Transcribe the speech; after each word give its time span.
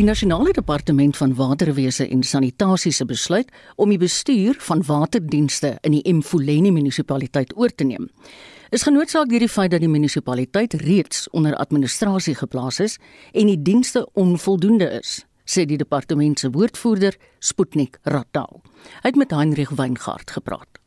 Die 0.00 0.06
nasionale 0.08 0.54
departement 0.56 1.16
van 1.16 1.34
waterwese 1.36 2.06
en 2.08 2.22
sanitasie 2.24 2.92
se 2.92 3.04
besluit 3.04 3.50
om 3.76 3.90
die 3.92 3.98
bestuur 4.00 4.56
van 4.64 4.80
waterdienste 4.86 5.74
in 5.84 5.92
die 5.92 6.14
Mfuleni 6.16 6.70
munisipaliteit 6.72 7.52
oor 7.52 7.68
te 7.68 7.84
neem. 7.84 8.06
Is 8.72 8.86
genootsaak 8.88 9.28
deur 9.28 9.44
die 9.44 9.50
feit 9.52 9.74
dat 9.74 9.84
die 9.84 9.90
munisipaliteit 9.92 10.78
reeds 10.86 11.26
onder 11.36 11.58
administrasie 11.60 12.32
geplaas 12.38 12.80
is 12.80 12.96
en 13.34 13.52
die 13.52 13.58
dienste 13.60 14.06
onvoldoende 14.16 14.88
is, 15.02 15.18
sê 15.44 15.66
die 15.68 15.76
departement 15.76 16.40
se 16.40 16.48
woordvoerder 16.48 17.20
Sputnik 17.38 18.00
Ratau. 18.08 18.62
Hy 19.02 19.12
het 19.12 19.20
met 19.20 19.36
Heinrich 19.36 19.76
Weingart 19.76 20.32
gepraat. 20.32 20.80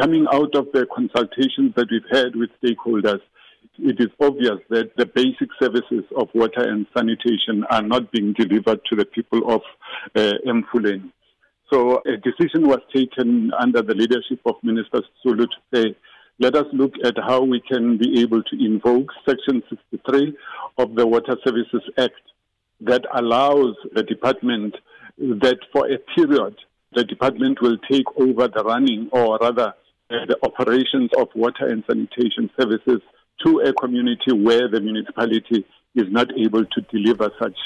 Coming 0.00 0.24
out 0.32 0.56
of 0.56 0.72
the 0.72 0.88
consultations 0.88 1.76
that 1.76 1.92
we've 1.92 2.08
had 2.08 2.32
with 2.32 2.48
stakeholders 2.64 3.20
it 3.78 3.96
is 3.98 4.08
obvious 4.20 4.58
that 4.70 4.96
the 4.96 5.06
basic 5.06 5.48
services 5.60 6.04
of 6.16 6.28
water 6.34 6.62
and 6.68 6.86
sanitation 6.96 7.64
are 7.70 7.82
not 7.82 8.10
being 8.12 8.32
delivered 8.32 8.80
to 8.90 8.96
the 8.96 9.04
people 9.04 9.52
of 9.52 9.60
uh, 10.14 10.32
Mfuleni. 10.46 11.10
So 11.72 12.02
a 12.06 12.16
decision 12.16 12.68
was 12.68 12.80
taken 12.94 13.52
under 13.58 13.82
the 13.82 13.94
leadership 13.94 14.40
of 14.46 14.54
Minister 14.62 15.02
Sulu 15.22 15.46
to 15.46 15.56
say, 15.74 15.96
let 16.38 16.56
us 16.56 16.66
look 16.72 16.92
at 17.04 17.14
how 17.16 17.42
we 17.42 17.60
can 17.60 17.96
be 17.96 18.20
able 18.20 18.42
to 18.42 18.64
invoke 18.64 19.08
Section 19.26 19.62
63 19.68 20.36
of 20.78 20.94
the 20.94 21.06
Water 21.06 21.36
Services 21.44 21.82
Act 21.98 22.20
that 22.80 23.02
allows 23.14 23.76
the 23.94 24.02
department 24.02 24.76
that 25.18 25.58
for 25.72 25.86
a 25.86 25.98
period 26.14 26.56
the 26.92 27.04
department 27.04 27.60
will 27.60 27.78
take 27.90 28.06
over 28.16 28.48
the 28.48 28.62
running 28.64 29.08
or 29.12 29.38
rather 29.40 29.74
uh, 30.10 30.14
the 30.28 30.36
operations 30.42 31.10
of 31.18 31.28
water 31.34 31.66
and 31.66 31.82
sanitation 31.88 32.50
services 32.60 33.00
to 33.44 33.60
a 33.60 33.72
community 33.74 34.32
where 34.32 34.68
the 34.68 34.80
municipality 34.80 35.64
is 35.94 36.06
not 36.10 36.28
able 36.38 36.64
to 36.64 36.80
deliver 36.92 37.30
such 37.40 37.56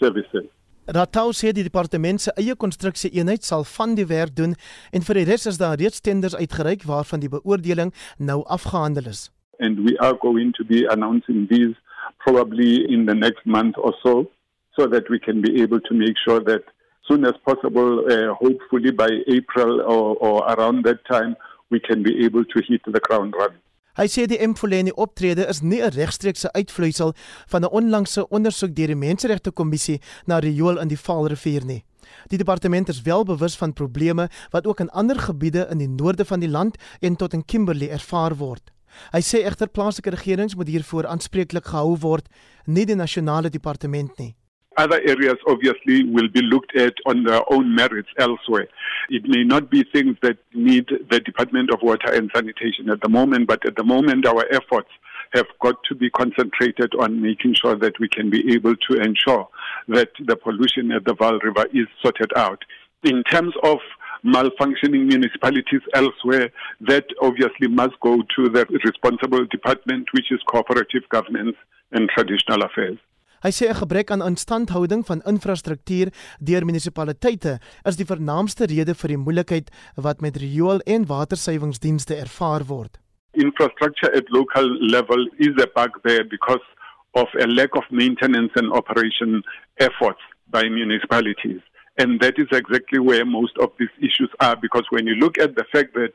services. 0.00 0.46
Ratau 0.86 1.32
sê 1.34 1.50
die 1.52 1.64
departement 1.66 2.20
se 2.22 2.30
eie 2.38 2.54
konstruksie 2.54 3.10
eenheid 3.10 3.42
sal 3.42 3.64
van 3.66 3.96
die 3.98 4.06
werk 4.06 4.36
doen 4.36 4.52
en 4.94 5.02
vir 5.02 5.18
die 5.18 5.24
res 5.26 5.46
is 5.50 5.58
daar 5.58 5.74
reeds 5.80 6.00
tenders 6.00 6.36
uitgereik 6.38 6.86
waarvan 6.86 7.24
die 7.24 7.30
beoordeling 7.32 7.90
nou 8.18 8.44
afgehandel 8.46 9.10
is. 9.10 9.30
And 9.58 9.82
we 9.82 9.98
are 9.98 10.14
going 10.22 10.52
to 10.54 10.64
be 10.64 10.86
announcing 10.86 11.48
these 11.50 11.74
probably 12.22 12.86
in 12.86 13.06
the 13.06 13.14
next 13.14 13.44
month 13.46 13.74
or 13.78 13.94
so 14.04 14.30
so 14.78 14.86
that 14.86 15.10
we 15.10 15.18
can 15.18 15.42
be 15.42 15.60
able 15.62 15.80
to 15.80 15.94
make 15.94 16.14
sure 16.22 16.38
that 16.44 16.62
soon 17.08 17.24
as 17.24 17.34
possible 17.44 18.06
uh, 18.06 18.34
hopefully 18.34 18.92
by 18.92 19.10
April 19.26 19.80
or, 19.80 20.14
or 20.22 20.46
around 20.54 20.84
that 20.84 21.04
time 21.10 21.34
we 21.70 21.80
can 21.80 22.02
be 22.02 22.24
able 22.24 22.44
to 22.44 22.62
hit 22.68 22.82
the 22.86 23.00
ground 23.00 23.34
running. 23.36 23.65
Hy 23.96 24.04
sê 24.12 24.26
die 24.28 24.36
Mfoleni 24.44 24.92
optrede 24.92 25.46
is 25.48 25.62
nie 25.62 25.80
'n 25.80 25.88
regstreekse 25.88 26.52
uitvloeisel 26.52 27.14
van 27.48 27.62
'n 27.64 27.72
onlangse 27.72 28.28
ondersoek 28.28 28.74
deur 28.76 28.86
die 28.86 28.94
Menseregte 28.94 29.50
Kommissie 29.50 30.00
na 30.26 30.38
riool 30.38 30.78
in 30.78 30.88
die 30.88 30.98
Vaalrivier 30.98 31.64
nie. 31.64 31.84
Die 32.28 32.38
departement 32.38 32.88
is 32.88 33.02
wel 33.02 33.24
bewus 33.24 33.56
van 33.56 33.72
probleme 33.72 34.28
wat 34.50 34.66
ook 34.66 34.80
in 34.80 34.90
ander 34.90 35.18
gebiede 35.18 35.66
in 35.70 35.78
die 35.78 35.88
noorde 35.88 36.24
van 36.24 36.40
die 36.40 36.48
land 36.48 36.76
en 37.00 37.16
tot 37.16 37.32
in 37.32 37.44
Kimberley 37.44 37.88
ervaar 37.88 38.36
word. 38.36 38.70
Hy 39.12 39.20
sê 39.20 39.44
egter 39.44 39.68
plaaslike 39.68 40.10
regerings 40.10 40.54
moet 40.54 40.68
hiervoor 40.68 41.06
aanspreeklik 41.06 41.64
gehou 41.64 41.96
word, 41.98 42.28
nie 42.66 42.84
die 42.84 42.94
nasionale 42.94 43.48
departement 43.48 44.18
nie. 44.18 44.36
Other 44.76 45.00
areas 45.06 45.36
obviously 45.46 46.04
will 46.04 46.28
be 46.28 46.42
looked 46.42 46.76
at 46.76 46.94
on 47.06 47.24
their 47.24 47.40
own 47.50 47.74
merits 47.74 48.10
elsewhere. 48.18 48.68
It 49.08 49.22
may 49.26 49.42
not 49.42 49.70
be 49.70 49.84
things 49.84 50.16
that 50.22 50.36
need 50.52 50.86
the 51.10 51.20
Department 51.20 51.70
of 51.70 51.80
Water 51.82 52.12
and 52.12 52.30
Sanitation 52.34 52.90
at 52.90 53.00
the 53.00 53.08
moment, 53.08 53.46
but 53.46 53.64
at 53.64 53.76
the 53.76 53.84
moment 53.84 54.26
our 54.26 54.44
efforts 54.52 54.90
have 55.32 55.46
got 55.60 55.76
to 55.88 55.94
be 55.94 56.10
concentrated 56.10 56.92
on 56.98 57.22
making 57.22 57.54
sure 57.54 57.74
that 57.74 57.98
we 57.98 58.08
can 58.08 58.30
be 58.30 58.52
able 58.54 58.76
to 58.76 59.00
ensure 59.00 59.48
that 59.88 60.10
the 60.24 60.36
pollution 60.36 60.92
at 60.92 61.04
the 61.04 61.14
Val 61.14 61.38
River 61.38 61.66
is 61.72 61.86
sorted 62.02 62.32
out. 62.36 62.62
In 63.02 63.22
terms 63.24 63.54
of 63.62 63.78
malfunctioning 64.24 65.06
municipalities 65.06 65.82
elsewhere, 65.94 66.50
that 66.80 67.06
obviously 67.22 67.68
must 67.68 67.98
go 68.00 68.16
to 68.36 68.48
the 68.48 68.66
responsible 68.84 69.44
department, 69.46 70.08
which 70.12 70.30
is 70.30 70.40
cooperative 70.46 71.08
governance 71.08 71.56
and 71.92 72.08
traditional 72.10 72.62
affairs. 72.62 72.98
Hy 73.44 73.50
sê 73.52 73.68
'n 73.68 73.80
gebrek 73.80 74.10
aan 74.10 74.24
instandhouding 74.24 75.04
van 75.04 75.20
infrastruktuur 75.26 76.08
deur 76.40 76.64
munisipaliteite 76.64 77.58
is 77.84 77.96
die 77.96 78.08
vernaamste 78.08 78.64
rede 78.66 78.94
vir 78.94 79.08
die 79.08 79.24
moeilikheid 79.24 79.68
wat 79.96 80.20
met 80.20 80.36
riool 80.36 80.80
en 80.86 81.06
watersuiwingsdienste 81.06 82.14
ervaar 82.16 82.64
word. 82.64 82.96
Infrastructure 83.34 84.10
at 84.16 84.30
local 84.30 84.66
level 84.88 85.28
is 85.38 85.54
a 85.60 85.68
bugbear 85.76 86.24
because 86.24 86.64
of 87.12 87.28
a 87.40 87.46
lack 87.46 87.76
of 87.76 87.84
maintenance 87.90 88.52
and 88.56 88.72
operation 88.72 89.42
efforts 89.76 90.20
by 90.48 90.64
municipalities. 90.68 91.60
And 91.98 92.20
that 92.20 92.38
is 92.38 92.48
exactly 92.52 92.98
where 92.98 93.24
most 93.24 93.56
of 93.58 93.70
these 93.78 93.94
issues 94.00 94.30
are 94.40 94.56
because 94.56 94.84
when 94.90 95.06
you 95.06 95.14
look 95.14 95.38
at 95.38 95.56
the 95.56 95.64
fact 95.72 95.94
that 95.94 96.12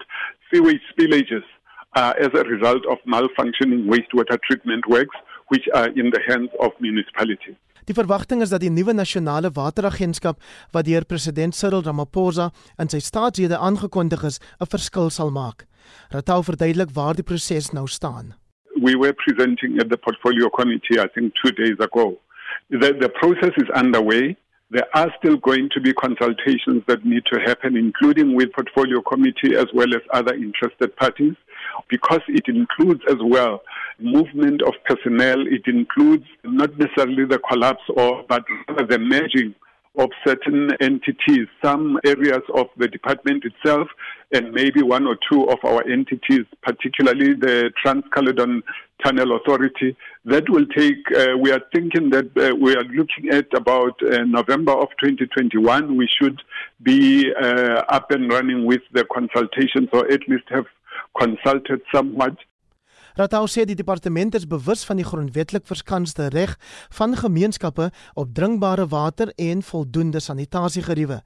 sewage 0.52 0.82
spillages 0.94 1.46
are 1.96 2.16
as 2.18 2.30
a 2.34 2.44
result 2.44 2.86
of 2.86 2.98
malfunctioning 3.06 3.86
wastewater 3.86 4.38
treatment 4.48 4.88
works, 4.88 5.16
which 5.52 5.68
are 5.74 5.90
in 6.00 6.10
the 6.16 6.22
hands 6.30 6.52
of 6.60 6.72
municipalities. 6.80 7.58
Die 7.90 7.98
verwagting 7.98 8.42
is 8.46 8.52
dat 8.54 8.62
die 8.62 8.72
nuwe 8.72 8.94
nasionale 8.94 9.50
wateragentskap 9.52 10.38
wat 10.72 10.86
deur 10.86 11.06
president 11.06 11.56
Cyril 11.58 11.82
Ramaphosa 11.84 12.52
in 12.80 12.92
sy 12.94 13.02
staatsrede 13.04 13.58
aangekondig 13.58 14.24
is, 14.30 14.40
'n 14.62 14.70
verskil 14.74 15.10
sal 15.10 15.32
maak. 15.32 15.66
Ratau 16.14 16.42
verduidelik 16.44 16.94
waar 16.94 17.16
die 17.16 17.28
proses 17.32 17.72
nou 17.74 17.88
staan. 17.88 18.36
We 18.82 18.96
were 18.98 19.14
presenting 19.14 19.82
at 19.82 19.90
the 19.90 19.98
portfolio 19.98 20.50
committee 20.50 21.00
I 21.00 21.08
think 21.14 21.34
2 21.44 21.52
days 21.52 21.80
ago. 21.80 22.20
The 22.70 22.94
the 23.04 23.10
process 23.10 23.54
is 23.64 23.70
underway. 23.82 24.38
There 24.70 24.88
are 24.94 25.12
still 25.20 25.38
going 25.50 25.68
to 25.76 25.82
be 25.82 25.92
consultations 25.94 26.86
that 26.86 27.04
need 27.04 27.26
to 27.26 27.38
happen 27.50 27.76
including 27.76 28.36
with 28.38 28.52
portfolio 28.52 29.02
committee 29.02 29.54
as 29.64 29.70
well 29.74 29.92
as 29.98 30.04
other 30.20 30.36
interested 30.48 30.96
parties 30.96 31.36
because 31.90 32.22
it 32.28 32.48
includes 32.48 33.02
as 33.10 33.18
well 33.22 33.62
movement 34.00 34.62
of 34.64 34.74
personnel. 34.86 35.46
It 35.48 35.64
includes 35.68 36.26
not 36.44 36.78
necessarily 36.78 37.26
the 37.26 37.40
collapse 37.40 37.84
or, 37.96 38.24
but 38.28 38.44
the 38.90 39.00
merging 39.00 39.56
of 39.98 40.10
certain 40.26 40.72
entities, 40.80 41.48
some 41.62 42.00
areas 42.06 42.42
of 42.56 42.68
the 42.78 42.88
department 42.88 43.44
itself, 43.44 43.88
and 44.32 44.54
maybe 44.54 44.82
one 44.82 45.06
or 45.06 45.18
two 45.30 45.44
of 45.50 45.58
our 45.66 45.86
entities, 45.86 46.46
particularly 46.64 47.34
the 47.34 47.72
Trans 47.82 48.06
Caledon 48.14 48.64
Tunnel 49.04 49.36
Authority. 49.36 49.98
That 50.24 50.50
will 50.50 50.66
take, 50.68 51.00
uh, 51.18 51.38
we 51.38 51.52
are 51.52 51.62
thinking 51.74 52.10
that 52.12 52.30
uh, 52.38 52.56
we 52.56 52.74
are 52.74 52.84
looking 52.84 53.32
at 53.32 53.48
about 53.54 54.00
uh, 54.02 54.24
November 54.24 54.72
of 54.72 54.88
2021. 55.02 55.98
We 55.98 56.08
should 56.08 56.42
be 56.82 57.34
uh, 57.34 57.84
up 57.90 58.12
and 58.12 58.32
running 58.32 58.66
with 58.66 58.82
the 58.94 59.06
consultations 59.14 59.90
or 59.92 60.10
at 60.10 60.22
least 60.30 60.46
have 60.50 60.68
consulted 61.20 61.82
somewhat. 61.94 62.40
Ratau 63.20 63.44
sê 63.48 63.66
die 63.68 63.76
departement 63.76 64.36
is 64.36 64.48
bewus 64.48 64.86
van 64.88 65.02
die 65.02 65.06
grondwetlik 65.08 65.66
verskanste 65.68 66.30
reg 66.32 66.56
van 66.96 67.16
gemeenskappe 67.20 67.90
op 68.16 68.32
drinkbare 68.36 68.88
water 68.88 69.34
en 69.36 69.64
voldoende 69.68 70.22
sanitasiegeriewe. 70.24 71.20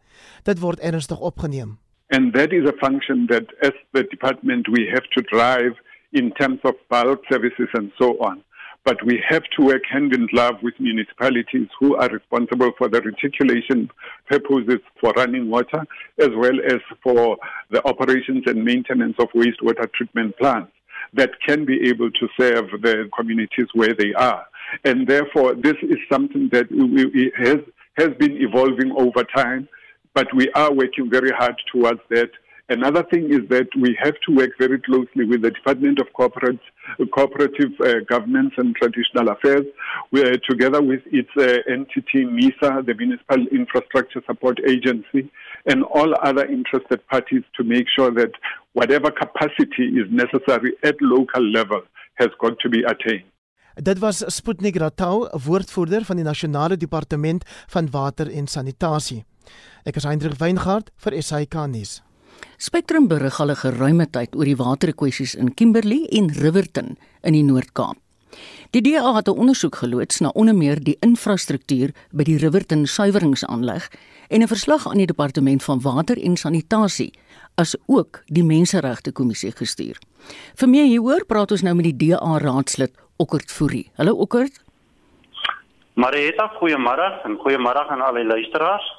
Dit 0.44 0.62
word 0.64 0.82
ernstig 0.82 1.22
opgeneem. 1.22 1.78
And 2.10 2.34
that 2.34 2.52
is 2.54 2.66
a 2.70 2.74
function 2.82 3.28
that 3.30 3.54
as 3.62 3.74
the 3.94 4.04
department 4.10 4.68
we 4.68 4.90
have 4.90 5.06
to 5.14 5.22
drive 5.30 5.78
in 6.12 6.32
terms 6.32 6.60
of 6.64 6.74
bulk 6.90 7.22
services 7.30 7.70
and 7.74 7.92
so 8.00 8.18
on. 8.18 8.42
But 8.86 9.04
we 9.04 9.22
have 9.28 9.44
to 9.58 9.66
work 9.66 9.82
hand 9.92 10.14
in 10.14 10.28
glove 10.28 10.56
with 10.62 10.76
municipalities 10.80 11.68
who 11.80 11.96
are 11.96 12.08
responsible 12.08 12.72
for 12.78 12.88
the 12.88 13.02
reticulation 13.02 13.90
purposes 14.30 14.80
for 15.02 15.12
running 15.18 15.50
water, 15.50 15.84
as 16.22 16.30
well 16.38 16.60
as 16.64 16.78
for 17.04 17.38
the 17.72 17.84
operations 17.88 18.44
and 18.46 18.64
maintenance 18.64 19.16
of 19.18 19.28
wastewater 19.36 19.92
treatment 19.92 20.38
plants 20.38 20.72
that 21.14 21.32
can 21.46 21.66
be 21.66 21.90
able 21.90 22.12
to 22.12 22.28
serve 22.40 22.70
the 22.82 23.10
communities 23.18 23.68
where 23.74 23.94
they 23.94 24.14
are. 24.14 24.46
And 24.84 25.08
therefore, 25.08 25.56
this 25.56 25.76
is 25.82 25.98
something 26.12 26.50
that 26.52 26.68
has, 27.38 27.58
has 27.98 28.10
been 28.20 28.38
evolving 28.38 28.92
over 28.98 29.24
time, 29.24 29.68
but 30.14 30.28
we 30.36 30.50
are 30.52 30.72
working 30.72 31.10
very 31.10 31.32
hard 31.32 31.56
towards 31.72 32.02
that 32.10 32.30
Another 32.68 33.04
thing 33.04 33.32
is 33.32 33.48
that 33.50 33.68
we 33.80 33.96
have 34.02 34.16
to 34.26 34.36
work 34.36 34.50
very 34.58 34.80
closely 34.82 35.24
with 35.24 35.44
the 35.44 35.52
Department 35.52 36.00
of 36.00 36.12
Corporate, 36.14 36.60
Cooperative 37.14 37.80
uh, 37.80 38.00
Governance 38.10 38.54
and 38.58 38.76
Traditional 38.76 39.30
Affairs, 39.30 39.66
are 40.16 40.38
together 40.50 40.82
with 40.82 41.02
its 41.12 41.30
uh, 41.38 41.60
entity, 41.72 42.26
MISA, 42.26 42.84
the 42.88 42.96
Municipal 42.98 43.46
Infrastructure 43.52 44.24
Support 44.26 44.62
Agency, 44.68 45.30
and 45.68 45.84
all 45.84 46.16
other 46.24 46.46
interested 46.48 47.06
parties 47.08 47.44
to 47.56 47.64
make 47.64 47.86
sure 47.96 48.10
that 48.10 48.32
whatever 48.74 49.12
capacity 49.12 49.86
is 50.02 50.08
necessary 50.10 50.74
at 50.84 50.96
local 51.02 51.44
level 51.44 51.82
has 52.16 52.30
got 52.42 52.58
to 52.62 52.70
be 52.70 52.82
attained. 52.84 53.30
Dit 53.78 54.00
was 54.00 54.24
Sputnik 54.28 54.78
Ratau, 54.80 55.28
woordvoerder 55.46 56.06
van 56.08 56.16
die 56.16 56.24
Nasionale 56.24 56.78
Departement 56.78 57.44
van 57.68 57.92
Water 57.92 58.32
en 58.32 58.48
Sanitasie. 58.48 59.26
Ek 59.84 60.00
is 60.00 60.08
Hendrik 60.08 60.40
Weingart 60.40 60.94
vir 61.04 61.22
SAK 61.22 61.68
nuus. 61.70 62.00
Spectrum 62.58 63.08
berig 63.08 63.40
al 63.40 63.52
'n 63.52 63.56
geruime 63.56 64.10
tyd 64.10 64.36
oor 64.36 64.46
die 64.46 64.56
waterkwessies 64.56 65.36
in 65.36 65.54
Kimberley 65.54 66.08
en 66.12 66.32
Riverton 66.32 66.98
in 67.22 67.34
die 67.34 67.44
Noord-Kaap. 67.44 67.98
Die 68.72 68.82
DA 68.82 69.14
het 69.16 69.28
'n 69.28 69.38
ondersoek 69.38 69.76
geloods 69.76 70.20
na 70.20 70.30
onder 70.30 70.56
meer 70.56 70.84
die 70.84 70.98
infrastruktuur 71.00 71.94
by 72.12 72.24
die 72.24 72.38
Riverton 72.38 72.86
suiweringsaanleg 72.86 73.92
en 74.30 74.42
'n 74.42 74.48
verslag 74.48 74.88
aan 74.88 74.98
die 74.98 75.06
departement 75.06 75.64
van 75.64 75.82
water 75.82 76.18
en 76.24 76.38
sanitasie 76.38 77.14
as 77.56 77.76
ook 77.86 78.24
die 78.26 78.44
menseregte 78.44 79.12
kommissie 79.12 79.52
gestuur. 79.52 79.98
Vir 80.56 80.70
meer 80.70 80.86
hieroor 80.86 81.26
praat 81.26 81.52
ons 81.52 81.62
nou 81.62 81.76
met 81.76 81.84
die 81.84 81.98
DA 82.08 82.38
raadslid 82.38 82.92
Okkert 83.18 83.52
Fourie. 83.52 83.92
Hallo 83.96 84.14
Okkert. 84.14 84.64
Marieta, 85.94 86.52
goeiemôre 86.60 87.22
en 87.24 87.38
goeiemôre 87.38 87.88
aan 87.88 88.02
al 88.02 88.14
die 88.14 88.26
luisteraars. 88.26 88.95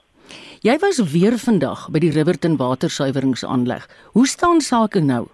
Jy 0.67 0.75
was 0.83 0.99
weer 1.13 1.37
vandag 1.39 1.85
by 1.95 2.01
die 2.03 2.09
Riverton 2.11 2.57
watersuiweringsaanleg. 2.59 3.85
Hoe 4.17 4.27
staan 4.27 4.59
sake 4.65 4.99
nou? 4.99 5.27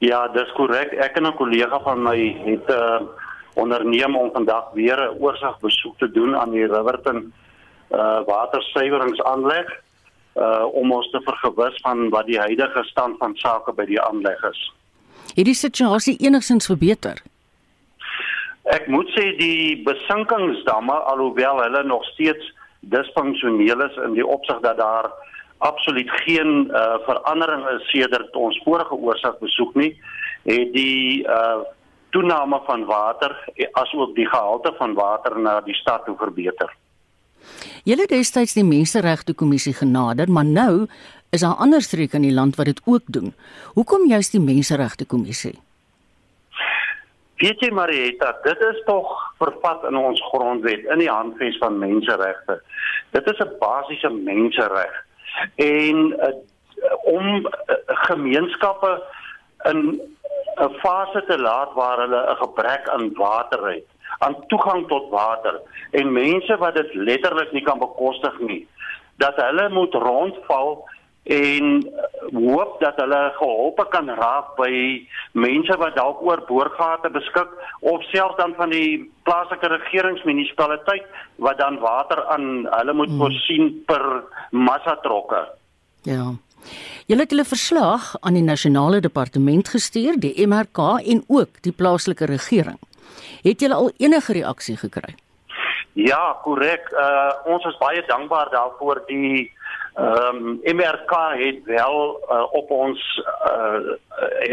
Ja, 0.00 0.22
dis 0.32 0.52
korrek. 0.56 0.94
Ek 0.96 1.16
en 1.18 1.26
'n 1.26 1.36
kollega 1.36 1.80
van 1.84 2.02
my 2.02 2.16
het 2.46 2.68
uh 2.70 3.00
onderneem 3.54 4.16
om 4.16 4.30
vandag 4.32 4.70
weer 4.72 4.96
'n 4.96 5.18
oorsig 5.20 5.58
besoek 5.60 5.98
te 5.98 6.10
doen 6.10 6.36
aan 6.36 6.50
die 6.50 6.66
Riverton 6.66 7.32
uh 7.90 8.20
watersuiweringsaanleg 8.24 9.68
uh 10.36 10.64
om 10.72 10.92
ons 10.92 11.10
te 11.10 11.20
vergewis 11.20 11.76
van 11.82 12.08
wat 12.08 12.26
die 12.26 12.38
huidige 12.38 12.82
stand 12.84 13.18
van 13.18 13.36
sake 13.36 13.72
by 13.72 13.84
die 13.84 14.00
aanleg 14.00 14.42
is. 14.50 14.72
Het 15.34 15.44
die 15.44 15.54
situasie 15.54 16.16
enigsins 16.16 16.66
verbeter? 16.66 17.22
Ek 18.62 18.86
moet 18.86 19.08
sê 19.08 19.36
die 19.36 19.82
besinkingsdamme 19.82 20.92
alhoewel 20.92 21.62
hulle 21.62 21.82
nog 21.82 22.04
steeds 22.04 22.59
disfunksioneel 22.80 23.84
is 23.84 23.96
in 24.04 24.14
die 24.16 24.26
opsig 24.26 24.60
dat 24.60 24.78
daar 24.78 25.10
absoluut 25.58 26.10
geen 26.24 26.70
uh, 26.70 26.96
verandering 27.04 27.66
is 27.68 27.90
sedert 27.90 28.36
ons 28.36 28.60
vorige 28.64 28.94
oorsig 28.94 29.38
besoek 29.38 29.74
nie 29.74 29.92
het 30.48 30.72
die 30.72 31.26
uh, 31.28 31.60
toename 32.10 32.60
van 32.66 32.84
water 32.88 33.34
asook 33.72 34.14
die 34.16 34.26
gehalte 34.26 34.72
van 34.78 34.94
water 34.94 35.38
na 35.38 35.60
die 35.60 35.76
stad 35.76 36.04
toe 36.04 36.16
verbeter. 36.18 36.72
Julle 37.84 38.06
destyds 38.08 38.56
die 38.56 38.64
menseregte 38.64 39.34
kommissie 39.34 39.74
genader, 39.76 40.30
maar 40.30 40.44
nou 40.44 40.86
is 41.30 41.44
daar 41.44 41.60
ander 41.62 41.82
streke 41.82 42.18
in 42.18 42.26
die 42.26 42.34
land 42.34 42.56
wat 42.56 42.66
dit 42.66 42.80
ook 42.84 43.06
doen. 43.06 43.34
Hoekom 43.76 44.08
juist 44.08 44.32
die 44.32 44.42
menseregte 44.42 45.06
kommissie? 45.06 45.58
Weet 47.40 47.62
jy 47.64 47.70
Marieta, 47.72 48.34
dit 48.44 48.62
is 48.68 48.82
tog 48.84 49.08
vervat 49.40 49.84
in 49.88 49.96
ons 49.96 50.20
grondwet 50.28 50.82
in 50.92 51.00
die 51.00 51.08
handves 51.08 51.56
van 51.62 51.78
menseregte. 51.80 52.58
Dit 53.16 53.30
is 53.32 53.40
'n 53.40 53.56
basiese 53.62 54.10
mensereg 54.12 54.92
en 55.56 55.96
uh, 56.12 56.34
om 57.16 57.26
uh, 57.36 57.76
gemeenskappe 58.08 58.92
in 59.72 59.80
'n 60.56 60.74
fase 60.84 61.24
te 61.24 61.38
laat 61.38 61.72
waar 61.72 61.98
hulle 62.04 62.20
'n 62.30 62.36
gebrek 62.44 62.88
aan 62.88 63.08
water 63.14 63.72
het, 63.72 63.88
aan 64.18 64.36
toegang 64.46 64.88
tot 64.88 65.08
water 65.08 65.60
en 65.90 66.12
mense 66.12 66.56
wat 66.56 66.74
dit 66.74 66.94
letterlik 66.94 67.52
nie 67.52 67.62
kan 67.62 67.78
bekostig 67.78 68.38
nie, 68.38 68.68
dat 69.16 69.36
hulle 69.36 69.68
moet 69.68 69.94
rondval 69.94 70.84
en 71.22 71.92
hoop 72.32 72.80
dat 72.80 72.96
hulle 72.96 73.20
geholpe 73.36 73.84
kan 73.90 74.08
raak 74.08 74.56
by 74.56 74.72
mense 75.32 75.76
wat 75.76 75.94
dalk 75.94 76.22
oor 76.24 76.42
boorgate 76.48 77.10
beskik 77.12 77.48
of 77.80 78.02
selfs 78.08 78.36
dan 78.36 78.54
van 78.56 78.70
die 78.70 79.10
plaaslike 79.28 79.68
regeringsmunisipaliteit 79.68 81.04
wat 81.36 81.58
dan 81.58 81.78
water 81.78 82.24
aan 82.32 82.66
hulle 82.70 82.92
moet 82.92 83.12
hmm. 83.12 83.18
voorsien 83.18 83.82
per 83.86 84.24
massa 84.50 84.96
trokke. 85.04 85.44
Ja. 86.08 86.32
Julle 87.06 87.24
het 87.24 87.30
hulle 87.30 87.44
verslag 87.44 88.14
aan 88.20 88.36
die 88.38 88.44
nasionale 88.44 89.00
departement 89.00 89.68
gestuur, 89.68 90.18
die 90.20 90.46
MRK 90.46 90.78
en 91.04 91.24
ook 91.28 91.62
die 91.64 91.72
plaaslike 91.72 92.24
regering. 92.24 92.78
Het 93.42 93.60
julle 93.60 93.74
al 93.74 93.90
enige 93.96 94.32
reaksie 94.32 94.76
gekry? 94.76 95.14
Ja, 95.92 96.36
korrek. 96.44 96.92
Uh 96.94 97.52
ons 97.52 97.64
is 97.64 97.78
baie 97.80 98.02
dankbaar 98.06 98.50
daarvoor 98.50 99.02
die 99.06 99.50
Ehm 99.94 100.36
um, 100.36 100.60
MRK 100.76 101.12
het 101.32 101.64
wel 101.64 102.20
uh, 102.30 102.52
op 102.52 102.70
ons 102.70 103.22
uh, 103.46 103.96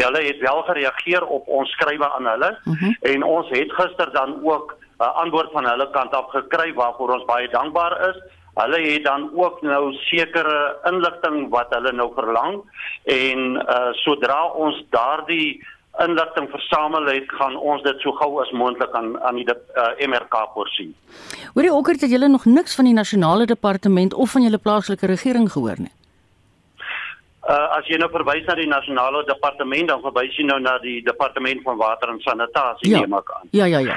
hulle 0.04 0.22
het 0.22 0.38
wel 0.38 0.62
gereageer 0.62 1.26
op 1.26 1.46
ons 1.46 1.70
skrywe 1.70 2.12
aan 2.12 2.26
hulle 2.26 2.50
uh 2.50 2.72
mhm. 2.72 2.84
-huh. 2.84 3.12
en 3.12 3.22
ons 3.22 3.48
het 3.48 3.72
gister 3.72 4.12
dan 4.12 4.40
ook 4.42 4.76
'n 4.98 5.02
uh, 5.02 5.14
antwoord 5.14 5.50
van 5.52 5.68
hulle 5.68 5.90
kant 5.90 6.14
af 6.14 6.30
gekry 6.30 6.74
waarvoor 6.74 7.12
ons 7.12 7.24
baie 7.24 7.48
dankbaar 7.48 8.08
is. 8.08 8.22
Hulle 8.54 8.80
het 8.92 9.04
dan 9.04 9.30
ook 9.34 9.62
nou 9.62 9.92
sekere 9.92 10.76
inligting 10.84 11.48
wat 11.48 11.74
hulle 11.74 11.92
nou 11.92 12.10
verlang 12.14 12.62
en 13.04 13.54
uh, 13.54 13.92
sodra 13.92 14.44
ons 14.44 14.84
daardie 14.90 15.66
inligting 16.04 16.48
versamel 16.50 17.06
het, 17.10 17.30
gaan 17.40 17.56
ons 17.56 17.82
dit 17.82 18.00
so 18.00 18.12
gou 18.20 18.40
as 18.42 18.50
moontlik 18.50 18.94
aan 18.96 19.14
aan 19.26 19.38
die 19.40 19.46
uh, 19.48 20.08
MRK 20.08 20.40
voorsien. 20.54 20.94
Hoorie 21.54 21.72
Okkert 21.74 22.00
het 22.00 22.10
julle 22.10 22.28
nog 22.28 22.44
niks 22.44 22.74
van 22.74 22.84
die 22.84 22.94
nasionale 22.94 23.46
departement 23.46 24.14
of 24.14 24.30
van 24.30 24.42
julle 24.42 24.58
plaaslike 24.58 25.06
regering 25.06 25.50
gehoor 25.52 25.78
nie. 25.78 25.94
Uh 27.48 27.78
as 27.78 27.86
jy 27.88 27.96
nou 27.96 28.10
verwys 28.12 28.44
na 28.44 28.54
die 28.58 28.68
nasionale 28.68 29.24
departement, 29.24 29.88
dan 29.88 30.02
verwys 30.04 30.36
jy 30.36 30.44
nou 30.44 30.58
na 30.60 30.76
die 30.84 30.98
departement 31.02 31.62
van 31.64 31.78
water 31.80 32.10
en 32.12 32.20
sanitasie 32.20 32.90
ja. 32.92 33.00
neem 33.00 33.14
ek 33.16 33.30
aan. 33.36 33.48
Ja, 33.56 33.64
ja, 33.64 33.78
ja. 33.78 33.96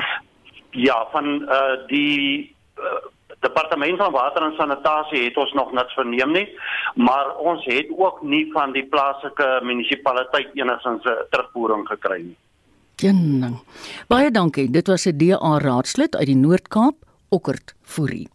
Ja, 0.72 0.98
van 1.12 1.34
uh 1.44 1.76
die 1.90 2.56
uh, 2.80 3.02
departement 3.42 3.98
van 3.98 4.12
water 4.12 4.46
en 4.46 4.56
sanitasie 4.58 5.24
het 5.26 5.38
ons 5.38 5.54
nog 5.58 5.72
niks 5.74 5.94
verneem 5.98 6.32
nie, 6.32 6.48
maar 6.96 7.36
ons 7.38 7.66
het 7.66 7.90
ook 7.98 8.22
nie 8.22 8.46
van 8.54 8.74
die 8.76 8.86
plaaslike 8.86 9.50
munisipaliteit 9.64 10.54
enigsins 10.54 11.04
'n 11.06 11.26
terugvoering 11.30 11.88
gekry 11.88 12.22
nie. 12.22 12.38
Genning. 13.02 13.58
Baie 14.08 14.32
dankie. 14.32 14.70
Dit 14.70 14.88
was 14.88 15.06
'n 15.06 15.18
DA 15.18 15.58
raadslid 15.58 16.16
uit 16.16 16.26
die 16.26 16.36
Noord-Kaap, 16.36 16.96
Okkert 17.30 17.74
Fourie. 17.82 18.30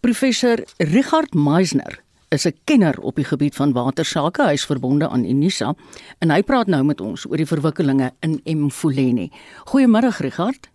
Professor 0.00 0.58
Richard 0.78 1.34
Meisner 1.34 2.00
is 2.28 2.46
'n 2.46 2.56
kenner 2.64 3.00
op 3.00 3.14
die 3.14 3.24
gebied 3.24 3.54
van 3.54 3.72
watersake. 3.72 4.42
Hy 4.42 4.52
is 4.52 4.64
verbonde 4.64 5.08
aan 5.08 5.24
Unisa 5.24 5.74
en 6.18 6.30
hy 6.30 6.42
praat 6.42 6.66
nou 6.66 6.82
met 6.84 7.00
ons 7.00 7.26
oor 7.26 7.36
die 7.36 7.46
verwikkelinge 7.46 8.12
in 8.20 8.64
Mfuleni. 8.64 9.30
Goeiemôre 9.64 10.16
Richard. 10.18 10.68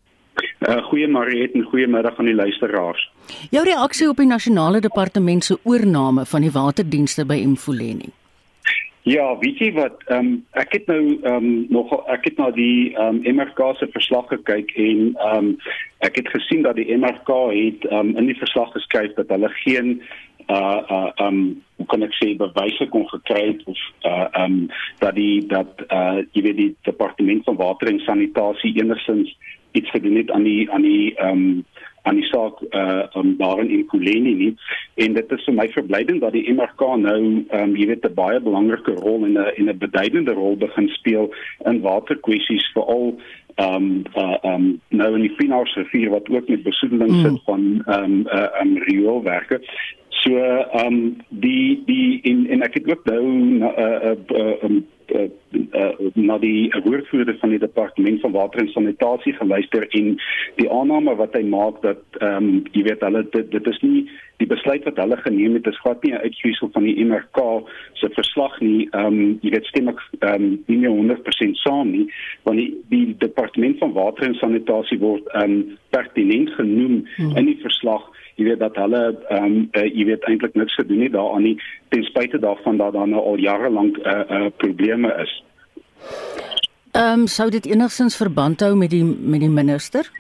Uh, 0.64 0.80
goeiemôre 0.88 1.50
en 1.54 1.64
goeiemiddag 1.64 2.20
aan 2.20 2.30
die 2.32 2.36
luisteraars. 2.36 3.12
Jou 3.52 3.64
reaksie 3.68 4.08
op 4.08 4.20
die 4.22 4.30
nasionale 4.30 4.80
departement 4.80 5.44
se 5.44 5.58
oorneem 5.64 6.22
van 6.26 6.46
die 6.46 6.52
waterdienste 6.52 7.26
by 7.28 7.42
Mfuleni. 7.44 8.14
Ja, 9.04 9.26
weet 9.40 9.60
jy 9.60 9.74
wat, 9.76 10.00
ehm 10.08 10.20
um, 10.20 10.36
ek 10.56 10.78
het 10.78 10.86
nou 10.88 11.02
ehm 11.20 11.36
um, 11.36 11.66
nog 11.76 11.92
ek 12.08 12.30
het 12.30 12.38
na 12.40 12.48
die 12.56 12.94
ehm 12.96 13.20
um, 13.20 13.36
MRK 13.36 13.60
se 13.76 13.90
verslag 13.92 14.30
gekyk 14.32 14.72
en 14.80 15.02
ehm 15.12 15.38
um, 15.38 15.50
ek 16.08 16.22
het 16.22 16.32
gesien 16.32 16.64
dat 16.64 16.80
die 16.80 16.96
MRK 16.96 17.34
het 17.52 17.84
ehm 17.90 18.14
um, 18.14 18.16
in 18.22 18.32
die 18.32 18.40
verslag 18.40 18.72
geskryf 18.72 19.12
dat 19.20 19.36
hulle 19.36 19.52
geen 19.66 19.98
uh 20.48 20.80
uh 20.90 21.28
um 21.28 21.64
hoe 21.76 21.86
kan 21.86 22.04
ek 22.04 22.16
sê 22.20 22.34
bewyse 22.40 22.88
kon 22.92 23.06
gekry 23.12 23.44
het 23.52 23.62
of 23.68 23.80
uh 24.08 24.28
um 24.44 24.70
dat 25.00 25.16
die 25.16 25.46
dat 25.48 25.84
uh 25.88 26.24
jy 26.32 26.42
weet 26.48 26.58
die 26.58 26.76
departement 26.88 27.44
van 27.44 27.60
water 27.60 27.92
en 27.92 28.00
sanitasie 28.00 28.74
enigsins 28.80 29.36
iets 29.74 29.90
gedoen 29.90 30.16
het 30.16 30.32
aan 30.32 30.44
die 30.44 30.72
aan 30.72 30.82
die 30.82 31.16
ehm 31.16 31.30
um, 31.30 31.66
aan 32.04 32.16
die 32.20 32.28
saak 32.28 32.60
uh 32.76 33.04
um, 33.16 33.36
daarin 33.38 33.70
in 33.70 33.86
Kuleni 33.88 34.34
nie 34.36 34.56
en 35.06 35.14
dit 35.14 35.32
is 35.32 35.46
vir 35.48 35.56
my 35.56 35.68
verblydend 35.72 36.22
dat 36.22 36.36
die 36.36 36.46
MRK 36.52 36.82
nou 37.00 37.20
ehm 37.22 37.62
um, 37.62 37.78
jy 37.80 37.88
weet 37.92 38.06
'n 38.10 38.18
baie 38.18 38.40
belangrike 38.40 38.96
rol 39.06 39.24
en 39.26 39.40
'n 39.40 39.54
en 39.56 39.70
'n 39.70 39.78
beduidende 39.78 40.34
rol 40.34 40.58
begin 40.58 40.90
speel 40.98 41.34
in 41.66 41.82
waterkwessies 41.82 42.68
veral 42.76 43.16
ehm 43.56 43.76
um, 43.76 44.04
uh 44.18 44.38
um, 44.52 44.82
nou 44.90 45.16
in 45.16 45.22
die 45.28 45.36
Finaars 45.40 45.76
rivier 45.76 46.10
wat 46.10 46.30
ook 46.30 46.48
met 46.48 46.64
besoedeling 46.64 47.12
mm. 47.12 47.22
sit 47.26 47.44
van 47.46 47.84
ehm 47.86 48.04
um, 48.04 48.28
uh 48.28 48.48
um, 48.62 48.78
rioolwerke 48.78 49.62
so 50.10 50.36
ehm 50.38 50.86
um, 50.86 51.18
die 51.30 51.84
die 51.86 52.22
in 52.22 52.50
en 52.50 52.62
ek 52.62 52.74
het 52.74 52.92
ook 52.92 53.06
nou 53.06 53.24
'n 53.24 53.62
uh, 53.62 54.12
uh, 54.12 54.18
uh, 54.40 54.64
um, 54.64 54.86
uh, 55.14 55.30
uh, 55.74 56.12
na 56.14 56.38
die 56.42 56.70
woordvoerder 56.84 57.38
van 57.40 57.54
die 57.54 57.60
departement 57.60 58.22
van 58.22 58.32
water 58.32 58.60
en 58.60 58.72
sanitasie 58.74 59.34
geluister 59.34 59.88
en 59.90 60.18
die 60.60 60.70
aanname 60.72 61.16
wat 61.20 61.36
hy 61.38 61.44
maak 61.48 61.82
dat 61.86 62.02
ehm 62.20 62.50
um, 62.50 62.62
jy 62.74 62.84
weet 62.90 63.06
hulle 63.06 63.24
dit, 63.36 63.52
dit 63.52 63.68
is 63.72 63.82
nie 63.82 64.04
die 64.42 64.50
besluit 64.50 64.84
wat 64.88 64.98
hulle 64.98 65.18
geneem 65.22 65.58
het 65.60 65.68
is 65.72 65.80
glad 65.84 66.04
nie 66.04 66.14
'n 66.14 66.24
uitvloeisel 66.26 66.70
van 66.74 66.84
die 66.84 67.06
MRK 67.06 67.40
se 67.94 68.10
verslag 68.10 68.60
nie 68.62 68.90
ehm 68.92 69.06
um, 69.06 69.40
jy 69.42 69.54
weet 69.56 69.70
stem 69.72 69.88
ek 69.94 70.02
ehm 70.20 70.34
um, 70.34 70.64
nie 70.68 70.78
meer 70.78 70.96
100% 70.98 71.62
saam 71.66 71.92
nie 71.92 72.08
want 72.44 72.58
die, 72.58 72.72
die 72.90 73.16
departement 73.18 73.78
van 73.80 73.94
water 73.94 74.28
en 74.28 74.36
sanitasie 74.42 75.00
word 75.00 75.28
ehm 75.34 75.52
um, 75.52 75.78
pertinent 75.90 76.50
genoem 76.58 77.06
hmm. 77.16 77.38
in 77.38 77.46
die 77.46 77.60
verslag 77.62 78.10
jy 78.36 78.46
weet 78.50 78.60
dat 78.60 78.76
hulle 78.76 79.02
ehm 79.30 79.44
um, 79.44 79.70
uh, 79.72 79.86
jy 79.86 80.06
weet 80.06 80.26
eintlik 80.30 80.56
niks 80.56 80.76
gedoen 80.76 81.02
het 81.06 81.14
daaraan 81.14 81.44
nie 81.44 81.58
ten 81.90 82.04
spyte 82.04 82.40
daarvan 82.40 82.78
dat 82.78 82.94
daar 82.94 83.08
nou 83.08 83.22
al 83.22 83.38
jare 83.38 83.70
lank 83.70 83.98
eh 83.98 84.12
uh, 84.12 84.40
uh, 84.40 84.52
probleme 84.58 85.14
is. 85.24 85.44
Ehm 86.92 87.20
um, 87.20 87.28
sou 87.28 87.50
dit 87.50 87.66
enigstens 87.66 88.18
verband 88.18 88.60
hou 88.60 88.76
met 88.76 88.90
die 88.90 89.04
met 89.04 89.40
die 89.40 89.50
minister? 89.50 90.12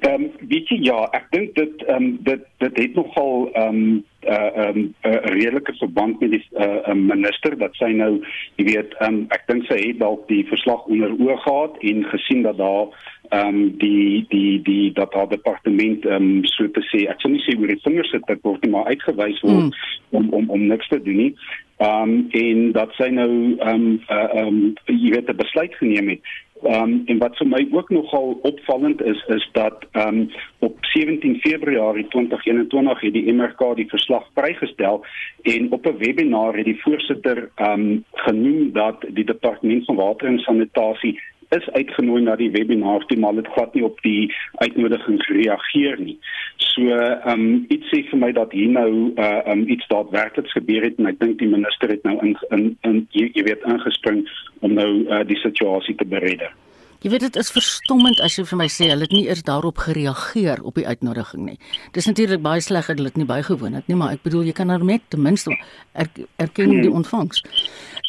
Ehm 0.00 0.22
um, 0.22 0.30
weet 0.48 0.68
jy 0.68 0.78
ja, 0.90 0.98
ek 1.16 1.30
dink 1.30 1.54
dit 1.54 1.84
ehm 1.86 1.96
um, 1.96 2.18
dit 2.22 2.46
dit 2.58 2.78
het 2.82 2.94
nogal 2.94 3.50
ehm 3.52 3.82
um, 3.82 4.04
uh 4.26 4.68
um 4.68 4.78
'n 4.78 4.94
uh, 5.08 5.20
redelike 5.24 5.74
verband 5.78 6.20
met 6.20 6.30
die 6.30 6.46
uh 6.52 6.88
um, 6.88 7.06
minister 7.06 7.58
dat 7.58 7.74
sy 7.74 7.92
nou 7.92 8.20
jy 8.56 8.64
weet 8.64 8.94
um 9.06 9.26
ek 9.28 9.46
dink 9.46 9.64
sy 9.66 9.78
het 9.78 9.98
dalk 9.98 10.26
die 10.28 10.44
verslag 10.48 10.84
onder 10.90 11.14
oog 11.20 11.42
gehad 11.42 11.78
en 11.80 12.04
gesien 12.04 12.42
dat 12.42 12.58
daar 12.58 12.88
um 13.30 13.76
die 13.78 14.26
die 14.28 14.62
die 14.62 14.92
dat 14.92 15.14
haar 15.14 15.28
departement 15.28 16.04
um 16.06 16.44
so 16.44 16.66
te 16.66 16.82
sê 16.90 17.06
ek 17.08 17.20
sou 17.20 17.30
nie 17.32 17.44
sê 17.46 17.54
oor 17.58 17.70
die 17.70 17.80
vingers 17.84 18.10
sit 18.10 18.26
dit 18.26 18.42
word 18.42 18.62
nie 18.62 18.72
maar 18.74 18.90
uitgewys 18.90 19.40
word 19.40 19.70
mm. 19.70 19.72
om 20.10 20.28
om 20.34 20.50
om 20.50 20.66
niks 20.66 20.88
te 20.88 21.02
doen 21.02 21.16
nie 21.22 21.34
um 21.78 22.28
en 22.34 22.72
dat 22.72 22.90
sy 22.98 23.08
nou 23.14 23.30
um 23.72 23.86
uh, 24.10 24.28
um 24.42 24.74
jy 24.86 25.14
weet 25.14 25.30
'n 25.30 25.42
besluit 25.44 25.74
geneem 25.78 26.08
het 26.08 26.34
Ehm 26.62 26.82
um, 26.82 27.02
en 27.06 27.18
wat 27.18 27.36
vir 27.36 27.46
my 27.46 27.60
ook 27.70 27.90
nogal 27.90 28.38
opvallend 28.42 29.02
is 29.02 29.24
is 29.26 29.48
dat 29.52 29.86
ehm 29.92 30.16
um, 30.16 30.30
op 30.58 30.76
17 30.80 31.40
Februarie 31.40 32.06
2021 32.08 33.00
het 33.00 33.12
die 33.12 33.32
MRK 33.32 33.76
die 33.76 33.88
verslag 33.88 34.26
vrygestel 34.34 35.04
en 35.42 35.72
op 35.72 35.86
'n 35.86 35.98
webinar 35.98 36.56
het 36.56 36.64
die 36.64 36.80
voorsitter 36.82 37.50
ehm 37.54 37.80
um, 37.80 38.04
genoem 38.12 38.72
dat 38.72 39.04
die 39.08 39.24
departement 39.24 39.84
van 39.84 39.96
water 39.96 40.28
en 40.28 40.38
sanitasie 40.38 41.20
is 41.56 41.70
uitgenooi 41.70 42.22
na 42.22 42.36
die 42.36 42.50
webinar 42.50 43.06
toe 43.06 43.18
maar 43.18 43.34
dit 43.34 43.48
glad 43.54 43.74
nie 43.74 43.84
op 43.84 44.00
die 44.02 44.28
uitnodiging 44.64 45.22
gereageer 45.24 46.00
nie. 46.00 46.18
So 46.56 46.82
ehm 46.92 47.32
um, 47.32 47.64
iets 47.68 47.88
sê 47.92 48.02
vir 48.10 48.20
my 48.24 48.32
dat 48.36 48.52
hier 48.52 48.68
nou 48.68 48.90
uh 49.16 49.40
um 49.52 49.64
iets 49.68 49.88
daadwerklik 49.88 50.50
gebeur 50.52 50.84
het 50.84 50.98
en 50.98 51.10
ek 51.12 51.20
dink 51.24 51.38
die 51.38 51.50
minister 51.56 51.88
het 51.88 52.04
nou 52.04 52.18
in 52.26 52.36
in, 52.50 52.64
in 52.90 53.04
jy, 53.16 53.30
jy 53.34 53.48
weet 53.50 53.68
ingespring 53.74 54.24
om 54.60 54.74
nou 54.74 54.90
uh, 55.08 55.24
die 55.26 55.40
situasie 55.44 55.94
te 55.94 56.04
beredder. 56.04 56.52
Jy 56.98 57.10
weet 57.12 57.20
dit 57.20 57.36
is 57.38 57.50
verstommend 57.54 58.18
as 58.26 58.34
jy 58.34 58.42
vir 58.50 58.58
my 58.58 58.66
sê 58.66 58.88
hulle 58.90 59.06
het 59.06 59.12
nie 59.14 59.28
eers 59.28 59.44
daarop 59.46 59.78
gereageer 59.84 60.64
op 60.66 60.74
die 60.74 60.86
uitnodiging 60.86 61.44
nie. 61.46 61.58
Dis 61.94 62.08
natuurlik 62.10 62.42
baie 62.42 62.60
sleg 62.64 62.88
dat 62.90 62.98
hulle 62.98 63.12
dit 63.12 63.20
nie 63.20 63.28
bygewoon 63.28 63.76
het 63.78 63.86
nie, 63.86 63.94
maar 64.00 64.16
ek 64.16 64.24
bedoel 64.24 64.48
jy 64.48 64.54
kan 64.58 64.66
nou 64.66 64.80
net 64.82 65.04
ten 65.14 65.22
minste 65.22 65.54
er, 65.92 66.10
erken 66.42 66.72
die 66.74 66.88
hmm. 66.88 66.98
ontvangs. 66.98 67.44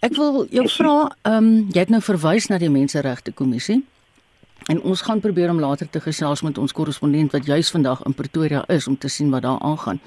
Ek 0.02 0.18
wil 0.18 0.48
jou 0.50 0.66
vra, 0.74 0.96
ehm 1.22 1.38
um, 1.38 1.52
jy 1.70 1.84
het 1.84 1.94
nou 1.94 2.02
verwys 2.02 2.50
na 2.50 2.58
die 2.58 2.72
menseregte 2.74 3.32
kommissie. 3.32 3.84
En 4.74 4.82
ons 4.82 5.06
gaan 5.06 5.22
probeer 5.22 5.54
om 5.54 5.62
later 5.62 5.90
te 5.90 6.02
gesels 6.02 6.42
met 6.42 6.58
ons 6.58 6.74
korrespondent 6.74 7.32
wat 7.38 7.46
juis 7.46 7.70
vandag 7.70 8.02
in 8.10 8.18
Pretoria 8.18 8.64
is 8.74 8.88
om 8.88 8.98
te 8.98 9.08
sien 9.08 9.30
wat 9.30 9.46
daar 9.46 9.62
aangaan. 9.62 10.02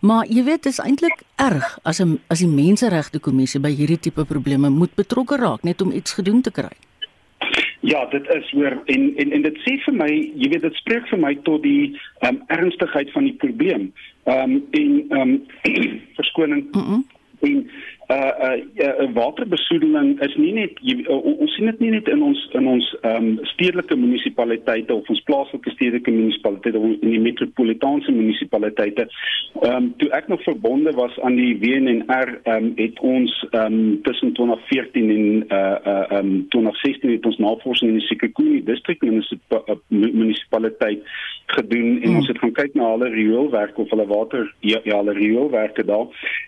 Maar 0.00 0.26
jy 0.26 0.46
weet 0.46 0.62
dit 0.62 0.72
is 0.72 0.78
eintlik 0.82 1.26
erg 1.42 1.78
as 1.82 1.98
'n 1.98 2.20
as 2.28 2.38
die 2.38 2.48
menseregte 2.48 3.18
kommissie 3.18 3.60
by 3.60 3.74
hierdie 3.74 4.00
tipe 4.00 4.24
probleme 4.24 4.70
moet 4.70 4.94
betrokke 4.94 5.36
raak 5.36 5.62
net 5.62 5.82
om 5.82 5.92
iets 5.92 6.12
gedoen 6.12 6.42
te 6.42 6.50
kry. 6.50 6.70
Ja, 7.82 8.04
dit 8.06 8.28
is 8.30 8.50
hoor 8.50 8.82
en 8.84 9.16
en 9.16 9.32
en 9.32 9.42
dit 9.42 9.56
sê 9.66 9.72
vir 9.84 9.94
my, 9.98 10.10
jy 10.38 10.48
weet 10.52 10.62
dit 10.62 10.76
spreek 10.78 11.08
vir 11.10 11.18
my 11.18 11.32
tot 11.48 11.64
die 11.66 11.96
ehm 12.20 12.36
um, 12.36 12.42
ernstigheid 12.54 13.10
van 13.10 13.26
die 13.26 13.34
probleem. 13.42 13.88
Ehm 14.30 14.54
um, 14.54 14.60
en 14.70 14.92
ehm 15.08 15.32
um, 15.32 15.32
verskoning. 16.18 16.68
Mm 16.70 16.84
-mm. 16.86 17.02
En 17.42 17.70
uh 18.12 18.56
uh, 18.86 19.06
waterbesoedeling 19.14 20.20
is 20.20 20.34
nie 20.36 20.52
net 20.56 20.78
jy, 20.84 20.98
uh, 21.06 21.16
ons 21.16 21.54
sien 21.56 21.68
dit 21.70 21.80
nie 21.84 21.92
net 21.94 22.08
in 22.12 22.22
ons 22.24 22.40
in 22.58 22.68
ons 22.68 22.88
um 23.08 23.28
stedelike 23.52 23.96
munisipaliteite 23.96 24.94
of 24.94 25.08
ons 25.12 25.22
plaaslike 25.28 25.72
stedelike 25.74 26.12
munisipaliteite 26.12 26.80
of 26.80 26.88
in 26.90 27.14
die 27.14 27.22
metropolitaanse 27.22 28.12
munisipaliteite. 28.14 29.08
Um 29.68 29.90
toe 30.00 30.10
ek 30.18 30.28
nog 30.32 30.42
verbonde 30.46 30.92
was 30.98 31.14
aan 31.26 31.36
die 31.40 31.54
WNR 31.62 32.34
um 32.54 32.72
het 32.80 33.00
ons 33.14 33.36
um 33.50 33.78
tussen 34.08 34.34
2014 34.38 35.12
en 35.16 35.26
uh 35.48 35.76
uh 35.94 36.18
um 36.20 36.32
2016 36.54 37.16
het 37.16 37.30
ons 37.32 37.40
navorsing 37.46 37.94
in 37.94 38.00
die 38.00 38.08
Sekekuni 38.08 38.62
distrik 38.68 39.04
munisipaliteit 39.88 41.06
gedoen 41.54 42.00
en 42.02 42.08
hmm. 42.08 42.16
ons 42.16 42.28
het 42.28 42.38
gaan 42.38 42.52
kyk 42.52 42.74
na 42.74 42.90
hulle 42.94 43.10
rioolwerk 43.14 43.78
of 43.78 43.90
hulle 43.90 44.06
water 44.06 44.48
ja, 44.60 44.80
ja 44.84 44.96
hulle 45.02 45.16
rioolwerke 45.18 45.84
daar 45.84 46.06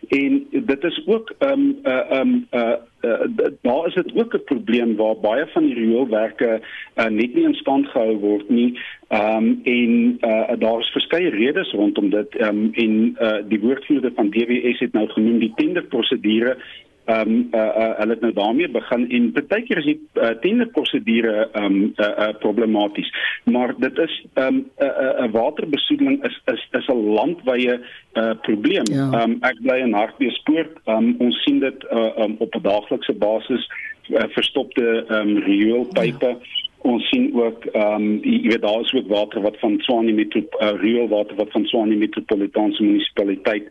en 0.08 0.40
dit 0.50 0.84
is 0.90 1.02
ook 1.06 1.34
ehm 1.38 1.52
um, 1.52 1.78
uh, 1.84 2.00
ehm 2.10 2.20
um, 2.28 2.46
uh, 2.52 2.76
uh, 3.04 3.50
daar 3.60 3.86
is 3.86 3.94
dit 3.94 4.12
ook 4.14 4.34
'n 4.34 4.44
probleem 4.44 4.96
waar 4.96 5.16
baie 5.20 5.46
van 5.46 5.64
die 5.66 5.74
rioolwerke 5.74 6.60
uh, 6.96 7.04
net 7.04 7.34
nie 7.34 7.44
in 7.44 7.54
stand 7.54 7.86
gehou 7.86 8.16
word 8.16 8.48
nie. 8.48 8.78
Ehm 9.08 9.36
um, 9.36 9.60
en 9.62 10.18
uh, 10.20 10.52
daar 10.58 10.80
is 10.80 10.92
verskeie 10.92 11.30
redes 11.30 11.72
rondom 11.72 12.10
dit 12.10 12.36
ehm 12.36 12.48
um, 12.48 12.70
en 12.72 13.16
uh, 13.20 13.36
die 13.48 13.60
woordvoerder 13.60 14.12
van 14.14 14.30
DWS 14.30 14.78
het 14.78 14.92
nou 14.92 15.08
genoem 15.08 15.38
die 15.38 15.52
tenderprosedure 15.56 16.56
ehm 17.04 17.30
um, 17.30 17.48
uh, 17.52 17.60
uh, 17.60 17.90
hulle 17.98 18.14
het 18.14 18.20
nou 18.20 18.32
daarmee 18.32 18.68
begin 18.68 19.10
en 19.10 19.32
baie 19.48 19.62
keer 19.62 19.78
is 19.78 19.84
die 19.84 20.00
uh, 20.14 20.30
tenderprosedure 20.40 21.48
ehm 21.52 21.64
um, 21.64 21.92
uh, 21.96 22.06
uh, 22.06 22.28
problematies 22.38 23.10
maar 23.44 23.74
dit 23.78 23.98
is 23.98 24.24
ehm 24.34 24.46
um, 24.46 24.70
'n 24.78 24.84
uh, 24.84 25.24
uh, 25.24 25.30
waterbesoedeling 25.32 26.24
is 26.24 26.40
is 26.52 26.68
is 26.70 26.88
'n 26.88 27.14
landwyse 27.14 27.80
uh, 28.12 28.30
probleem. 28.40 28.84
Ja. 28.84 29.04
Ehm 29.04 29.12
ja. 29.12 29.22
um, 29.22 29.36
ek 29.40 29.56
bly 29.60 29.78
in 29.78 29.92
Hartbeespoort. 29.92 30.78
Ehm 30.84 30.96
um, 30.96 31.14
ons 31.18 31.42
sien 31.42 31.58
dit 31.58 31.84
uh, 31.90 32.18
um, 32.18 32.36
op 32.38 32.54
'n 32.54 32.62
daaglikse 32.62 33.12
basis 33.12 33.70
uh, 34.08 34.24
verstopte 34.28 35.04
ehm 35.08 35.28
um, 35.28 35.38
rioolpype. 35.38 36.26
Ja 36.26 36.62
ons 36.84 37.08
sien 37.08 37.30
ook 37.32 37.64
ehm 37.72 37.94
um, 37.94 38.08
jy 38.22 38.50
weet 38.50 38.62
daar 38.62 38.80
is 38.80 38.92
ook 38.92 39.08
water 39.08 39.40
wat 39.40 39.56
van 39.62 39.78
Tshwane 39.78 40.12
met 40.12 40.34
uh, 40.36 40.42
reël 40.82 41.08
water 41.08 41.36
wat 41.36 41.50
van 41.56 41.64
Tshwane 41.64 41.96
metropolitaanse 41.96 42.82
munisipaliteit 42.82 43.70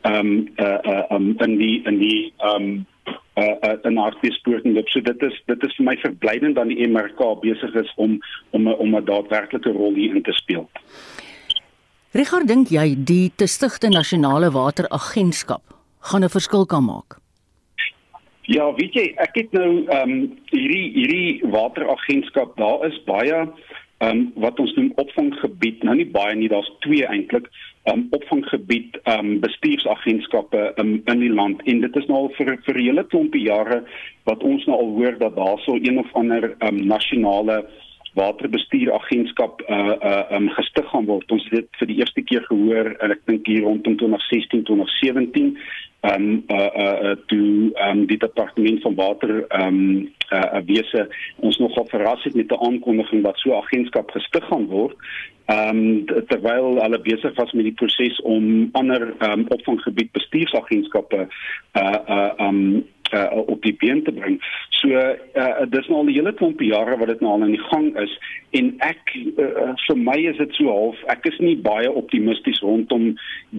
ehm 0.00 0.26
um, 0.26 0.48
uh, 0.56 0.78
uh, 0.92 1.04
um, 1.10 1.34
in 1.46 1.56
die 1.58 1.82
in 1.90 1.98
die 1.98 2.32
ehm 2.38 2.62
um, 2.62 2.86
uh, 3.34 3.44
uh, 3.44 3.76
in 3.82 3.96
hartbeespoort 3.96 4.64
en 4.64 4.82
so 4.84 5.00
dit 5.00 5.22
is 5.22 5.42
dit 5.46 5.64
is 5.68 5.74
vir 5.76 5.86
my 5.88 5.96
verblydend 6.04 6.56
dat 6.60 6.70
die 6.70 6.86
MRK 6.86 7.24
besig 7.42 7.74
is 7.82 7.92
om 7.96 8.18
om 8.50 8.68
om 8.72 8.96
'n 8.96 9.04
daadwerklike 9.04 9.72
rol 9.72 9.94
hier 9.94 10.14
in 10.16 10.22
te 10.22 10.32
speel. 10.32 10.68
Richard 12.12 12.48
dink 12.48 12.68
jy 12.68 12.94
die 13.04 13.32
te 13.36 13.46
stigte 13.46 13.88
nasionale 13.88 14.50
wateragentskap 14.50 15.62
gaan 16.00 16.24
'n 16.24 16.28
verskil 16.38 16.66
kan 16.66 16.84
maak? 16.84 17.18
Ja, 18.50 18.64
weet 18.74 18.96
jy, 18.98 19.04
ek 19.22 19.36
het 19.38 19.52
nou 19.54 19.84
ehm 19.86 20.10
um, 20.10 20.22
hierdie 20.50 20.88
hierdie 20.96 21.50
wateragentskap, 21.52 22.56
daar 22.58 22.86
is 22.88 22.96
baie 23.06 23.36
ehm 23.36 24.08
um, 24.08 24.22
wat 24.42 24.58
ons 24.58 24.72
noem 24.74 24.90
opvanggebied, 24.98 25.84
nou 25.86 25.94
nie 25.94 26.08
baie 26.10 26.34
nie, 26.34 26.48
daar's 26.50 26.70
twee 26.82 27.06
eintlik, 27.06 27.46
ehm 27.86 28.00
um, 28.00 28.08
opvanggebied 28.18 28.98
ehm 29.04 29.18
um, 29.18 29.38
bestuursagentskappe 29.44 30.72
um, 30.82 30.96
in 31.06 31.22
die 31.22 31.30
land 31.30 31.62
en 31.70 31.84
dit 31.84 31.96
is 32.00 32.08
nou 32.10 32.24
al 32.24 32.34
vir 32.38 32.56
vir 32.66 32.82
hele 32.82 33.06
klompie 33.14 33.44
jare 33.46 33.84
wat 34.26 34.42
ons 34.42 34.66
nou 34.66 34.80
al 34.80 34.92
hoor 34.96 35.18
dat 35.22 35.38
daar 35.38 35.62
so 35.62 35.78
een 35.78 36.02
of 36.02 36.10
ander 36.18 36.50
ehm 36.50 36.82
um, 36.82 36.86
nasionale 36.96 37.62
waterbestuuragentskap 38.18 39.62
uh 39.68 39.94
uh 40.10 40.36
um, 40.36 40.50
gestig 40.58 40.88
gaan 40.90 41.06
word. 41.08 41.30
Ons 41.32 41.46
het 41.48 41.62
dit 41.62 41.78
vir 41.80 41.88
die 41.88 41.98
eerste 42.02 42.22
keer 42.22 42.44
gehoor 42.50 42.92
en 42.98 43.14
ek 43.14 43.22
dink 43.30 43.46
hier 43.46 43.64
rondom 43.64 43.96
2016 44.02 44.66
2017 44.68 45.54
um 46.02 46.44
uh 46.48 46.70
uh, 46.74 46.98
uh 47.10 47.16
toe 47.26 47.70
um 47.88 48.06
die 48.06 48.18
departement 48.18 48.82
van 48.82 48.94
water 48.94 49.44
um 49.54 50.10
uh, 50.32 50.38
uh 50.38 50.62
wese 50.66 51.08
ons 51.36 51.58
nogal 51.58 51.86
verras 51.90 52.24
het 52.24 52.34
met 52.34 52.50
'n 52.50 52.64
aankondiging 52.64 53.22
dat 53.22 53.38
so 53.38 53.50
'n 53.50 53.62
agentskap 53.62 54.10
gestig 54.10 54.44
gaan 54.44 54.66
word. 54.66 54.96
Um 55.46 56.04
terwyl 56.26 56.82
hulle 56.82 57.00
besig 57.00 57.34
was 57.34 57.52
met 57.52 57.64
die 57.64 57.74
proses 57.74 58.20
om 58.20 58.68
ander 58.72 59.14
um 59.18 59.46
opvanggebied 59.48 60.12
bestuursagentskappe 60.12 61.28
uh 61.72 61.98
uh 62.08 62.32
um 62.38 62.84
uh, 63.12 63.28
op 63.46 63.62
die 63.62 63.76
been 63.78 64.02
te 64.04 64.12
bring. 64.12 64.38
So 64.80 64.88
uh, 64.88 65.66
dis 65.70 65.88
nou 65.88 66.02
al 66.02 66.08
'n 66.10 66.16
hele 66.16 66.32
klomp 66.34 66.60
jare 66.60 66.96
wat 66.96 67.08
dit 67.08 67.20
nou 67.20 67.32
al 67.32 67.46
in 67.46 67.56
die 67.56 67.66
gang 67.70 67.92
is 68.00 68.18
en 68.50 68.72
ek 68.84 69.14
uh, 69.16 69.72
vir 69.86 69.98
my 69.98 70.16
is 70.28 70.36
dit 70.40 70.56
so 70.58 70.72
half 70.72 70.98
ek 71.12 71.26
is 71.30 71.38
nie 71.44 71.54
baie 71.56 71.88
optimisties 71.88 72.60
rondom 72.64 73.12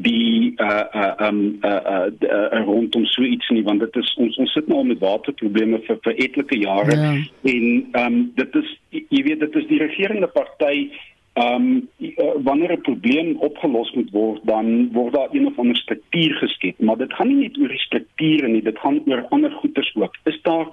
die 0.05 0.53
uh 0.61 0.83
uh 0.93 1.13
um 1.27 1.39
uh, 1.65 1.79
uh, 1.93 2.09
uh 2.29 2.61
rondom 2.67 3.05
so 3.05 3.25
iets 3.25 3.49
nie 3.49 3.63
want 3.63 3.81
dit 3.85 3.95
is 4.01 4.13
ons 4.17 4.37
ons 4.37 4.53
sit 4.53 4.67
nou 4.67 4.81
al 4.81 4.91
met 4.91 5.01
waterprobleme 5.01 5.81
vir 5.87 5.99
vir 6.05 6.21
etlike 6.27 6.59
jare 6.61 6.99
ja. 6.99 7.15
en 7.55 7.65
um 8.03 8.19
dit 8.37 8.61
is 8.61 8.75
jy 8.91 9.23
weet 9.29 9.41
dit 9.45 9.59
is 9.61 9.67
die 9.71 9.81
regerende 9.81 10.29
party 10.37 10.89
Ehm 11.33 11.55
um, 11.55 11.89
wanneer 12.43 12.71
'n 12.71 12.81
probleem 12.81 13.35
opgelos 13.37 13.91
moet 13.93 14.11
word, 14.11 14.39
dan 14.43 14.91
word 14.91 15.13
daar 15.13 15.27
een 15.31 15.45
of 15.45 15.57
ander 15.57 15.75
struktuur 15.75 16.33
geskep, 16.33 16.79
maar 16.79 16.97
dit 16.97 17.13
gaan 17.13 17.27
nie 17.27 17.47
net 17.47 17.57
oor 17.57 17.67
die 17.67 17.79
strukture 17.79 18.47
nie, 18.47 18.61
dit 18.61 18.79
gaan 18.79 19.01
oor 19.05 19.25
ander 19.29 19.51
goeders 19.51 19.95
ook. 19.95 20.15
Is 20.23 20.39
daar 20.41 20.67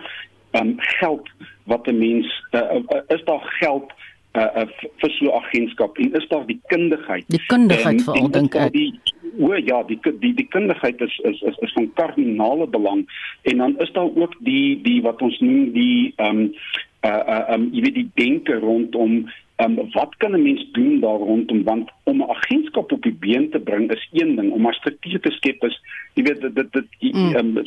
ehm 0.51 0.67
um, 0.67 0.75
geld 0.77 1.29
wat 1.65 1.87
'n 1.87 1.99
mens 1.99 2.45
uh, 2.51 2.61
uh, 2.61 3.01
is 3.09 3.25
daar 3.25 3.41
geld 3.61 3.93
uh, 4.33 4.43
uh, 4.43 4.67
vir 4.97 5.11
so 5.11 5.25
'n 5.25 5.43
agentskap 5.43 5.99
en 5.99 6.13
is 6.13 6.29
daar 6.29 6.47
die 6.47 6.61
kundigheid? 6.67 7.25
Die 7.27 7.47
kundigheid 7.47 8.03
veral 8.03 8.31
dink 8.31 8.55
ek. 8.55 8.73
Die, 8.73 9.01
O 9.39 9.55
ja, 9.55 9.83
die 9.83 9.99
die 10.19 10.35
die 10.35 10.49
kundigheid 10.49 11.01
is 11.01 11.19
is 11.19 11.41
is 11.41 11.57
is 11.59 11.73
van 11.73 11.93
kardinale 11.95 12.67
belang 12.67 13.07
en 13.43 13.57
dan 13.57 13.79
is 13.79 13.93
daar 13.93 14.11
ook 14.15 14.35
die 14.39 14.81
die 14.83 15.03
wat 15.03 15.23
ons 15.23 15.39
noem 15.41 15.73
die 15.73 16.13
ehm 16.17 16.39
um, 16.39 16.55
uh 17.05 17.23
uh 17.35 17.55
um, 17.55 17.71
jy 17.73 17.81
weet 17.81 17.95
die 17.95 18.11
denke 18.15 18.59
rondom 18.59 19.31
Um, 19.61 19.77
wat 19.93 20.17
kan 20.17 20.33
'n 20.33 20.43
mens 20.43 20.69
doen 20.73 21.01
daar 21.01 21.19
rondom 21.19 21.63
want 21.65 21.91
om 22.05 22.17
'n 22.17 22.31
agentskap 22.31 22.93
op 22.93 23.03
die 23.03 23.13
been 23.13 23.51
te 23.51 23.59
bring 23.59 23.93
is 23.93 24.09
een 24.13 24.37
ding 24.37 24.53
om 24.53 24.67
'n 24.67 24.73
struktuur 24.73 25.21
te 25.21 25.31
skep 25.31 25.65
is 25.65 25.81
jy 26.15 26.23
weet 26.23 26.41
dit 26.41 26.55
dit 26.73 26.87
'n 26.99 27.17
mm. 27.19 27.35
um, 27.37 27.63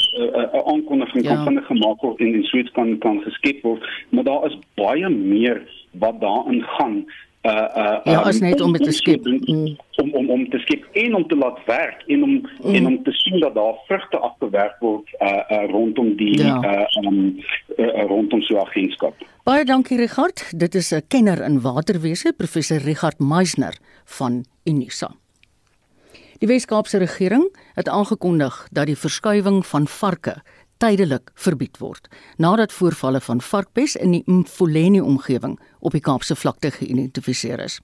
aankondiging 0.65 1.23
ja. 1.23 1.35
kan 1.35 1.43
vinnig 1.43 1.65
gemaak 1.65 2.01
word 2.01 2.19
en 2.19 2.33
in 2.33 2.43
Swits 2.43 2.71
kan 2.71 2.97
kan 2.97 3.21
geskep 3.21 3.61
word 3.61 3.85
maar 4.09 4.23
daar 4.23 4.45
is 4.45 4.57
baie 4.73 5.09
meer 5.09 5.61
wat 5.91 6.21
daarin 6.21 6.61
gaan 6.61 7.05
uh 7.43 7.51
uh 7.51 7.99
Ja, 8.03 8.19
as 8.21 8.39
net 8.39 8.61
om 8.61 8.73
dit 8.73 8.83
te 8.83 8.91
skep. 8.91 9.25
Mm. 9.25 9.75
Om 9.95 10.13
om 10.13 10.29
om 10.29 10.49
te 10.49 10.57
skep 10.57 10.85
en 10.93 11.15
om 11.15 11.27
te 11.27 11.35
laat 11.35 11.59
werk 11.65 12.03
en 12.07 12.23
om 12.23 12.31
mm. 12.63 12.75
en 12.75 12.87
om 12.87 13.03
te 13.03 13.11
sien 13.11 13.39
dat 13.39 13.55
daar 13.55 13.75
vrugte 13.87 14.17
afgewerk 14.17 14.75
word 14.79 15.09
uh, 15.19 15.41
uh 15.51 15.65
rondom 15.71 16.15
die 16.15 16.37
ja. 16.43 16.59
uh 16.63 17.05
um 17.05 17.39
uh, 17.77 18.05
rondom 18.07 18.41
so 18.41 18.57
agentskap. 18.57 19.13
Baie 19.43 19.65
dankie 19.65 19.97
Richard. 19.97 20.45
Dit 20.55 20.75
is 20.75 20.91
'n 20.91 21.03
kenner 21.07 21.43
in 21.43 21.61
waterwese, 21.61 22.33
professor 22.37 22.77
Richard 22.77 23.19
Meisner 23.19 23.77
van 24.05 24.45
Unisa. 24.63 25.11
Die 26.43 26.47
Wes-Kaapse 26.47 26.97
regering 26.97 27.45
het 27.73 27.89
aangekondig 27.89 28.67
dat 28.71 28.85
die 28.85 28.97
verskuiwing 28.97 29.65
van 29.65 29.87
varke 29.87 30.41
tydelik 30.83 31.31
verbied 31.39 31.77
word 31.79 32.09
nadat 32.43 32.73
voorvalle 32.75 33.21
van 33.23 33.41
varkpes 33.41 33.95
in 33.95 34.17
die 34.17 34.23
Mfoleni 34.27 34.99
omgewing 34.99 35.55
op 35.79 35.95
die 35.95 36.03
Kaapse 36.03 36.35
vlakte 36.35 36.73
geïdentifiseer 36.75 37.63
is. 37.63 37.79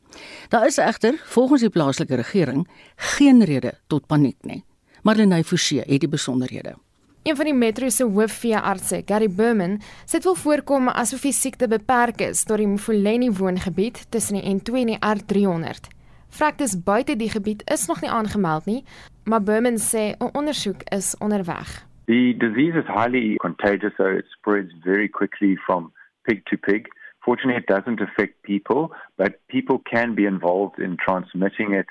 Daar 0.51 0.68
is 0.68 0.79
egter 0.84 1.15
volgens 1.32 1.63
die 1.63 1.72
plaaslike 1.72 2.20
regering 2.20 2.68
geen 3.15 3.44
rede 3.44 3.77
tot 3.88 4.08
paniek 4.08 4.38
nie. 4.44 4.63
Marlenae 5.03 5.44
Forsie 5.44 5.79
het 5.86 6.03
die 6.03 6.12
besonderhede. 6.12 6.75
Een 7.24 7.36
van 7.36 7.46
die 7.46 7.56
metro 7.56 7.89
se 7.89 8.03
hoofveeartse, 8.03 9.03
Gary 9.06 9.29
Berman, 9.29 9.79
sê 10.06 10.20
dit 10.20 10.27
wil 10.27 10.36
voorkom 10.36 10.89
asof 10.91 11.24
die 11.24 11.36
siekte 11.36 11.68
beperk 11.72 12.24
is 12.25 12.44
tot 12.44 12.60
die 12.60 12.68
Mfoleni 12.68 13.32
woongebied 13.32 14.06
tussen 14.12 14.39
die 14.39 14.56
N2 14.56 14.84
en 14.84 14.96
die 14.96 15.00
R300. 15.00 15.91
Fraktes 16.29 16.75
buite 16.84 17.15
die 17.15 17.32
gebied 17.32 17.63
is 17.72 17.88
nog 17.88 18.01
nie 18.03 18.12
aangemeld 18.12 18.65
nie, 18.65 18.84
maar 19.24 19.44
Berman 19.44 19.79
sê 19.79 20.15
'n 20.20 20.32
ondersoek 20.34 20.84
is 20.91 21.15
onderweg. 21.20 21.88
The 22.10 22.34
disease 22.34 22.74
is 22.75 22.86
highly 22.88 23.38
contagious, 23.39 23.94
so 23.96 24.06
it 24.06 24.25
spreads 24.36 24.72
very 24.84 25.08
quickly 25.08 25.56
from 25.63 25.92
pig 26.28 26.42
to 26.48 26.58
pig. 26.58 26.88
Fortunately, 27.24 27.62
it 27.62 27.68
doesn't 27.68 28.01
affect 28.01 28.42
people, 28.42 28.94
but 29.16 29.46
people 29.48 29.78
can 29.78 30.16
be 30.16 30.25
involved 30.25 30.80
in 30.80 30.98
transmitting 30.98 31.74
it, 31.74 31.86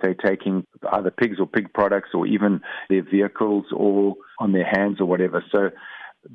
say, 0.00 0.14
taking 0.24 0.64
either 0.92 1.10
pigs 1.10 1.40
or 1.40 1.48
pig 1.48 1.72
products 1.74 2.10
or 2.14 2.24
even 2.24 2.60
their 2.88 3.02
vehicles 3.02 3.64
or 3.74 4.14
on 4.38 4.52
their 4.52 4.64
hands 4.64 5.00
or 5.00 5.06
whatever. 5.06 5.42
So 5.50 5.70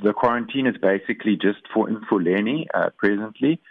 the 0.03 0.11
quarantine 0.11 0.67
is 0.67 0.75
basically 0.75 1.37
just 1.41 1.61
for 1.73 1.87
Infuleni 1.87 2.65
uh, 2.73 2.89
presently 2.97 3.61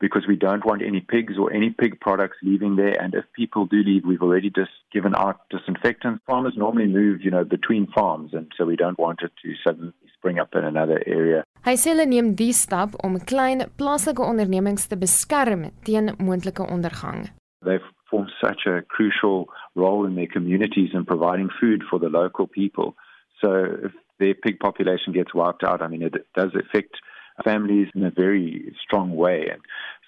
because 0.00 0.26
we 0.28 0.36
don't 0.36 0.64
want 0.64 0.82
any 0.82 1.00
pigs 1.00 1.34
or 1.38 1.52
any 1.52 1.70
pig 1.70 2.00
products 2.00 2.36
leaving 2.42 2.76
there. 2.76 3.00
And 3.00 3.14
if 3.14 3.24
people 3.34 3.66
do 3.66 3.82
leave, 3.82 4.04
we've 4.04 4.22
already 4.22 4.50
just 4.50 4.70
given 4.92 5.14
out 5.14 5.40
disinfectants. 5.50 6.22
Farmers 6.26 6.54
normally 6.56 6.86
move, 6.86 7.20
you 7.22 7.30
know, 7.30 7.44
between 7.44 7.86
farms, 7.94 8.32
and 8.32 8.50
so 8.56 8.64
we 8.64 8.76
don't 8.76 8.98
want 8.98 9.20
it 9.22 9.32
to 9.42 9.54
suddenly 9.66 9.92
spring 10.16 10.38
up 10.38 10.54
in 10.54 10.64
another 10.64 11.02
area. 11.06 11.44
Hy 11.66 11.74
sê 11.76 11.92
hulle 11.92 12.06
neem 12.10 12.32
die 12.38 12.54
stap 12.54 12.94
om 13.04 13.18
klein 13.30 13.66
plaaslike 13.80 14.22
ondernemings 14.24 14.86
te 14.88 14.96
beskerm 14.98 15.68
teen 15.86 16.14
moontlike 16.18 16.64
ondergang. 16.64 17.28
They've 17.66 17.84
formed 18.10 18.32
such 18.40 18.66
a 18.66 18.82
crucial 18.82 19.48
role 19.74 20.06
in 20.06 20.14
their 20.14 20.30
communities 20.30 20.90
and 20.94 21.06
providing 21.06 21.50
food 21.60 21.82
for 21.90 21.98
the 21.98 22.08
local 22.08 22.46
people. 22.46 22.94
So 23.42 23.52
if 23.88 23.92
their 24.18 24.34
pig 24.34 24.58
population 24.58 25.12
gets 25.12 25.34
wiped 25.34 25.62
out, 25.62 25.82
I 25.82 25.88
mean, 25.88 26.02
it 26.02 26.14
does 26.34 26.54
affect 26.54 26.96
families 27.44 27.88
in 27.94 28.04
a 28.04 28.10
very 28.10 28.74
strong 28.84 29.16
way. 29.16 29.48
And 29.52 29.60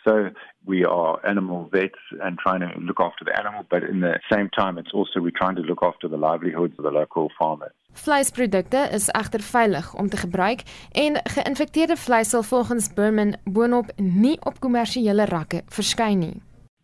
so 0.05 0.31
we 0.65 0.85
are 0.85 1.21
animal 1.27 1.69
vets 1.71 1.99
and 2.23 2.39
trying 2.39 2.61
to 2.61 2.71
look 2.79 3.01
after 3.01 3.25
the 3.25 3.39
animal, 3.39 3.65
but 3.71 3.83
in 3.83 4.01
the 4.01 4.19
same 4.33 4.49
time, 4.51 4.79
it's 4.79 4.93
also 4.93 5.21
we're 5.21 5.41
trying 5.43 5.57
to 5.57 5.63
look 5.63 5.83
after 5.83 6.09
the 6.09 6.17
livelihoods 6.17 6.75
of 6.79 6.85
the 6.85 6.91
local 6.91 7.31
farmers. 7.39 7.73
Vleisprodukte 7.93 8.89
is 8.93 9.09
egter 9.11 9.43
veilig 9.43 9.95
om 9.95 10.09
te 10.09 10.17
gebruik 10.17 10.63
en 10.93 11.19
geïnfekteerde 11.35 11.97
vleis 11.97 12.31
sal 12.31 12.43
volgens 12.43 12.93
Berman 12.95 13.35
boonop 13.45 13.91
nie 13.97 14.39
op 14.47 14.61
kommersiële 14.61 15.25
rakke 15.25 15.63
verskyn 15.67 16.19
nie. 16.19 16.37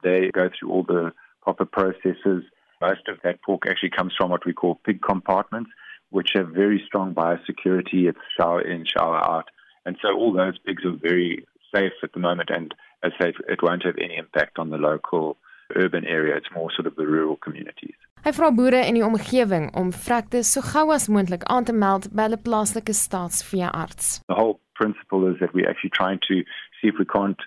They 0.02 0.30
go 0.34 0.48
through 0.48 0.72
all 0.72 0.84
the 0.84 1.12
proper 1.42 1.66
processes. 1.66 2.42
Most 2.80 3.08
of 3.08 3.20
that 3.22 3.40
pork 3.46 3.66
actually 3.70 3.94
comes 3.96 4.14
from 4.16 4.30
what 4.30 4.44
we 4.44 4.52
call 4.52 4.74
pig 4.82 5.00
compartments, 5.00 5.70
which 6.10 6.32
have 6.34 6.48
very 6.48 6.82
strong 6.86 7.14
biosecurity. 7.14 8.08
It's 8.10 8.26
shower 8.36 8.60
in, 8.60 8.84
shower 8.84 9.22
out. 9.22 9.48
And 9.86 9.96
so 10.02 10.14
all 10.14 10.32
those 10.32 10.58
pigs 10.58 10.84
are 10.84 10.96
very 11.10 11.46
safe 11.74 11.92
at 12.02 12.12
the 12.12 12.20
moment 12.20 12.50
and 12.50 12.74
as 13.02 13.12
safe 13.20 13.36
it 13.48 13.62
won't 13.62 13.84
have 13.84 13.98
any 13.98 14.16
impact 14.16 14.58
on 14.58 14.70
the 14.70 14.78
local 14.78 15.36
urban 15.74 16.04
area. 16.04 16.36
It's 16.36 16.52
more 16.54 16.70
sort 16.74 16.86
of 16.86 16.96
the 16.96 17.06
rural 17.06 17.36
communities. 17.36 17.94
Hy 18.26 18.32
vra 18.34 18.50
boere 18.50 18.80
in 18.82 18.96
die 18.98 19.04
omgewing 19.06 19.68
om 19.78 19.92
vrekte 19.94 20.42
so 20.44 20.62
gou 20.68 20.90
as 20.94 21.06
moontlik 21.16 21.44
aan 21.54 21.66
te 21.68 21.74
meld 21.84 22.08
by 22.12 22.26
hulle 22.26 22.38
plaaslike 22.48 22.94
staatsveearts. 23.00 24.08
The 24.26 24.38
whole 24.38 24.58
principle 24.74 25.28
is 25.30 25.38
that 25.40 25.54
we're 25.54 25.70
actually 25.70 25.94
trying 25.98 26.18
to 26.26 26.42
see 26.78 26.90
if 26.90 26.98
we 26.98 27.06
can't 27.06 27.46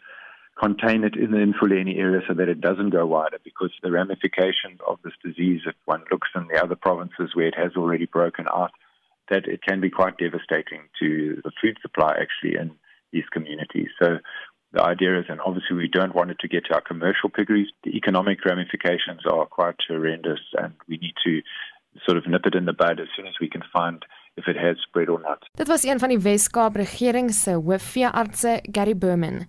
contain 0.60 1.04
it 1.04 1.15
in 1.15 1.32
the 1.32 1.43
Infuleni 1.43 1.97
area 1.97 2.21
so 2.28 2.34
that 2.34 2.49
it 2.49 2.62
doesn't 2.62 2.95
go 2.95 3.06
wider 3.06 3.39
because 3.43 3.71
the 3.82 3.91
ramifications 3.91 4.80
of 4.88 4.99
this 5.04 5.13
disease, 5.23 5.62
if 5.65 5.75
one 5.86 6.04
looks 6.12 6.30
in 6.36 6.47
the 6.47 6.62
other 6.63 6.75
provinces 6.75 7.36
where 7.36 7.47
it 7.47 7.56
has 7.56 7.75
already 7.75 8.06
broken 8.06 8.45
out, 8.54 8.71
that 9.30 9.48
it 9.48 9.62
can 9.68 9.80
be 9.80 9.89
quite 9.89 10.18
devastating 10.18 10.82
to 11.00 11.42
the 11.44 11.52
food 11.62 11.78
supply 11.82 12.12
actually 12.20 12.56
in 12.60 12.72
these 13.12 13.28
communities. 13.32 13.89
So 14.02 14.20
the 14.74 14.84
idea 14.84 15.20
is, 15.20 15.26
and 15.30 15.39
obviously 15.42 15.76
we 15.76 15.88
don't 15.88 16.15
want 16.15 16.32
it 16.32 16.39
to 16.39 16.48
get 16.48 16.65
to 16.65 16.76
our 16.76 16.82
commercial 16.82 17.30
piggeries. 17.30 17.68
The 17.84 17.96
economic 17.98 18.46
ramifications 18.46 19.22
are 19.26 19.46
quite 19.46 19.76
horrendous, 19.88 20.42
and 20.62 20.74
we 20.88 20.98
need 20.98 21.15
to 21.26 21.42
sort 22.06 22.18
of 22.18 22.28
nip 22.28 22.46
it 22.46 22.56
in 22.56 22.65
the 22.65 22.74
bud 22.74 23.00
as 23.00 23.08
soon 23.15 23.28
as 23.28 23.34
we 23.42 23.50
can 23.50 23.63
find 23.74 24.06
if 24.38 24.48
it 24.48 24.56
has 24.56 24.78
spread 24.88 25.10
or 25.10 25.20
not. 25.20 25.50
Dit 25.56 25.68
was 25.68 25.84
een 25.84 26.00
van 26.00 26.10
die 26.10 26.20
Wes-Kaap 26.20 26.76
regering 26.76 27.32
se 27.32 27.52
hoofveeartse, 27.52 28.60
Gary 28.72 28.98
Berman. 28.98 29.48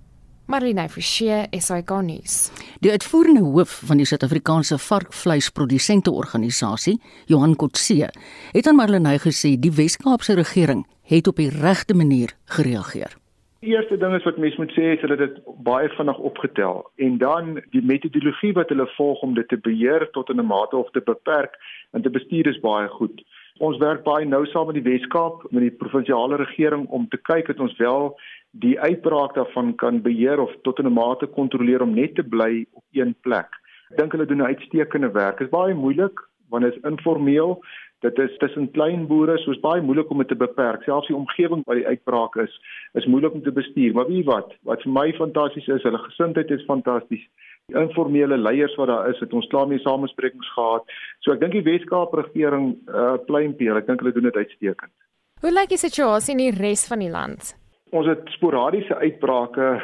Marlene 0.50 0.88
Forsie, 0.90 1.46
SAK 1.62 1.92
nuus. 2.02 2.48
Die 2.82 2.90
uitvoerende 2.90 3.44
hoof 3.46 3.76
van 3.86 4.00
die 4.00 4.06
Suid-Afrikaanse 4.08 4.80
varkvleisprodusente 4.82 6.10
organisasie, 6.10 6.96
Johan 7.30 7.54
Kotse, 7.54 8.08
het 8.56 8.66
aan 8.66 8.80
Marlene 8.80 9.14
gesê 9.22 9.54
die 9.54 9.70
Wes-Kaapse 9.76 10.34
regering 10.40 10.82
het 11.06 11.30
op 11.30 11.38
die 11.38 11.52
regte 11.54 11.94
manier 11.94 12.34
gereageer. 12.56 13.14
Die 13.62 13.76
eerste 13.76 13.98
ding 14.00 14.16
is 14.16 14.26
wat 14.26 14.40
mense 14.42 14.58
moet 14.58 14.74
sê 14.74 14.94
is 14.96 15.02
dat 15.06 15.20
dit 15.22 15.38
baie 15.62 15.88
vinnig 15.94 16.18
opgetel 16.18 16.82
en 17.06 17.18
dan 17.22 17.60
die 17.70 17.84
metodologie 17.84 18.54
wat 18.58 18.72
hulle 18.74 18.88
volg 18.96 19.22
om 19.22 19.36
dit 19.38 19.46
te 19.52 19.58
beheer 19.68 20.08
tot 20.16 20.30
in 20.34 20.40
'n 20.40 20.50
mate 20.50 20.76
of 20.76 20.90
te 20.90 21.02
beperk 21.04 21.54
en 21.92 22.02
te 22.02 22.10
bestuur 22.10 22.48
is 22.48 22.60
baie 22.60 22.88
goed. 22.88 23.22
Ons 23.60 23.76
werk 23.76 24.02
baie 24.04 24.24
nou 24.24 24.46
saam 24.46 24.66
met 24.66 24.78
die 24.78 24.90
Wes-Kaap 24.90 25.42
met 25.50 25.62
die 25.62 25.78
provinsiale 25.82 26.36
regering 26.36 26.86
om 26.88 27.08
te 27.08 27.18
kyk 27.28 27.46
dat 27.46 27.60
ons 27.60 27.76
wel 27.76 28.16
die 28.50 28.80
uitbraak 28.80 29.34
daarvan 29.34 29.74
kan 29.74 30.02
beheer 30.02 30.40
of 30.40 30.54
tot 30.62 30.78
'n 30.78 30.92
mate 30.92 31.26
kontroleer 31.26 31.82
om 31.82 31.94
net 31.94 32.14
te 32.14 32.22
bly 32.22 32.66
op 32.72 32.84
een 32.92 33.14
plek. 33.20 33.48
Ek 33.90 33.96
dink 33.96 34.12
hulle 34.12 34.26
doen 34.26 34.42
'n 34.42 34.52
uitstekende 34.54 35.10
werk. 35.10 35.38
Dit 35.38 35.46
is 35.46 35.52
baie 35.52 35.74
moeilik 35.74 36.28
want 36.48 36.64
dit 36.64 36.74
is 36.74 36.82
informeel. 36.82 37.62
Dit 38.00 38.18
is 38.18 38.36
tussen 38.38 38.70
klein 38.70 39.06
boere, 39.06 39.38
so 39.38 39.50
is 39.50 39.60
baie 39.60 39.82
moeilik 39.82 40.10
om 40.10 40.18
dit 40.18 40.28
te 40.28 40.36
beperk. 40.36 40.82
Selfs 40.82 41.06
die 41.06 41.16
omgewing 41.16 41.62
waar 41.66 41.76
die 41.76 41.86
uitbraak 41.86 42.36
is, 42.36 42.54
is 42.92 43.06
moeilik 43.06 43.32
om 43.32 43.42
te 43.42 43.52
bestuur. 43.52 43.92
Maar 43.92 44.08
weet 44.08 44.24
wat? 44.24 44.54
Wat 44.62 44.82
vir 44.82 44.92
my 44.92 45.12
fantasties 45.12 45.68
is, 45.68 45.82
hulle 45.82 45.98
gesindheid 45.98 46.50
is 46.50 46.64
fantasties. 46.64 47.28
Die 47.68 47.76
informele 47.76 48.38
leiers 48.38 48.74
wat 48.80 48.88
daar 48.88 49.10
is, 49.10 49.20
het 49.20 49.32
ons 49.32 49.46
klaar 49.52 49.68
mee 49.68 49.78
samesprekings 49.78 50.52
gehad. 50.56 50.88
So 51.20 51.36
ek 51.36 51.40
dink 51.44 51.52
die 51.52 51.66
Wes-Kaap 51.68 52.16
regering 52.16 52.72
uh 52.88 53.18
pleinpeel. 53.28 53.76
Ek 53.76 53.86
dink 53.86 54.00
hulle 54.00 54.16
doen 54.16 54.30
dit 54.32 54.36
uitstekend. 54.36 54.92
Hoe 55.40 55.52
lyk 55.52 55.68
die 55.68 55.84
situasie 55.84 56.32
in 56.32 56.44
die 56.46 56.56
res 56.56 56.88
van 56.88 57.04
die 57.04 57.12
land? 57.12 57.59
Ons 57.90 58.06
het 58.06 58.28
sporadiese 58.36 58.94
uitbrake 59.02 59.80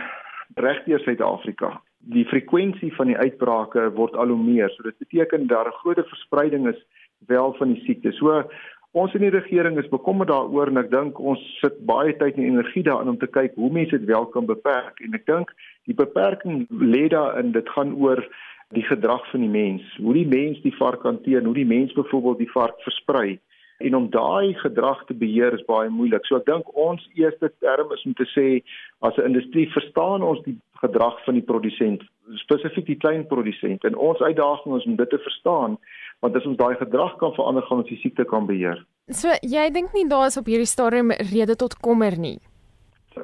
regdeur 0.55 1.01
Suid-Afrika. 1.03 1.73
Die 1.99 2.23
frekwensie 2.31 2.93
van 2.95 3.11
die 3.11 3.17
uitbrake 3.19 3.89
word 3.97 4.15
al 4.15 4.31
hoe 4.31 4.39
meer. 4.39 4.71
So 4.71 4.87
dit 4.87 4.99
beteken 5.03 5.49
daar 5.51 5.67
'n 5.67 5.79
groter 5.83 6.07
verspreiding 6.07 6.69
is 6.69 6.87
wel 7.27 7.55
van 7.55 7.73
die 7.73 7.83
siekte. 7.83 8.13
So 8.13 8.45
ons 8.93 9.15
in 9.15 9.21
die 9.21 9.35
regering 9.35 9.79
is 9.79 9.89
bekommerd 9.89 10.29
daaroor 10.29 10.67
en 10.67 10.77
ek 10.77 10.91
dink 10.91 11.19
ons 11.19 11.59
sit 11.61 11.85
baie 11.87 12.17
tyd 12.17 12.37
en 12.37 12.45
energie 12.45 12.83
daarin 12.83 13.09
om 13.09 13.19
te 13.19 13.27
kyk 13.27 13.55
hoe 13.55 13.73
mense 13.73 13.99
dit 13.99 14.09
wel 14.09 14.27
kan 14.27 14.47
beperk. 14.47 15.01
En 15.01 15.15
ek 15.15 15.27
dink 15.27 15.51
die 15.85 15.95
beperking 15.95 16.67
lê 16.71 17.09
daarin 17.09 17.53
dit 17.53 17.69
gaan 17.69 17.95
oor 17.95 18.23
die 18.71 18.87
gedrag 18.87 19.31
van 19.31 19.41
die 19.41 19.51
mens. 19.51 19.83
Hoe 19.97 20.15
die 20.15 20.27
mens 20.27 20.63
die 20.63 20.77
vark 20.77 21.03
hanteer, 21.03 21.43
hoe 21.43 21.55
die 21.55 21.67
mens 21.67 21.93
byvoorbeeld 21.93 22.39
die 22.39 22.51
vark 22.51 22.81
versprei 22.81 23.41
en 23.79 23.95
om 23.95 24.11
daai 24.11 24.55
gedrag 24.55 25.05
te 25.07 25.15
beheer 25.15 25.53
is 25.53 25.65
baie 25.69 25.91
moeilik. 25.93 26.25
So 26.27 26.37
ek 26.37 26.47
dink 26.47 26.71
ons 26.79 27.03
eerste 27.15 27.53
term 27.61 27.93
is 27.93 28.05
om 28.09 28.15
te 28.15 28.27
sê 28.33 28.63
as 29.01 29.17
'n 29.19 29.29
industrie 29.33 29.69
verstaan 29.73 30.23
ons 30.23 30.43
die 30.45 30.57
gedrag 30.81 31.25
van 31.25 31.35
die 31.35 31.43
produsent, 31.43 32.03
spesifiek 32.35 32.87
die 32.87 33.01
klein 33.05 33.27
produsent 33.27 33.85
en 33.85 33.97
ons 33.97 34.21
uitdaging 34.21 34.77
is 34.77 34.87
om 34.87 34.97
dit 34.97 35.11
te 35.11 35.19
verstaan 35.19 35.79
want 36.21 36.37
as 36.37 36.47
ons 36.47 36.57
daai 36.57 36.77
gedrag 36.77 37.17
kan 37.21 37.35
verander 37.37 37.63
gaan 37.63 37.79
ons 37.79 37.89
die 37.89 38.01
siekte 38.01 38.25
kan 38.25 38.47
beheer. 38.47 38.85
So 39.13 39.29
jy 39.43 39.71
dink 39.71 39.93
nie 39.95 40.09
daar 40.09 40.27
is 40.27 40.37
op 40.37 40.47
hierdie 40.47 40.67
stadium 40.67 41.11
rede 41.11 41.57
tot 41.57 41.77
kommer 41.81 42.17
nie. 42.19 42.39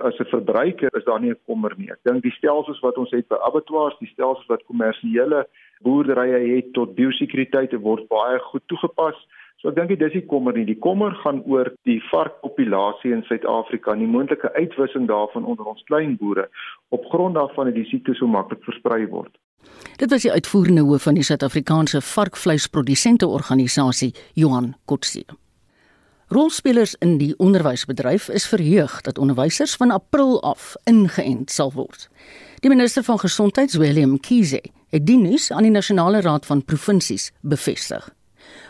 As 0.01 0.19
'n 0.21 0.25
verbruiker 0.25 0.91
is 0.97 1.05
daar 1.05 1.21
nie 1.21 1.31
'n 1.31 1.41
kommer 1.47 1.75
nie. 1.77 1.91
Ek 1.91 1.99
dink 2.05 2.23
die 2.23 2.37
stelsels 2.39 2.81
wat 2.81 2.97
ons 2.97 3.11
het 3.11 3.29
by 3.29 3.37
abattoirs, 3.37 3.99
die 3.99 4.13
stelsels 4.13 4.47
wat 4.47 4.65
kommersiële 4.65 5.47
boerderye 5.83 6.57
het 6.57 6.73
tot 6.73 6.95
biosekuriteit 6.95 7.73
word 7.81 8.09
baie 8.09 8.39
goed 8.39 8.63
toegepas. 8.67 9.17
So 9.63 9.71
ek 9.71 9.77
dink 9.77 9.93
dit 9.93 10.01
is 10.03 10.15
die 10.17 10.25
kommer 10.27 10.57
nie. 10.57 10.65
Die 10.67 10.79
kommer 10.83 11.15
gaan 11.23 11.39
oor 11.47 11.69
die 11.87 12.01
varkpopulasie 12.09 13.13
in 13.15 13.21
Suid-Afrika 13.29 13.93
en 13.95 14.01
die 14.03 14.11
moontlike 14.11 14.51
uitwissing 14.57 15.07
daarvan 15.07 15.45
onder 15.47 15.69
ons 15.71 15.85
klein 15.87 16.17
boere 16.19 16.49
op 16.91 17.05
grond 17.13 17.39
daarvan 17.39 17.71
dat 17.71 17.77
die 17.79 17.87
siekte 17.87 18.17
so 18.19 18.27
maklik 18.27 18.65
versprei 18.67 19.07
word. 19.07 19.31
Dit 20.03 20.11
was 20.11 20.25
die 20.27 20.33
uitvoerende 20.35 20.83
hoof 20.83 21.07
van 21.07 21.15
die 21.15 21.23
Suid-Afrikaanse 21.23 22.01
varkvleisprodusente 22.03 23.29
organisasie, 23.31 24.11
Johan 24.35 24.73
Kotse. 24.91 25.23
Rolspelers 26.33 26.97
in 26.99 27.21
die 27.21 27.35
onderwysbedryf 27.39 28.27
is 28.35 28.49
verheug 28.49 28.97
dat 29.07 29.19
onderwysers 29.19 29.77
van 29.79 29.95
April 29.95 30.41
af 30.43 30.73
ingeënt 30.91 31.55
sal 31.55 31.71
word. 31.77 32.09
Die 32.65 32.73
minister 32.73 33.07
van 33.07 33.21
Gesondheid, 33.23 33.77
Willem 33.79 34.19
Kiese, 34.19 34.63
het 34.91 35.07
die 35.07 35.19
nuus 35.21 35.53
aan 35.53 35.69
die 35.69 35.75
Nasionale 35.75 36.25
Raad 36.27 36.47
van 36.51 36.65
Provinsies 36.65 37.31
bevestig. 37.43 38.11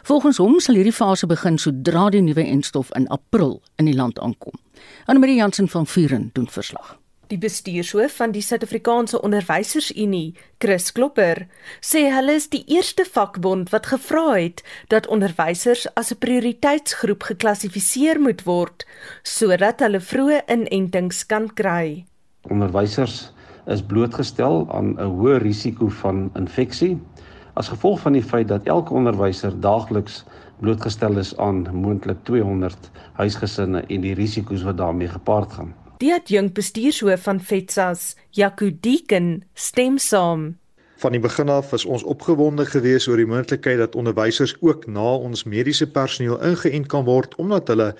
Volgens 0.03 0.41
hom 0.43 0.59
sal 0.59 0.75
hierdie 0.75 0.95
fase 0.95 1.29
begin 1.31 1.61
sodra 1.62 2.09
die 2.11 2.23
nuwe 2.27 2.43
enstof 2.43 2.91
in 2.99 3.07
April 3.15 3.61
in 3.79 3.87
die 3.87 3.95
land 3.95 4.19
aankom. 4.19 4.59
Anne-Marie 5.07 5.38
Jansen 5.38 5.69
van 5.69 5.87
Vuren 5.87 6.31
doen 6.35 6.49
verslag. 6.51 6.97
Die 7.31 7.38
bestuurshoof 7.38 8.17
van 8.19 8.33
die 8.35 8.43
Suid-Afrikaanse 8.43 9.21
Onderwysersunie, 9.23 10.35
Chris 10.61 10.91
Klopper, 10.93 11.47
sê 11.81 12.03
hulle 12.12 12.35
is 12.37 12.51
die 12.53 12.65
eerste 12.67 13.07
vakbond 13.09 13.71
wat 13.73 13.87
gevra 13.93 14.27
het 14.35 14.65
dat 14.93 15.07
onderwysers 15.07 15.87
as 15.95 16.11
'n 16.12 16.19
prioriteitsgroep 16.19 17.23
geklassifiseer 17.23 18.21
moet 18.21 18.43
word 18.45 18.85
sodat 19.23 19.81
hulle 19.81 20.01
vroeë 20.01 20.43
inentings 20.49 21.27
kan 21.27 21.49
kry. 21.55 22.05
Onderwysers 22.51 23.31
is 23.67 23.83
blootgestel 23.83 24.67
aan 24.75 24.99
'n 24.99 25.15
hoë 25.17 25.38
risiko 25.38 25.88
van 25.88 26.31
infeksie 26.35 26.99
as 27.55 27.69
gevolg 27.69 28.01
van 28.01 28.17
die 28.17 28.25
feit 28.25 28.49
dat 28.49 28.67
elke 28.71 28.95
onderwyser 28.95 29.61
daagliks 29.61 30.23
blootgestel 30.62 31.19
is 31.19 31.37
aan 31.37 31.67
moontlik 31.75 32.25
200 32.25 32.91
huisgesinne 33.19 33.83
en 33.88 34.01
die 34.01 34.15
risiko's 34.15 34.62
wat 34.62 34.79
daarmee 34.79 35.09
gepaard 35.09 35.53
gaan. 35.53 35.75
Die 36.03 36.12
adjunk 36.15 36.55
bestuurshoof 36.55 37.23
van 37.23 37.41
FETSAS, 37.41 38.17
Jaco 38.31 38.71
Deeken, 38.81 39.45
stem 39.55 39.99
saam. 39.99 40.57
Van 41.03 41.15
die 41.15 41.21
begin 41.21 41.51
af 41.51 41.71
was 41.71 41.85
ons 41.85 42.03
opgewonde 42.03 42.67
geweest 42.67 43.09
oor 43.11 43.19
die 43.19 43.27
moontlikheid 43.27 43.79
dat 43.79 43.99
onderwysers 43.99 44.55
ook 44.61 44.87
na 44.87 45.15
ons 45.15 45.45
mediese 45.45 45.87
personeel 45.91 46.41
ingeënt 46.43 46.87
kan 46.91 47.05
word 47.05 47.35
omdat 47.43 47.69
hulle 47.69 47.95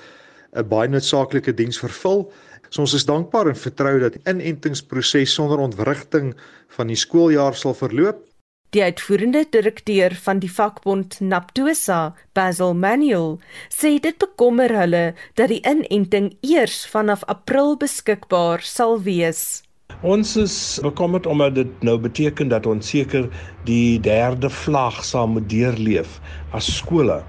'n 0.55 0.69
baie 0.69 0.88
noodsaaklike 0.88 1.55
diens 1.55 1.79
vervul. 1.79 2.33
So 2.71 2.81
ons 2.81 2.95
is 2.95 3.05
dankbaar 3.05 3.49
en 3.49 3.57
vertrou 3.57 3.99
dat 3.99 4.12
die 4.12 4.23
inentingsproses 4.25 5.35
sonder 5.35 5.59
ontwrigting 5.59 6.35
van 6.69 6.87
die 6.87 6.97
skooljaar 6.97 7.55
sal 7.55 7.75
verloop 7.75 8.32
Die 8.72 8.80
uitvoerende 8.82 9.44
direkteur 9.52 10.14
van 10.24 10.38
die 10.40 10.48
vakbond 10.48 11.18
Naptosa, 11.20 12.14
Basil 12.32 12.70
Manuel, 12.72 13.35
sê 13.68 13.98
dit 14.00 14.16
bekommer 14.16 14.72
hulle 14.72 15.02
dat 15.37 15.52
die 15.52 15.58
inenting 15.68 16.30
eers 16.40 16.78
vanaf 16.88 17.26
April 17.28 17.76
beskikbaar 17.76 18.64
sal 18.64 18.96
wees. 19.04 19.61
Ons 20.00 20.32
is 20.40 20.56
bekommerd 20.80 21.28
omdat 21.28 21.58
dit 21.61 21.85
nou 21.85 21.98
beteken 22.00 22.48
dat 22.48 22.64
ons 22.64 22.88
seker 22.94 23.28
die 23.68 24.00
derde 24.00 24.48
vlaag 24.62 25.02
sal 25.04 25.28
moet 25.35 25.50
deurleef 25.52 26.16
as 26.56 26.72
skole. 26.78 27.20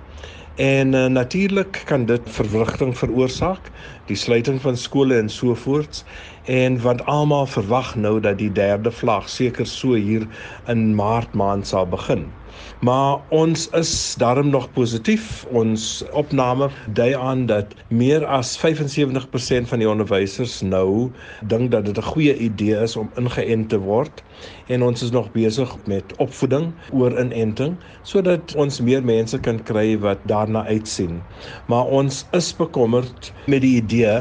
En 0.56 0.94
uh, 0.96 1.06
natuurlik 1.12 1.82
kan 1.90 2.06
dit 2.06 2.22
verwrigting 2.38 2.96
veroorsaak, 2.96 3.68
die 4.08 4.16
sluiting 4.16 4.62
van 4.62 4.80
skole 4.80 5.20
en 5.20 5.30
so 5.30 5.58
voorts 5.60 6.06
en 6.46 6.82
want 6.82 7.06
almal 7.06 7.46
verwag 7.46 7.96
nou 7.96 8.20
dat 8.20 8.38
die 8.38 8.52
derde 8.52 8.92
vlak 8.92 9.28
seker 9.28 9.66
so 9.66 9.94
hier 9.94 10.28
in 10.68 10.96
Maart 10.96 11.34
maand 11.34 11.68
sal 11.68 11.88
begin. 11.88 12.28
Maar 12.84 13.22
ons 13.30 13.70
is 13.70 14.16
daarom 14.20 14.50
nog 14.50 14.72
positief. 14.72 15.46
Ons 15.56 16.04
opname 16.12 16.68
dui 16.92 17.14
aan 17.16 17.46
dat 17.46 17.72
meer 17.88 18.26
as 18.26 18.58
75% 18.60 19.70
van 19.72 19.80
die 19.80 19.88
onderwysers 19.90 20.58
nou 20.62 21.08
dink 21.48 21.72
dat 21.72 21.86
dit 21.86 21.98
'n 21.98 22.12
goeie 22.12 22.36
idee 22.38 22.76
is 22.84 22.96
om 22.96 23.12
ingeënt 23.16 23.70
te 23.70 23.80
word 23.80 24.24
en 24.68 24.84
ons 24.84 25.02
is 25.04 25.12
nog 25.12 25.32
besig 25.32 25.78
met 25.86 26.16
opvoeding 26.18 26.74
oor 26.92 27.20
inenting 27.20 27.78
sodat 28.02 28.56
ons 28.56 28.82
meer 28.82 29.04
mense 29.04 29.40
kan 29.40 29.64
kry 29.64 30.00
wat 30.00 30.20
daarna 30.26 30.66
uitsien. 30.66 31.22
Maar 31.68 31.86
ons 31.86 32.26
is 32.32 32.56
bekommerd 32.56 33.32
met 33.48 33.62
die 33.62 33.76
idee 33.80 34.20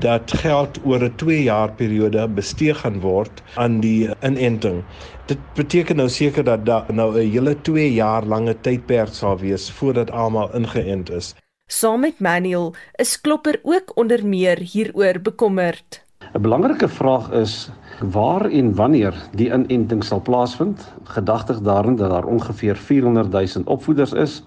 dat 0.00 0.32
geld 0.40 0.78
oor 0.84 1.04
'n 1.04 1.16
2 1.16 1.42
jaar 1.42 1.72
periode 1.72 2.28
bestee 2.28 2.74
gaan 2.74 3.00
word 3.00 3.42
aan 3.54 3.80
die 3.80 4.08
inenting. 4.20 4.84
Dit 5.32 5.40
beteken 5.56 5.96
nou 5.96 6.10
seker 6.12 6.44
dat 6.44 6.64
daar 6.68 6.88
nou 6.92 7.08
'n 7.16 7.30
hele 7.32 7.54
2 7.60 7.92
jaar 7.92 8.24
lange 8.24 8.54
tydperk 8.60 9.14
sal 9.14 9.38
wees 9.38 9.70
voordat 9.70 10.10
almal 10.10 10.54
ingeënt 10.54 11.10
is. 11.10 11.34
Saam 11.66 12.00
met 12.00 12.20
Manuel 12.20 12.74
is 12.96 13.20
Klopper 13.20 13.60
ook 13.62 13.96
onder 13.96 14.26
meer 14.26 14.58
hieroor 14.58 15.20
bekommerd. 15.22 16.04
'n 16.34 16.40
Belangrike 16.40 16.88
vraag 16.88 17.30
is 17.30 17.70
waar 18.00 18.44
en 18.50 18.74
wanneer 18.74 19.14
die 19.34 19.52
inenting 19.52 20.04
sal 20.04 20.20
plaasvind. 20.20 20.92
Gedagtig 21.04 21.60
daarin 21.60 21.96
dat 21.96 22.10
daar 22.10 22.24
ongeveer 22.24 22.76
400 22.76 23.32
000 23.32 23.64
opvoeders 23.64 24.12
is. 24.12 24.42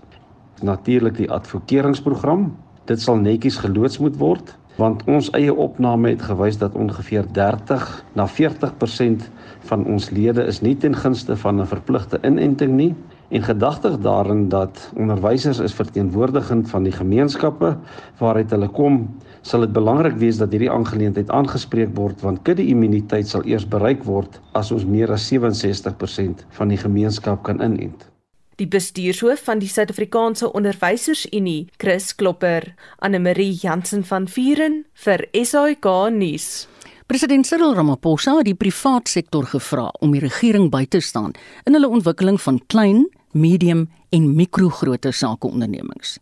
Natuurlik 0.61 1.15
die 1.17 1.31
advokeringsprogram. 1.31 2.57
Dit 2.85 3.01
sal 3.01 3.15
netjies 3.15 3.57
geloods 3.57 3.97
moet 3.97 4.17
word 4.17 4.57
want 4.75 5.03
ons 5.07 5.29
eie 5.37 5.53
opname 5.53 6.09
het 6.11 6.23
gewys 6.27 6.57
dat 6.59 6.75
ongeveer 6.75 7.27
30 7.31 7.83
na 8.13 8.27
40% 8.27 9.27
van 9.69 9.85
ons 9.85 10.09
lede 10.11 10.43
is 10.43 10.61
nie 10.61 10.75
ten 10.75 10.95
gunste 10.95 11.35
van 11.35 11.61
'n 11.61 11.67
verpligte 11.67 12.19
inenting 12.23 12.73
nie 12.75 12.95
en 13.29 13.43
gedagtig 13.43 13.97
daarin 13.99 14.49
dat 14.49 14.91
onderwysers 14.95 15.59
is 15.59 15.73
verteenwoordigend 15.73 16.69
van 16.69 16.83
die 16.83 16.91
gemeenskappe 16.91 17.77
waaruit 18.19 18.51
hulle 18.51 18.67
kom 18.67 19.07
sal 19.41 19.59
dit 19.59 19.73
belangrik 19.73 20.17
wees 20.17 20.37
dat 20.37 20.51
hierdie 20.51 20.71
aangeleentheid 20.71 21.29
aangespreek 21.29 21.95
word 21.97 22.21
want 22.21 22.41
kudde-immuniteit 22.41 23.27
sal 23.27 23.45
eers 23.45 23.67
bereik 23.67 24.03
word 24.03 24.41
as 24.53 24.71
ons 24.71 24.85
meer 24.85 25.11
as 25.11 25.29
67% 25.33 26.45
van 26.49 26.67
die 26.67 26.77
gemeenskap 26.77 27.43
kan 27.43 27.61
inent. 27.61 28.14
Die 28.55 28.67
bestuurshoof 28.71 29.41
van 29.43 29.59
die 29.59 29.67
Suid-Afrikaanse 29.67 30.47
Onderwysersunie, 30.55 31.67
Chris 31.77 32.13
Klopper, 32.15 32.69
Anne-Marie 33.03 33.51
Jansen 33.51 34.05
van 34.07 34.29
Vuren 34.31 34.85
vir 35.03 35.25
SAK 35.35 35.89
nuus. 36.15 36.69
President 37.05 37.43
Cyril 37.43 37.75
Ramaphosa 37.75 38.37
het 38.37 38.47
die 38.47 38.55
private 38.55 39.11
sektor 39.11 39.43
gevra 39.51 39.89
om 39.99 40.15
die 40.15 40.23
regering 40.23 40.69
by 40.71 40.85
te 40.87 41.03
staan 41.03 41.35
in 41.67 41.75
hulle 41.75 41.91
ontwikkeling 41.91 42.39
van 42.41 42.61
klein, 42.71 43.03
medium 43.35 43.89
en 44.15 44.31
mikrogroot 44.39 45.03
sakeondernemings. 45.11 46.15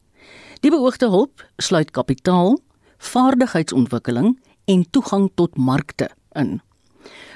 Die 0.65 0.73
beoogde 0.73 1.11
hulp 1.13 1.45
sluit 1.61 1.93
kapitaal, 1.93 2.57
vaardigheidsontwikkeling 2.97 4.39
en 4.65 4.85
toegang 4.89 5.29
tot 5.37 5.53
markte 5.57 6.09
in. 6.33 6.63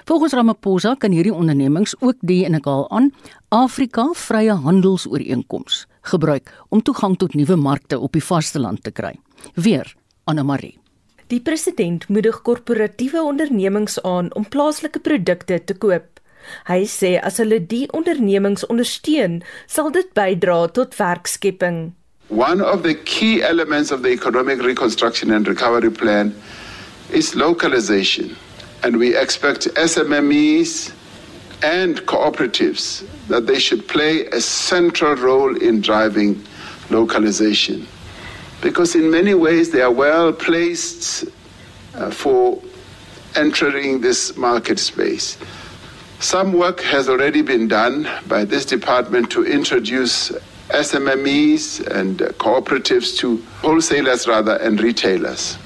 Volgens 0.08 0.34
Ramaphosa 0.34 0.96
kan 0.96 1.12
hierdie 1.12 1.34
ondernemings 1.34 1.96
ook 2.00 2.16
die 2.22 2.46
en 2.48 2.56
ek 2.56 2.66
haal 2.66 2.86
aan 2.96 3.12
Afrika 3.50 4.08
Vrye 4.16 4.56
Handelsooreenkoms 4.64 5.86
gebruik 6.08 6.52
om 6.70 6.82
toegang 6.82 7.18
tot 7.20 7.36
nuwe 7.36 7.56
markte 7.56 8.00
op 8.00 8.14
die 8.16 8.24
vasteland 8.24 8.84
te 8.84 8.92
kry. 8.92 9.18
Weer 9.56 9.96
Anna 10.24 10.44
Marie. 10.44 10.78
Die 11.28 11.42
president 11.44 12.08
moedig 12.08 12.42
korporatiewe 12.42 13.20
ondernemings 13.22 14.00
aan 14.04 14.32
om 14.36 14.48
plaaslike 14.48 15.00
produkte 15.04 15.60
te 15.64 15.76
koop. 15.76 16.22
Hy 16.70 16.86
sê 16.88 17.18
as 17.20 17.42
hulle 17.44 17.60
die 17.60 17.86
ondernemings 17.92 18.64
ondersteun, 18.72 19.42
sal 19.68 19.92
dit 19.92 20.08
bydra 20.16 20.68
tot 20.72 20.96
werkskepping. 20.96 21.92
One 22.30 22.64
of 22.64 22.84
the 22.84 22.96
key 22.96 23.44
elements 23.44 23.92
of 23.92 24.04
the 24.04 24.12
economic 24.12 24.64
reconstruction 24.64 25.32
and 25.32 25.48
recovery 25.48 25.92
plan 25.92 26.34
is 27.12 27.36
localization. 27.36 28.36
And 28.84 28.98
we 28.98 29.16
expect 29.16 29.66
SMMEs 29.76 30.94
and 31.64 31.98
cooperatives 32.02 33.06
that 33.28 33.48
they 33.48 33.60
should 33.60 33.88
play 33.88 34.26
a 34.28 34.40
central 34.40 35.16
role 35.16 35.56
in 35.56 35.82
driving 35.82 36.44
localization. 36.90 37.88
Because 38.62 38.96
in 38.96 39.10
many 39.10 39.34
ways 39.34 39.72
they 39.72 39.82
are 39.82 39.92
well 39.92 40.32
placed 40.32 41.26
uh, 41.96 42.12
for 42.12 42.62
entering 43.36 44.02
this 44.02 44.36
market 44.38 44.80
space. 44.80 45.38
Some 46.20 46.54
work 46.54 46.82
has 46.82 47.10
already 47.10 47.44
been 47.44 47.68
done 47.68 48.10
by 48.28 48.44
this 48.44 48.66
department 48.66 49.30
to 49.32 49.46
introduce 49.46 50.32
SMMEs 50.70 51.86
and 51.88 52.20
cooperatives 52.40 53.16
to 53.20 53.38
wholesalers 53.62 54.28
rather 54.28 54.56
and 54.56 54.82
retailers. 54.82 55.58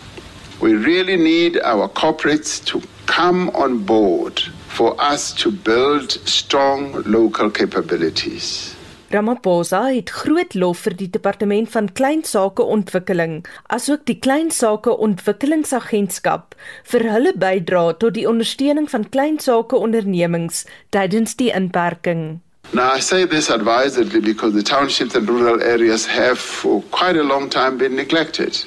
We 0.60 0.76
really 0.76 1.16
need 1.16 1.60
our 1.62 1.88
corporates 1.90 2.64
to 2.66 2.82
come 3.06 3.50
on 3.50 3.80
board 3.86 4.42
for 4.68 4.96
us 5.00 5.32
to 5.34 5.52
build 5.52 6.12
strong 6.26 7.04
local 7.06 7.50
capabilities. 7.50 8.76
Ramaphosa 9.12 9.82
het 9.92 10.10
groot 10.10 10.54
lof 10.56 10.86
vir 10.86 10.94
die 10.96 11.10
departement 11.12 11.68
van 11.74 11.90
klein 12.00 12.22
sake 12.24 12.64
ontwikkeling 12.64 13.42
asook 13.76 14.06
die 14.08 14.16
klein 14.24 14.54
sake 14.56 14.94
ontwikkelingsagentskap 15.08 16.56
vir 16.94 17.04
hulle 17.12 17.34
bydrae 17.36 17.98
tot 18.00 18.16
die 18.16 18.24
ondersteuning 18.30 18.88
van 18.94 19.10
klein 19.12 19.42
sake 19.44 19.76
ondernemings 19.76 20.64
tydens 20.96 21.36
die 21.36 21.52
inperking. 21.52 22.40
Now 22.72 22.96
I 22.96 23.00
say 23.00 23.26
this 23.26 23.50
advisedly 23.52 24.22
because 24.22 24.54
the 24.54 24.64
townships 24.64 25.16
and 25.16 25.28
rural 25.28 25.62
areas 25.62 26.06
have 26.06 26.40
for 26.40 26.82
quite 26.92 27.18
a 27.18 27.24
long 27.24 27.50
time 27.50 27.78
been 27.78 27.96
neglected. 27.96 28.64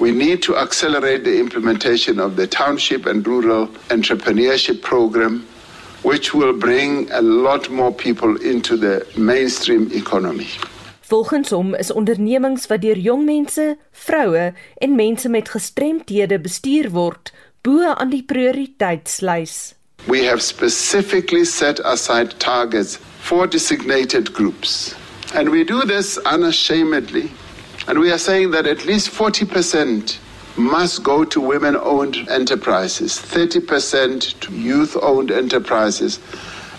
We 0.00 0.12
need 0.12 0.42
to 0.42 0.56
accelerate 0.56 1.24
the 1.24 1.38
implementation 1.38 2.18
of 2.18 2.34
the 2.36 2.46
Township 2.46 3.06
and 3.06 3.26
Rural 3.26 3.68
Entrepreneurship 3.88 4.80
Program 4.80 5.46
which 6.02 6.32
will 6.34 6.52
bring 6.52 7.10
a 7.10 7.20
lot 7.20 7.68
more 7.70 7.92
people 7.92 8.36
into 8.36 8.76
the 8.76 9.06
mainstream 9.16 9.90
economy. 9.92 10.48
Volgens 11.08 11.50
hom 11.50 11.74
is 11.74 11.92
ondernemings 11.92 12.66
wat 12.70 12.80
deur 12.80 12.98
jong 12.98 13.24
mense, 13.24 13.76
vroue 13.90 14.52
en 14.78 14.94
mense 14.94 15.28
met 15.28 15.50
gestremthede 15.50 16.38
bestuur 16.40 16.90
word, 16.94 17.32
bo 17.60 17.82
aan 17.94 18.10
die 18.14 18.22
prioriteitslys. 18.22 19.74
We 20.06 20.24
have 20.24 20.40
specifically 20.40 21.44
set 21.44 21.80
aside 21.84 22.38
targets 22.38 22.98
for 23.20 23.46
designated 23.46 24.32
groups. 24.32 24.94
And 25.34 25.50
we 25.50 25.64
do 25.64 25.84
this 25.84 26.16
unashamedly. 26.24 27.30
And 27.90 27.98
we 27.98 28.12
are 28.12 28.18
saying 28.18 28.52
that 28.52 28.66
at 28.68 28.86
least 28.86 29.10
40% 29.10 30.18
must 30.56 31.02
go 31.02 31.24
to 31.24 31.40
women 31.40 31.74
owned 31.74 32.16
enterprises, 32.28 33.18
30% 33.18 34.38
to 34.38 34.52
youth 34.54 34.96
owned 35.02 35.32
enterprises, 35.32 36.20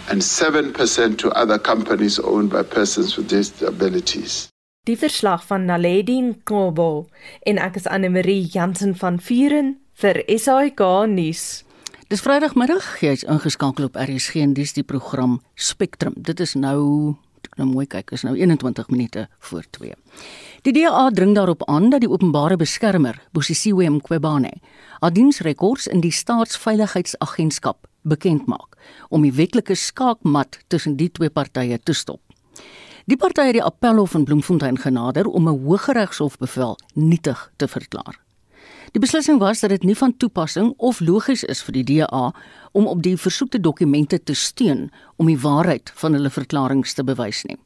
and 0.08 0.22
7% 0.22 1.18
to 1.18 1.30
other 1.32 1.60
companies 1.60 2.18
owned 2.18 2.50
by 2.50 2.64
persons 2.64 3.18
with 3.18 3.28
disabilities. 3.28 4.48
Die 4.88 4.96
verslag 4.96 5.44
van 5.44 5.68
Naledi 5.68 6.16
Nkobo 6.22 7.10
en 7.44 7.60
ek 7.60 7.82
is 7.82 7.90
Anne 7.92 8.08
Marie 8.10 8.48
Jansen 8.48 8.96
van 8.96 9.20
Vuren 9.20 9.76
vir 10.00 10.24
SAK 10.32 10.80
nuus. 11.12 11.66
Dis 12.08 12.24
Vrydagmiddag, 12.24 12.88
jy's 13.04 13.28
ingeskakel 13.28 13.92
op 13.92 14.00
RSG 14.00 14.40
en 14.48 14.56
dis 14.56 14.72
die 14.80 14.88
program 14.88 15.42
Spectrum. 15.60 16.16
Dit 16.16 16.40
is 16.40 16.56
nou 16.56 17.18
nou 17.60 17.68
mooi 17.68 17.86
kyk, 17.90 18.16
is 18.16 18.24
nou 18.24 18.38
21 18.38 18.90
minute 18.96 19.28
voor 19.52 19.68
2. 19.76 19.92
Die 20.62 20.74
DA 20.74 21.10
dring 21.10 21.32
daarop 21.34 21.64
aan 21.66 21.90
dat 21.90 22.04
die 22.04 22.10
openbare 22.10 22.54
beskermer, 22.56 23.16
Bosisiwe 23.34 23.88
Mqwebane, 23.90 24.52
adiensrekords 25.02 25.88
in 25.90 26.04
die 26.04 26.12
staatsveiligheidsagentskap 26.14 27.88
bekend 28.06 28.46
maak 28.46 28.78
om 29.10 29.26
die 29.26 29.34
wetlike 29.34 29.74
skaakmat 29.74 30.60
tussen 30.70 31.00
die 31.00 31.10
twee 31.10 31.34
partye 31.34 31.80
te 31.82 31.96
stop. 31.98 32.22
Die 33.10 33.18
party 33.18 33.48
het 33.48 33.58
die 33.58 33.64
appelhof 33.66 34.14
in 34.14 34.28
Bloemfontein 34.30 34.78
genader 34.78 35.26
om 35.26 35.50
'n 35.50 35.64
hooggeregshof 35.66 36.38
bevel 36.38 36.78
nietig 36.94 37.52
te 37.58 37.68
verklaar. 37.68 38.22
Die 38.92 39.02
beslissing 39.02 39.40
was 39.40 39.60
dat 39.60 39.70
dit 39.70 39.84
nie 39.84 39.98
van 39.98 40.18
toepassing 40.18 40.74
of 40.78 41.00
logies 41.00 41.44
is 41.44 41.64
vir 41.64 41.74
die 41.74 41.84
DA 41.84 42.34
om 42.72 42.88
op 42.88 43.02
die 43.02 43.18
versoekte 43.18 43.60
dokumente 43.60 44.24
te 44.24 44.34
steun 44.34 44.92
om 45.16 45.26
die 45.26 45.40
waarheid 45.40 45.92
van 45.96 46.14
hulle 46.14 46.30
verklaringe 46.30 46.94
te 46.94 47.04
bewys 47.04 47.44
nie. 47.44 47.58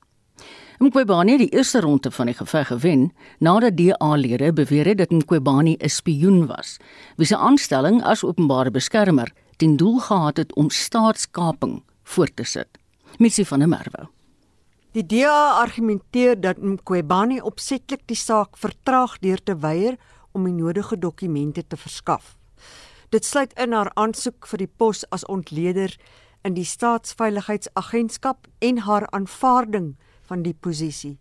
Mqwebani 0.79 1.31
het 1.31 1.39
die 1.39 1.53
eerste 1.55 1.79
ronde 1.79 2.11
van 2.11 2.25
die 2.25 2.35
geveg 2.35 2.67
gewen 2.67 3.13
nadat 3.39 3.77
DA-lede 3.77 4.53
beweer 4.53 4.85
het 4.85 4.97
dat 4.97 5.11
Mqwebani 5.11 5.77
'n 5.79 5.89
spioen 5.89 6.47
was, 6.47 6.77
wie 7.15 7.25
se 7.25 7.37
aanstelling 7.37 8.03
as 8.03 8.23
openbare 8.23 8.71
beskermer 8.71 9.31
ten 9.57 9.77
doel 9.77 9.99
gehad 9.99 10.37
het 10.37 10.55
om 10.55 10.69
staatskaping 10.69 11.83
voort 12.03 12.35
te 12.35 12.43
sit. 12.43 12.67
Missie 13.17 13.47
van 13.47 13.59
der 13.59 13.67
Merwe. 13.67 14.07
Die 14.91 15.05
DA 15.05 15.61
argumenteer 15.61 16.41
dat 16.41 16.57
Mqwebani 16.57 17.41
opsetlik 17.41 18.01
die 18.05 18.17
saak 18.17 18.57
vertraag 18.57 19.19
deur 19.19 19.43
te 19.43 19.57
weier 19.57 19.95
om 20.31 20.43
die 20.43 20.53
nodige 20.53 20.99
dokumente 20.99 21.67
te 21.67 21.77
verskaf. 21.77 22.37
Dit 23.09 23.25
sluit 23.25 23.53
in 23.59 23.71
haar 23.71 23.91
aansoek 23.93 24.47
vir 24.47 24.57
die 24.57 24.71
pos 24.77 25.09
as 25.09 25.25
ontleder 25.25 25.95
in 26.43 26.53
die 26.53 26.65
staatsveiligheidsagentskap 26.65 28.47
en 28.59 28.77
haar 28.77 29.07
aanvaarding 29.09 29.95
van 30.27 30.43
die 30.43 30.53
posisie. 30.53 31.17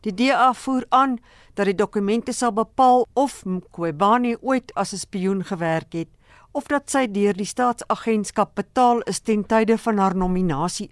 Die 0.00 0.14
DA 0.14 0.52
voer 0.54 0.84
aan 0.88 1.18
dat 1.54 1.66
die 1.66 1.74
dokumente 1.74 2.32
sal 2.32 2.52
bepaal 2.54 3.06
of 3.14 3.44
Mqwebani 3.44 4.36
ooit 4.40 4.74
as 4.74 4.92
'n 4.92 4.98
spioen 4.98 5.44
gewerk 5.44 5.92
het 5.92 6.08
of 6.52 6.66
dat 6.66 6.90
sy 6.90 7.06
deur 7.06 7.36
die 7.36 7.46
staatsagentskap 7.46 8.54
betaal 8.54 9.00
is 9.00 9.20
ten 9.20 9.44
tye 9.44 9.78
van 9.78 9.98
haar 9.98 10.16
nominasie 10.16 10.90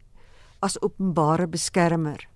as 0.60 0.82
openbare 0.82 1.46
beskermer. 1.46 2.28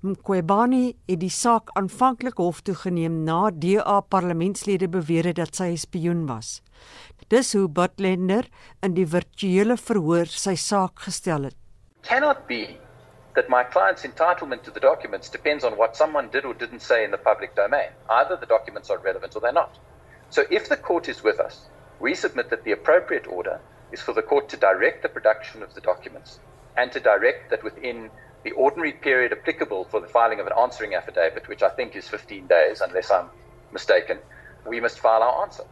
Mqwebani 0.00 0.94
het 1.10 1.20
die 1.20 1.30
saak 1.30 1.70
aanvanklik 1.76 2.38
hof 2.40 2.62
toe 2.64 2.74
geneem 2.74 3.18
na 3.24 3.50
DA 3.52 4.00
parlementslede 4.00 4.88
beweer 4.88 5.26
het 5.28 5.36
dat 5.36 5.54
sy 5.56 5.68
'n 5.72 5.76
spioen 5.76 6.26
was. 6.26 6.62
Dis 7.28 7.52
hoe 7.52 7.68
Butlender 7.68 8.48
in 8.82 8.94
die 8.94 9.06
virtuele 9.06 9.76
verhoor 9.76 10.26
sy 10.26 10.54
saak 10.54 11.00
gestel 11.00 11.42
het. 11.42 11.56
Cannot 12.02 12.46
be 12.46 12.89
that 13.34 13.48
my 13.48 13.62
client's 13.62 14.02
entitlement 14.02 14.62
to 14.64 14.70
the 14.70 14.80
documents 14.80 15.28
depends 15.28 15.64
on 15.64 15.76
what 15.76 15.96
someone 15.96 16.28
did 16.30 16.44
or 16.44 16.54
didn't 16.54 16.82
say 16.82 17.04
in 17.04 17.10
the 17.10 17.18
public 17.18 17.54
domain. 17.54 17.90
Either 18.08 18.36
the 18.36 18.46
documents 18.46 18.90
are 18.90 18.98
relevant 18.98 19.36
or 19.36 19.40
they're 19.40 19.52
not. 19.52 19.78
So 20.30 20.44
if 20.50 20.68
the 20.68 20.76
court 20.76 21.08
is 21.08 21.22
with 21.22 21.38
us, 21.38 21.68
we 22.00 22.14
submit 22.14 22.50
that 22.50 22.64
the 22.64 22.72
appropriate 22.72 23.26
order 23.26 23.60
is 23.92 24.00
for 24.00 24.12
the 24.12 24.22
court 24.22 24.48
to 24.48 24.56
direct 24.56 25.02
the 25.02 25.08
production 25.08 25.62
of 25.62 25.74
the 25.74 25.80
documents 25.80 26.40
and 26.76 26.90
to 26.92 27.00
direct 27.00 27.50
that 27.50 27.62
within 27.62 28.10
the 28.44 28.52
ordinary 28.52 28.92
period 28.92 29.32
applicable 29.32 29.84
for 29.84 30.00
the 30.00 30.08
filing 30.08 30.40
of 30.40 30.46
an 30.46 30.52
answering 30.58 30.94
affidavit, 30.94 31.48
which 31.48 31.62
I 31.62 31.68
think 31.68 31.94
is 31.94 32.08
15 32.08 32.46
days, 32.46 32.80
unless 32.80 33.10
I'm 33.10 33.28
mistaken, 33.72 34.18
we 34.66 34.80
must 34.80 34.98
file 34.98 35.22
our 35.22 35.42
answer. 35.42 35.64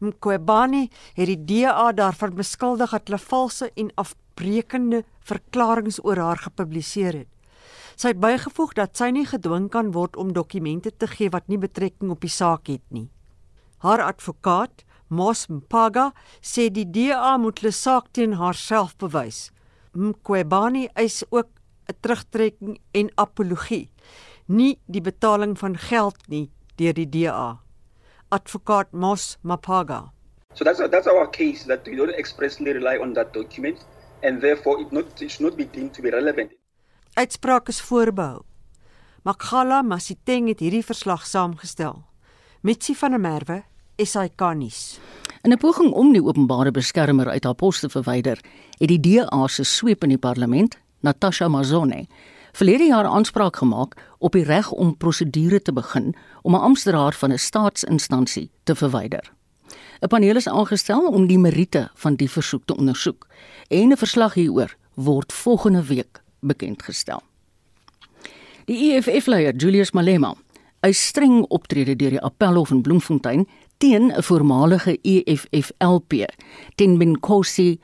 Mqwebani 0.00 0.90
het 1.14 1.26
die 1.26 1.38
DA 1.44 1.92
daarvan 1.92 2.34
beskuldig 2.34 2.90
dat 2.90 3.08
hulle 3.08 3.18
valse 3.18 3.70
en 3.74 3.90
afbreekende 3.94 5.04
verklaringe 5.28 5.96
oor 6.02 6.20
haar 6.20 6.40
gepubliseer 6.44 7.24
het. 7.24 7.30
Sy 7.94 8.10
het 8.10 8.20
bygevoeg 8.22 8.74
dat 8.74 8.96
sy 8.98 9.10
nie 9.14 9.26
gedwing 9.26 9.68
kan 9.70 9.92
word 9.94 10.16
om 10.18 10.32
dokumente 10.34 10.90
te 10.90 11.06
gee 11.06 11.30
wat 11.30 11.46
nie 11.48 11.60
betrekking 11.62 12.10
op 12.10 12.24
die 12.24 12.32
saak 12.32 12.66
het 12.72 12.82
nie. 12.90 13.08
Haar 13.84 14.02
advokaat, 14.02 14.82
Mos 15.08 15.46
Mpaga, 15.46 16.10
sê 16.42 16.70
die 16.72 16.86
DA 16.88 17.36
moet 17.38 17.60
hulle 17.60 17.74
saak 17.76 18.08
teen 18.16 18.34
haarself 18.40 18.96
bewys. 18.98 19.50
Mqwebani 19.94 20.88
eis 20.98 21.22
ook 21.30 21.48
'n 21.88 21.94
terugtrekking 22.00 22.78
en 22.92 23.10
apologie, 23.16 23.90
nie 24.48 24.78
die 24.86 25.00
betaling 25.00 25.58
van 25.58 25.76
geld 25.76 26.18
nie 26.28 26.50
deur 26.76 26.94
die 26.94 27.06
DA. 27.06 27.60
Advokaat 28.30 28.92
Mos 28.92 29.36
Mapaga. 29.42 30.10
So 30.54 30.64
that's 30.64 30.80
that's 30.90 31.06
our 31.06 31.26
case 31.30 31.66
that 31.66 31.86
we 31.86 31.96
don't 31.96 32.18
expressly 32.18 32.72
rely 32.72 32.96
on 32.96 33.12
that 33.12 33.32
document 33.32 33.78
and 34.22 34.40
therefore 34.40 34.80
it 34.80 34.92
not 34.92 35.22
it 35.22 35.30
should 35.30 35.50
not 35.50 35.56
be 35.56 35.64
deemed 35.70 35.94
to 35.94 36.02
be 36.02 36.10
relevant. 36.10 36.52
Uitspraak 37.14 37.68
is 37.68 37.80
voorbehou. 37.80 38.42
Makgala 39.24 39.82
Masiteng 39.82 40.48
het 40.48 40.60
hierdie 40.60 40.84
verslag 40.84 41.26
saamgestel. 41.26 42.02
Mitsi 42.60 42.94
van 42.94 43.10
der 43.10 43.20
Merwe, 43.20 43.62
SAK 43.96 44.42
nuus. 44.54 44.98
In 45.42 45.52
'n 45.52 45.58
poging 45.58 45.92
om 45.92 46.12
die 46.12 46.24
openbare 46.24 46.70
beskermer 46.70 47.28
uit 47.28 47.44
haar 47.44 47.54
pos 47.54 47.80
te 47.80 47.88
verwyder, 47.88 48.40
het 48.78 48.88
die 48.88 49.00
DA 49.00 49.46
se 49.46 49.64
sweep 49.64 50.02
in 50.02 50.08
die 50.08 50.18
parlement, 50.18 50.78
Natasha 51.00 51.48
Mazone, 51.48 52.06
verlede 52.52 52.84
jaar 52.84 53.04
aanspraak 53.04 53.56
gemaak 53.56 53.94
op 54.18 54.32
die 54.32 54.44
reg 54.44 54.70
om 54.70 54.96
prosedure 54.96 55.62
te 55.62 55.72
begin 55.72 56.14
om 56.42 56.54
'n 56.54 56.60
amptenaar 56.60 57.12
van 57.12 57.32
'n 57.32 57.38
staatsinstansie 57.38 58.50
te 58.64 58.74
verwyder. 58.74 59.32
'n 60.00 60.08
Paneel 60.08 60.36
is 60.36 60.48
aangestel 60.48 61.06
om 61.06 61.26
die 61.26 61.38
meriete 61.38 61.90
van 61.94 62.14
die 62.14 62.30
versoek 62.30 62.64
te 62.64 62.76
ondersoek 62.76 63.26
en 63.68 63.92
'n 63.92 63.96
verslag 63.96 64.34
hieroor 64.34 64.76
word 64.94 65.32
volgende 65.32 65.84
week 65.84 66.22
bekend 66.40 66.82
gestel. 66.82 67.22
Die 68.64 68.92
EFF-leier 68.92 69.56
Julius 69.56 69.90
Malema 69.90 70.34
eis 70.80 71.06
streng 71.06 71.44
optrede 71.48 71.96
deur 71.96 72.10
die 72.10 72.20
Appelhof 72.20 72.70
in 72.70 72.82
Bloemfontein 72.82 73.46
teen 73.78 74.12
'n 74.12 74.22
voormalige 74.22 74.98
EFF-LP, 75.02 76.12
Tenbinkosi 76.74 77.78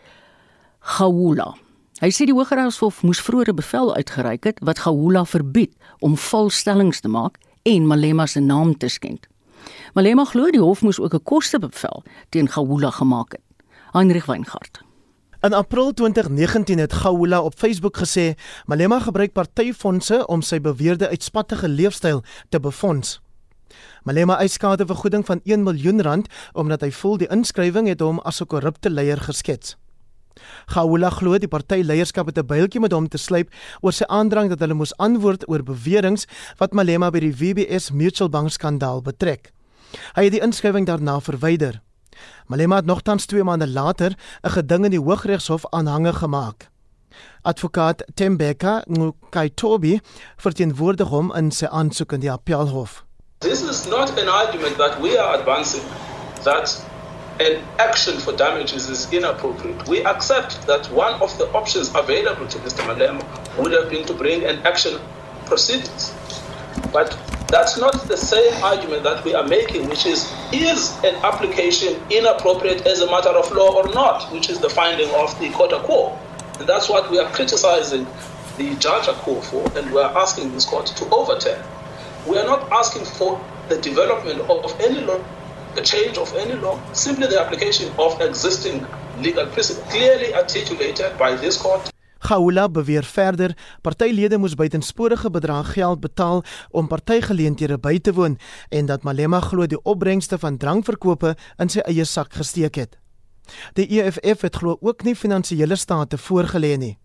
Khawula. 0.80 1.56
Hy 2.00 2.10
sê 2.10 2.24
die 2.24 2.34
Hooggeregshof 2.34 3.02
moes 3.02 3.20
vroeër 3.20 3.48
'n 3.48 3.54
bevel 3.56 3.94
uitgereik 3.94 4.44
het 4.44 4.58
wat 4.62 4.78
Khawula 4.78 5.24
verbied 5.24 5.72
om 5.98 6.16
valstellings 6.16 7.00
te 7.00 7.08
maak 7.08 7.38
en 7.62 7.86
Malema 7.86 8.26
se 8.26 8.40
naam 8.40 8.76
te 8.76 8.88
skend. 8.88 9.26
Malema 9.94 10.22
glo 10.24 10.50
die 10.54 10.60
hof 10.62 10.82
moes 10.86 11.00
ook 11.00 11.14
'n 11.14 11.22
kostebevel 11.22 12.02
teen 12.28 12.46
Khawula 12.46 12.90
gemaak 12.90 13.32
het. 13.32 13.42
Heinrich 13.92 14.26
Weingart 14.26 14.82
In 15.42 15.52
April 15.52 15.92
2019 15.92 16.78
het 16.78 16.92
Gaula 16.92 17.42
op 17.42 17.54
Facebook 17.58 17.96
gesê 17.96 18.34
Malema 18.66 19.00
gebruik 19.00 19.32
partyfondse 19.32 20.26
om 20.26 20.42
sy 20.42 20.60
beweerde 20.60 21.08
uitspattige 21.08 21.68
leefstyl 21.68 22.22
te 22.48 22.60
befonds. 22.60 23.20
Malema 24.02 24.38
eis 24.38 24.52
skadevergoeding 24.52 25.26
van 25.26 25.40
1 25.44 25.62
miljoen 25.62 26.02
rand 26.02 26.28
omdat 26.52 26.80
hy 26.80 26.90
voel 26.90 27.16
die 27.16 27.28
inskrywing 27.28 27.88
het 27.88 28.00
hom 28.00 28.18
as 28.18 28.40
'n 28.40 28.46
korrupte 28.46 28.90
leier 28.90 29.20
geskets. 29.20 29.76
Gaula 30.66 31.10
glo 31.10 31.38
die 31.38 31.48
partyleierskap 31.48 32.26
het 32.26 32.38
'n 32.38 32.46
byltjie 32.46 32.80
met 32.80 32.92
hom 32.92 33.08
te 33.08 33.18
slyp 33.18 33.50
oor 33.80 33.92
sy 33.92 34.04
aandrang 34.06 34.48
dat 34.48 34.60
hulle 34.60 34.74
moes 34.74 34.96
antwoord 34.96 35.48
oor 35.48 35.62
beweringe 35.62 36.26
wat 36.58 36.72
Malema 36.72 37.10
by 37.10 37.18
die 37.18 37.34
WBS 37.34 37.90
Mutual 37.90 38.28
Bank 38.28 38.50
skandaal 38.50 39.02
betrek. 39.02 39.52
Hy 40.14 40.24
het 40.24 40.32
die 40.32 40.42
inskrywing 40.42 40.86
daarna 40.86 41.20
verwyder. 41.20 41.80
Malema 42.46 42.76
het 42.76 42.86
nogtans 42.86 43.26
2 43.26 43.44
maande 43.44 43.68
later 43.68 44.16
'n 44.42 44.50
geding 44.50 44.84
in 44.84 44.90
die 44.90 45.00
Hooggeregshof 45.00 45.66
aanhange 45.70 46.12
gemaak. 46.12 46.68
Advokaat 47.42 48.04
Tembeka 48.14 48.82
Ngukaitobi 48.86 50.00
verteenwoordig 50.36 51.08
hom 51.08 51.32
in 51.36 51.50
sy 51.50 51.66
aansoek 51.66 52.12
in 52.12 52.20
die 52.20 52.30
Appelhof. 52.30 53.04
This 53.38 53.62
is 53.62 53.86
not 53.86 54.18
an 54.18 54.28
argument 54.28 54.76
that 54.76 55.00
we 55.00 55.18
are 55.18 55.38
advancing 55.38 55.82
that 56.42 56.84
and 57.40 57.56
action 57.78 58.18
for 58.18 58.36
damages 58.36 58.88
is 58.88 59.08
inappropriate. 59.10 59.88
We 59.88 60.04
accept 60.04 60.66
that 60.66 60.90
one 60.92 61.14
of 61.22 61.38
the 61.38 61.48
options 61.54 61.88
available 61.94 62.46
to 62.46 62.58
Mr. 62.58 62.84
Malema 62.84 63.24
would 63.56 63.72
have 63.72 63.88
been 63.88 64.04
to 64.04 64.14
bring 64.14 64.44
an 64.44 64.60
action 64.66 65.00
proceedings. 65.46 66.12
But 66.92 67.18
that's 67.48 67.78
not 67.78 68.08
the 68.08 68.16
same 68.16 68.52
argument 68.62 69.02
that 69.02 69.24
we 69.24 69.34
are 69.34 69.46
making, 69.46 69.88
which 69.88 70.06
is 70.06 70.30
is 70.52 70.96
an 71.04 71.14
application 71.24 72.00
inappropriate 72.10 72.86
as 72.86 73.00
a 73.00 73.06
matter 73.06 73.30
of 73.30 73.50
law 73.52 73.74
or 73.74 73.88
not, 73.94 74.32
which 74.32 74.50
is 74.50 74.60
the 74.60 74.70
finding 74.70 75.10
of 75.14 75.38
the 75.40 75.50
court 75.50 75.72
of 75.72 75.82
quo. 75.82 76.18
And 76.58 76.68
that's 76.68 76.88
what 76.88 77.10
we 77.10 77.18
are 77.18 77.30
criticizing 77.32 78.06
the 78.56 78.74
judge 78.76 79.06
court 79.24 79.44
for, 79.44 79.62
and 79.76 79.90
we 79.92 80.00
are 80.00 80.16
asking 80.16 80.52
this 80.52 80.64
court 80.64 80.86
to 80.86 81.08
overturn. 81.10 81.62
We 82.26 82.38
are 82.38 82.46
not 82.46 82.70
asking 82.70 83.04
for 83.04 83.40
the 83.68 83.78
development 83.78 84.40
of 84.40 84.80
any 84.80 85.00
law, 85.00 85.18
the 85.74 85.82
change 85.82 86.18
of 86.18 86.34
any 86.36 86.54
law, 86.54 86.78
simply 86.92 87.26
the 87.26 87.40
application 87.40 87.92
of 87.98 88.20
existing 88.20 88.86
legal 89.18 89.46
precedent, 89.46 89.88
clearly 89.88 90.34
articulated 90.34 91.16
by 91.18 91.34
this 91.36 91.56
court 91.56 91.90
Gaula 92.20 92.68
beweer 92.68 93.04
verder 93.04 93.54
partylede 93.82 94.38
moes 94.38 94.54
buitensporige 94.54 95.30
bedrag 95.30 95.72
geld 95.72 96.00
betaal 96.00 96.42
om 96.70 96.88
partygeleenthede 96.88 97.78
by 97.80 97.98
te 97.98 98.12
woon 98.12 98.38
en 98.68 98.86
dat 98.86 99.02
Malema 99.02 99.40
glo 99.40 99.66
die 99.66 99.80
opbrengste 99.82 100.38
van 100.38 100.58
drankverkope 100.60 101.34
in 101.58 101.72
sy 101.72 101.80
eie 101.88 102.04
sak 102.04 102.36
gesteek 102.36 102.76
het. 102.76 102.98
Die 103.74 103.88
EFF 103.88 104.44
het 104.46 104.60
glo 104.60 104.76
ook 104.80 105.02
nie 105.02 105.16
finansiële 105.16 105.76
state 105.76 106.18
voorgelê 106.18 106.76
nie. 106.76 106.98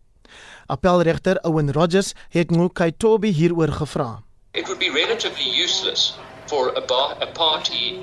Appelregter 0.68 1.40
Owen 1.48 1.72
Rogers 1.72 2.14
het 2.30 2.52
Ngukai 2.52 2.92
Toby 2.98 3.32
hieroor 3.32 3.72
gevra. 3.72 4.22
It 4.54 4.68
would 4.68 4.80
be 4.80 4.92
relatively 4.92 5.64
useless 5.64 6.18
for 6.48 6.74
a, 6.76 6.84
a 7.22 7.28
party 7.34 8.00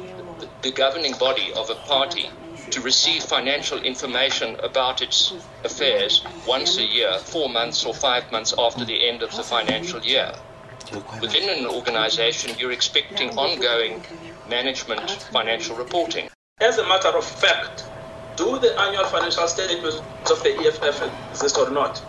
the 0.62 0.70
governing 0.70 1.14
body 1.18 1.52
of 1.56 1.70
a 1.70 1.78
party 1.86 2.30
to 2.72 2.80
receive 2.80 3.22
financial 3.22 3.78
information 3.82 4.56
about 4.62 5.02
its 5.02 5.32
affairs 5.62 6.24
once 6.46 6.78
a 6.78 6.84
year, 6.84 7.18
four 7.18 7.48
months 7.48 7.84
or 7.84 7.92
five 7.92 8.30
months 8.32 8.54
after 8.58 8.84
the 8.84 9.08
end 9.08 9.22
of 9.22 9.30
the 9.36 9.42
financial 9.42 10.00
year. 10.00 10.32
Within 11.20 11.48
an 11.50 11.66
organization, 11.66 12.56
you're 12.58 12.72
expecting 12.72 13.30
ongoing 13.38 14.02
management 14.48 15.10
financial 15.30 15.76
reporting. 15.76 16.28
As 16.60 16.78
a 16.78 16.88
matter 16.88 17.08
of 17.08 17.24
fact, 17.24 17.84
do 18.36 18.58
the 18.58 18.78
annual 18.80 19.04
financial 19.04 19.46
statements 19.46 19.98
of 20.30 20.42
the 20.42 20.56
EFF 20.60 21.30
exist 21.30 21.58
or 21.58 21.70
not? 21.70 22.02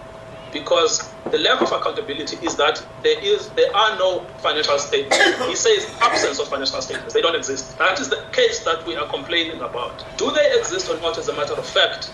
Because 0.54 1.10
the 1.32 1.40
lack 1.40 1.62
of 1.62 1.72
accountability 1.72 2.38
is 2.46 2.56
that 2.56 2.86
there 3.02 3.20
is 3.20 3.50
there 3.50 3.76
are 3.76 3.98
no 3.98 4.24
financial 4.38 4.78
statements. 4.78 5.46
He 5.48 5.56
says 5.56 5.92
absence 6.00 6.40
of 6.40 6.48
financial 6.48 6.82
statements. 6.82 7.14
They 7.14 7.22
don't 7.22 7.36
exist. 7.36 7.78
That 7.80 8.00
is 8.00 8.10
the 8.10 8.24
case 8.32 8.64
that 8.64 8.86
we 8.86 8.96
are 8.96 9.08
complaining 9.08 9.60
about. 9.62 10.06
Do 10.18 10.32
they 10.32 10.58
exist 10.58 10.90
or 10.90 11.00
not 11.02 11.18
as 11.18 11.28
a 11.28 11.36
matter 11.36 11.54
of 11.54 11.66
fact? 11.66 12.12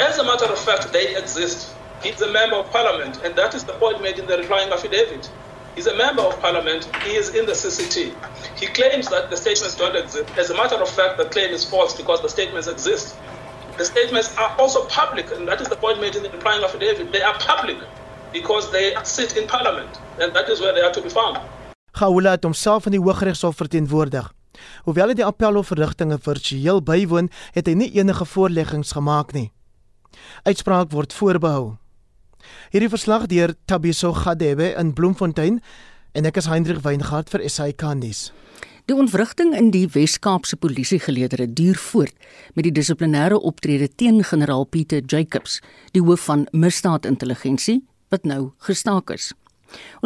As 0.00 0.18
a 0.18 0.24
matter 0.24 0.46
of 0.46 0.58
fact, 0.58 0.92
they 0.92 1.16
exist. 1.16 1.74
He's 2.02 2.20
a 2.20 2.30
member 2.30 2.56
of 2.56 2.70
parliament, 2.70 3.20
and 3.24 3.34
that 3.36 3.54
is 3.54 3.64
the 3.64 3.72
point 3.74 4.02
made 4.02 4.18
in 4.18 4.26
the 4.26 4.36
replying 4.38 4.70
affidavit. 4.70 5.30
He's 5.74 5.86
a 5.86 5.96
member 5.96 6.22
of 6.22 6.40
parliament. 6.40 6.88
He 7.04 7.16
is 7.16 7.34
in 7.34 7.44
the 7.44 7.52
CCT. 7.52 8.14
He 8.58 8.66
claims 8.66 9.08
that 9.08 9.28
the 9.28 9.36
statements 9.36 9.76
don't 9.76 9.94
exist. 9.94 10.30
As 10.38 10.48
a 10.50 10.54
matter 10.54 10.76
of 10.76 10.88
fact, 10.88 11.18
the 11.18 11.26
claim 11.26 11.52
is 11.52 11.68
false 11.68 11.94
because 11.94 12.22
the 12.22 12.28
statements 12.28 12.66
exist. 12.66 13.14
The 13.76 13.84
statements 13.84 14.34
are 14.36 14.56
also 14.58 14.86
public, 14.88 15.26
and 15.36 15.46
that 15.48 15.60
is 15.60 15.68
the 15.68 15.76
point 15.76 16.00
made 16.00 16.16
in 16.16 16.22
the 16.22 16.30
replying 16.30 16.64
affidavit. 16.64 17.12
They 17.12 17.20
are 17.20 17.36
public 17.36 17.76
because 18.32 18.70
they 18.70 18.96
sit 19.04 19.36
in 19.36 19.46
parliament, 19.46 20.00
and 20.18 20.32
that 20.32 20.48
is 20.48 20.60
where 20.60 20.72
they 20.72 20.80
are 20.80 20.92
to 20.92 21.02
be 21.02 21.10
found. 21.10 21.36
Gaula 21.92 22.30
het 22.30 22.44
homself 22.44 22.86
in 22.86 22.96
die 22.96 23.00
Hooggeregshof 23.00 23.56
verteenwoordig. 23.56 24.32
Hoewel 24.88 25.12
hy 25.12 25.16
die 25.18 25.26
appelhofverrigtinge 25.28 26.16
virtueel 26.24 26.80
bywoon, 26.88 27.28
het 27.52 27.68
hy 27.68 27.74
nie 27.76 27.90
enige 28.00 28.24
voorleggings 28.24 28.94
gemaak 28.96 29.36
nie. 29.36 29.50
Uitspraak 30.48 30.88
word 30.96 31.12
voorbehou. 31.12 31.76
Hierdie 32.72 32.92
verslag 32.92 33.28
deur 33.28 33.52
Tabiso 33.68 34.14
Gadebe 34.16 34.72
in 34.72 34.94
Bloemfontein 34.96 35.60
en 36.16 36.24
ek 36.24 36.40
is 36.40 36.48
Hendrik 36.48 36.80
Weingart 36.84 37.28
vir 37.28 37.44
SAK 37.44 37.90
nuus. 38.00 38.30
Die 38.86 38.94
ontwrigting 38.94 39.50
in 39.58 39.72
die 39.74 39.88
Wes-Kaapse 39.90 40.54
polisiegeleedere 40.62 41.48
duur 41.50 41.74
voort 41.74 42.14
met 42.54 42.68
die 42.68 42.70
dissiplinêre 42.70 43.34
optrede 43.48 43.88
teen 43.98 44.20
generaal 44.22 44.62
Pieter 44.70 45.00
Jacobs, 45.10 45.56
die 45.90 46.02
hoof 46.06 46.28
van 46.28 46.44
misdaadintelligensie 46.52 47.80
wat 48.14 48.28
nou 48.30 48.52
gestaak 48.68 49.10
is. 49.10 49.32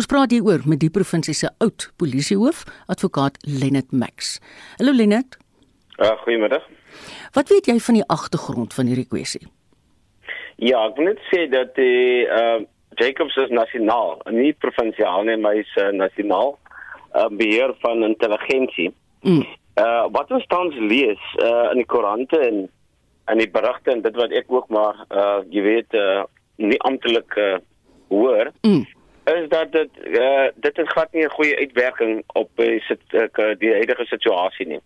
Ons 0.01 0.09
praat 0.09 0.33
hier 0.33 0.49
oor 0.49 0.65
met 0.65 0.81
die 0.81 0.89
provinsie 0.89 1.37
se 1.37 1.51
oud 1.61 1.91
polisiehoof, 2.01 2.63
advokaat 2.89 3.37
Lennet 3.45 3.93
Max. 3.93 4.39
Hallo 4.79 4.97
Lennet. 4.97 5.37
Uh, 5.99 6.17
goeiemiddag. 6.25 6.65
Wat 7.37 7.53
weet 7.53 7.69
jy 7.69 7.77
van 7.85 8.01
die 8.01 8.07
agtergrond 8.09 8.73
van 8.73 8.89
hierdie 8.89 9.11
kwessie? 9.13 9.45
Ja, 10.57 10.87
ek 10.87 10.97
wil 10.97 11.11
net 11.13 11.21
sê 11.29 11.45
dat 11.53 11.77
die 11.77 12.25
uh 12.25 12.63
Jacobs 12.99 13.37
is 13.39 13.53
nasionaal, 13.55 14.19
nie 14.35 14.51
provinsiaal 14.61 15.23
nie, 15.29 15.37
maar 15.39 15.55
hy's 15.55 15.71
uh, 15.79 15.93
nasionaal 15.95 16.57
uh, 17.15 17.29
beheer 17.31 17.75
van 17.81 18.03
intelligensie. 18.03 18.93
Mm. 19.21 19.47
Uh 19.75 20.07
wat 20.13 20.31
ons 20.31 20.47
tans 20.47 20.75
lees 20.75 21.23
uh 21.43 21.71
in 21.71 21.81
die 21.83 21.87
koerante 21.87 22.39
en 22.39 22.69
in 23.31 23.39
die 23.39 23.51
berigte 23.51 23.91
en 23.91 24.03
dit 24.03 24.17
wat 24.17 24.33
ek 24.35 24.51
ook 24.53 24.69
maar 24.69 25.05
uh 25.09 25.41
jy 25.51 25.63
weet 25.63 25.95
uh 25.95 26.25
nie 26.61 26.81
amptelik 26.85 27.37
uh, 27.41 27.57
hoor 28.11 28.51
mm. 28.67 28.83
is 29.33 29.49
dat 29.49 29.73
dit 29.73 30.01
uh 30.05 30.49
dit 30.55 30.77
het 30.77 30.89
glad 30.89 31.13
nie 31.13 31.25
'n 31.25 31.37
goeie 31.37 31.57
uitwerking 31.57 32.23
op 32.35 32.51
die 32.57 32.83
uh, 33.13 33.55
die 33.59 33.73
huidige 33.73 34.05
situasie 34.05 34.67
nie. 34.67 34.81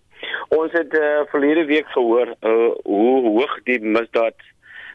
Ons 0.49 0.73
het 0.73 0.95
uh 0.95 1.25
verlede 1.33 1.65
week 1.65 1.89
gehoor 1.89 2.35
uh, 2.41 2.71
hoe 2.85 3.17
hoog 3.29 3.59
die 3.65 3.81
misdaad 3.81 4.39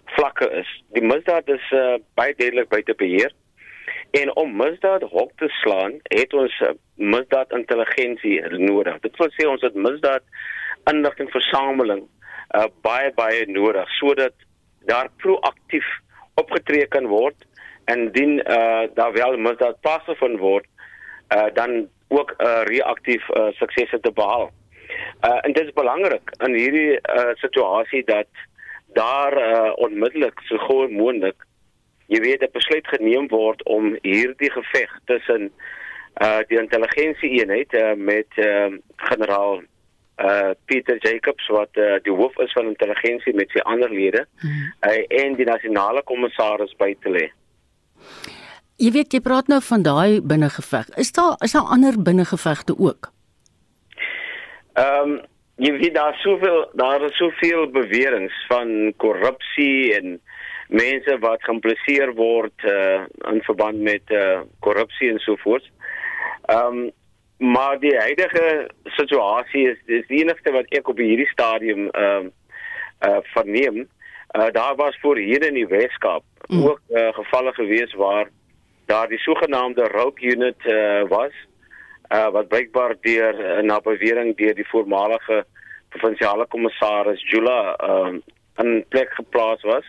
vlakke 0.06 0.50
is. 0.62 0.70
Die 0.94 1.04
misdaad 1.04 1.50
is 1.50 1.72
uh 1.72 1.98
baie 2.13 2.34
duidelik 2.38 2.70
buite 2.70 2.94
beheer. 2.96 3.34
En 4.12 4.36
om 4.36 4.56
misdaad 4.58 5.02
hok 5.02 5.32
te 5.38 5.50
slaan, 5.62 6.00
het 6.04 6.34
ons 6.34 6.60
uh, 6.65 6.69
misdaad 6.95 7.52
intelligensie 7.54 8.41
nodig. 8.58 9.00
Dit 9.06 9.17
wil 9.17 9.30
sê 9.36 9.45
ons 9.48 9.62
het 9.62 9.76
misdaad 9.76 10.26
inligting 10.89 11.30
versameling 11.30 12.08
uh, 12.56 12.65
baie 12.82 13.12
baie 13.13 13.45
nodig 13.45 13.89
sodat 14.00 14.34
daar 14.89 15.12
proaktief 15.22 15.86
opgetree 16.41 16.88
kan 16.88 17.06
word 17.12 17.45
en 17.86 18.08
indien 18.08 18.39
uh, 18.39 18.88
daar 18.93 19.13
wel 19.13 19.38
misdaad 19.38 19.82
plaasvind 19.82 20.39
word, 20.39 20.65
uh, 21.36 21.50
dan 21.54 21.88
ook 22.08 22.34
uh, 22.38 22.62
reaktief 22.69 23.30
uh, 23.30 23.50
suksese 23.58 24.00
te 24.00 24.12
behaal. 24.12 24.50
Uh, 25.26 25.38
en 25.41 25.54
dit 25.54 25.65
is 25.65 25.74
belangrik 25.74 26.32
in 26.45 26.54
hierdie 26.54 26.98
uh, 26.98 27.30
situasie 27.41 28.04
dat 28.06 28.30
daar 28.93 29.38
uh, 29.38 29.72
onmiddellik 29.76 30.41
so 30.50 30.58
gou 30.58 30.88
moontlik 30.91 31.45
jy 32.10 32.19
weet 32.19 32.43
'n 32.43 32.54
besluit 32.54 32.88
geneem 32.88 33.28
word 33.30 33.63
om 33.63 33.98
hierdie 34.02 34.52
geveg 34.52 34.91
tussen 35.06 35.52
uh 36.22 36.41
die 36.50 36.60
intelligensie 36.60 37.30
eenheid 37.39 37.74
uh, 37.74 37.93
met 37.93 38.28
uh, 38.38 38.74
generaal 38.95 39.62
uh 40.17 40.52
Pieter 40.65 40.98
Jacobs 41.06 41.48
wat 41.48 41.78
uh, 41.78 41.95
die 42.04 42.13
hoof 42.13 42.38
is 42.38 42.52
van 42.58 42.74
intelligensie 42.74 43.34
met 43.34 43.50
sy 43.54 43.60
ander 43.60 43.89
lede 43.89 44.26
hmm. 44.41 44.74
uh, 44.89 45.24
en 45.24 45.38
die 45.38 45.45
nasionale 45.45 46.04
kommissaris 46.04 46.74
by 46.78 46.95
te 47.04 47.13
lê. 47.13 47.30
Jy 48.80 48.91
weet 48.95 49.13
jy 49.13 49.22
praat 49.22 49.48
nou 49.52 49.62
van 49.62 49.82
daai 49.84 50.22
binnengeveg. 50.22 50.89
Is 50.98 51.12
daar 51.12 51.36
is 51.45 51.56
daar 51.56 51.72
ander 51.76 52.02
binnengevegte 52.02 52.78
ook? 52.78 53.12
Ehm 54.74 55.13
um, 55.13 55.19
jy 55.60 55.72
weet 55.76 55.95
daar 55.95 56.15
soveel 56.24 56.69
daar 56.80 57.04
is 57.04 57.17
soveel 57.17 57.67
beweringe 57.67 58.32
van 58.48 58.93
korrupsie 58.98 59.93
en 59.95 60.22
mense 60.70 61.18
wat 61.20 61.44
geïmpliseer 61.44 62.14
word 62.18 62.66
uh, 62.70 63.06
in 63.32 63.42
verband 63.48 63.82
met 63.82 64.14
uh, 64.14 64.42
korrupsie 64.66 65.10
en 65.10 65.20
so 65.20 65.38
voort. 65.44 65.66
Ehm 66.48 66.66
um, 66.66 66.90
maar 67.40 67.78
die 67.80 67.94
huidige 67.96 68.68
situasie 68.84 69.62
is 69.70 69.78
dis 69.88 70.08
die 70.10 70.18
enigste 70.20 70.52
wat 70.52 70.68
ek 70.76 70.90
op 70.92 70.98
hierdie 71.00 71.30
stadium 71.32 71.88
ehm 71.90 72.28
uh, 72.28 72.32
uh, 73.08 73.22
verneem. 73.34 73.88
Uh, 74.36 74.50
daar 74.52 74.76
was 74.76 74.98
voor 75.02 75.18
hier 75.18 75.46
in 75.48 75.54
die 75.54 75.68
Weskaap 75.68 76.24
mm. 76.48 76.66
ook 76.68 76.82
uh, 76.90 77.08
gevalle 77.14 77.54
gewees 77.54 77.94
waar 77.94 78.28
daar 78.86 79.08
die 79.08 79.18
sogenaamde 79.18 79.88
rogue 79.88 80.32
unit 80.32 80.65
uh, 80.65 81.08
was 81.08 81.34
uh, 82.13 82.30
wat 82.30 82.48
blykbaar 82.48 82.96
deur 83.02 83.40
uh, 83.40 83.63
na 83.63 83.80
bewering 83.80 84.36
deur 84.38 84.54
die 84.56 84.67
voormalige 84.67 85.46
provinsiale 85.90 86.46
kommissaris 86.46 87.24
Jula 87.32 87.76
uh, 87.84 88.13
in 88.58 88.86
plek 88.90 89.13
geplaas 89.13 89.62
was 89.62 89.86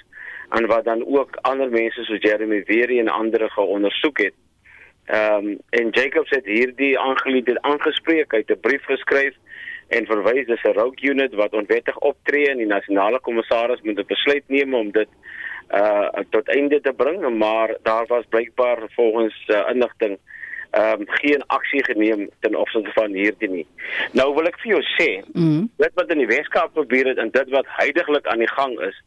en 0.50 0.66
wat 0.66 0.84
dan 0.84 1.06
ook 1.06 1.36
ander 1.40 1.70
mense 1.70 2.04
soos 2.04 2.22
Jeremy 2.22 2.62
Weary 2.66 2.98
en 2.98 3.08
ander 3.08 3.50
geondersoek 3.50 4.18
het. 4.18 4.34
Ehm 5.04 5.46
um, 5.46 5.58
en 5.70 5.90
Jacobs 5.90 6.30
het 6.30 6.44
hierdie 6.46 6.98
aangeleentheid 6.98 7.60
aangespreek, 7.60 8.32
hy 8.32 8.38
het 8.38 8.50
'n 8.50 8.60
brief 8.60 8.84
geskryf 8.84 9.34
en 9.88 10.06
verwys 10.06 10.46
dis 10.46 10.62
'n 10.62 10.78
rogue 10.78 11.10
unit 11.10 11.34
wat 11.34 11.52
onwettig 11.52 11.98
optree 11.98 12.48
en 12.48 12.56
die 12.56 12.66
nasionale 12.66 13.20
kommissaris 13.20 13.80
moet 13.82 13.98
'n 13.98 14.06
besluit 14.06 14.44
neem 14.46 14.74
om 14.74 14.90
dit 14.90 15.08
uh 15.74 16.08
tot 16.30 16.48
einde 16.48 16.80
te 16.80 16.92
bring, 16.92 17.38
maar 17.38 17.76
daar 17.82 18.06
was 18.06 18.24
blykbaar 18.28 18.78
volgens 18.94 19.44
uh, 19.46 19.70
inligting 19.70 20.18
ehm 20.70 21.00
um, 21.00 21.06
geen 21.06 21.42
aksie 21.46 21.84
geneem 21.84 22.28
ten 22.40 22.54
opsigte 22.54 22.90
van 22.92 23.12
hierdie 23.12 23.50
nie. 23.50 23.66
Nou 24.12 24.34
wil 24.34 24.46
ek 24.46 24.58
vir 24.62 24.70
jou 24.70 24.82
sê, 24.82 25.24
Mm. 25.32 25.70
dit 25.76 25.90
wat 25.94 26.10
in 26.10 26.18
die 26.18 26.26
Weskaap 26.26 26.70
gebeur 26.74 27.06
het 27.06 27.18
en 27.18 27.30
dit 27.30 27.48
wat 27.50 27.66
heidaglik 27.66 28.26
aan 28.26 28.38
die 28.38 28.50
gang 28.50 28.80
is, 28.80 29.02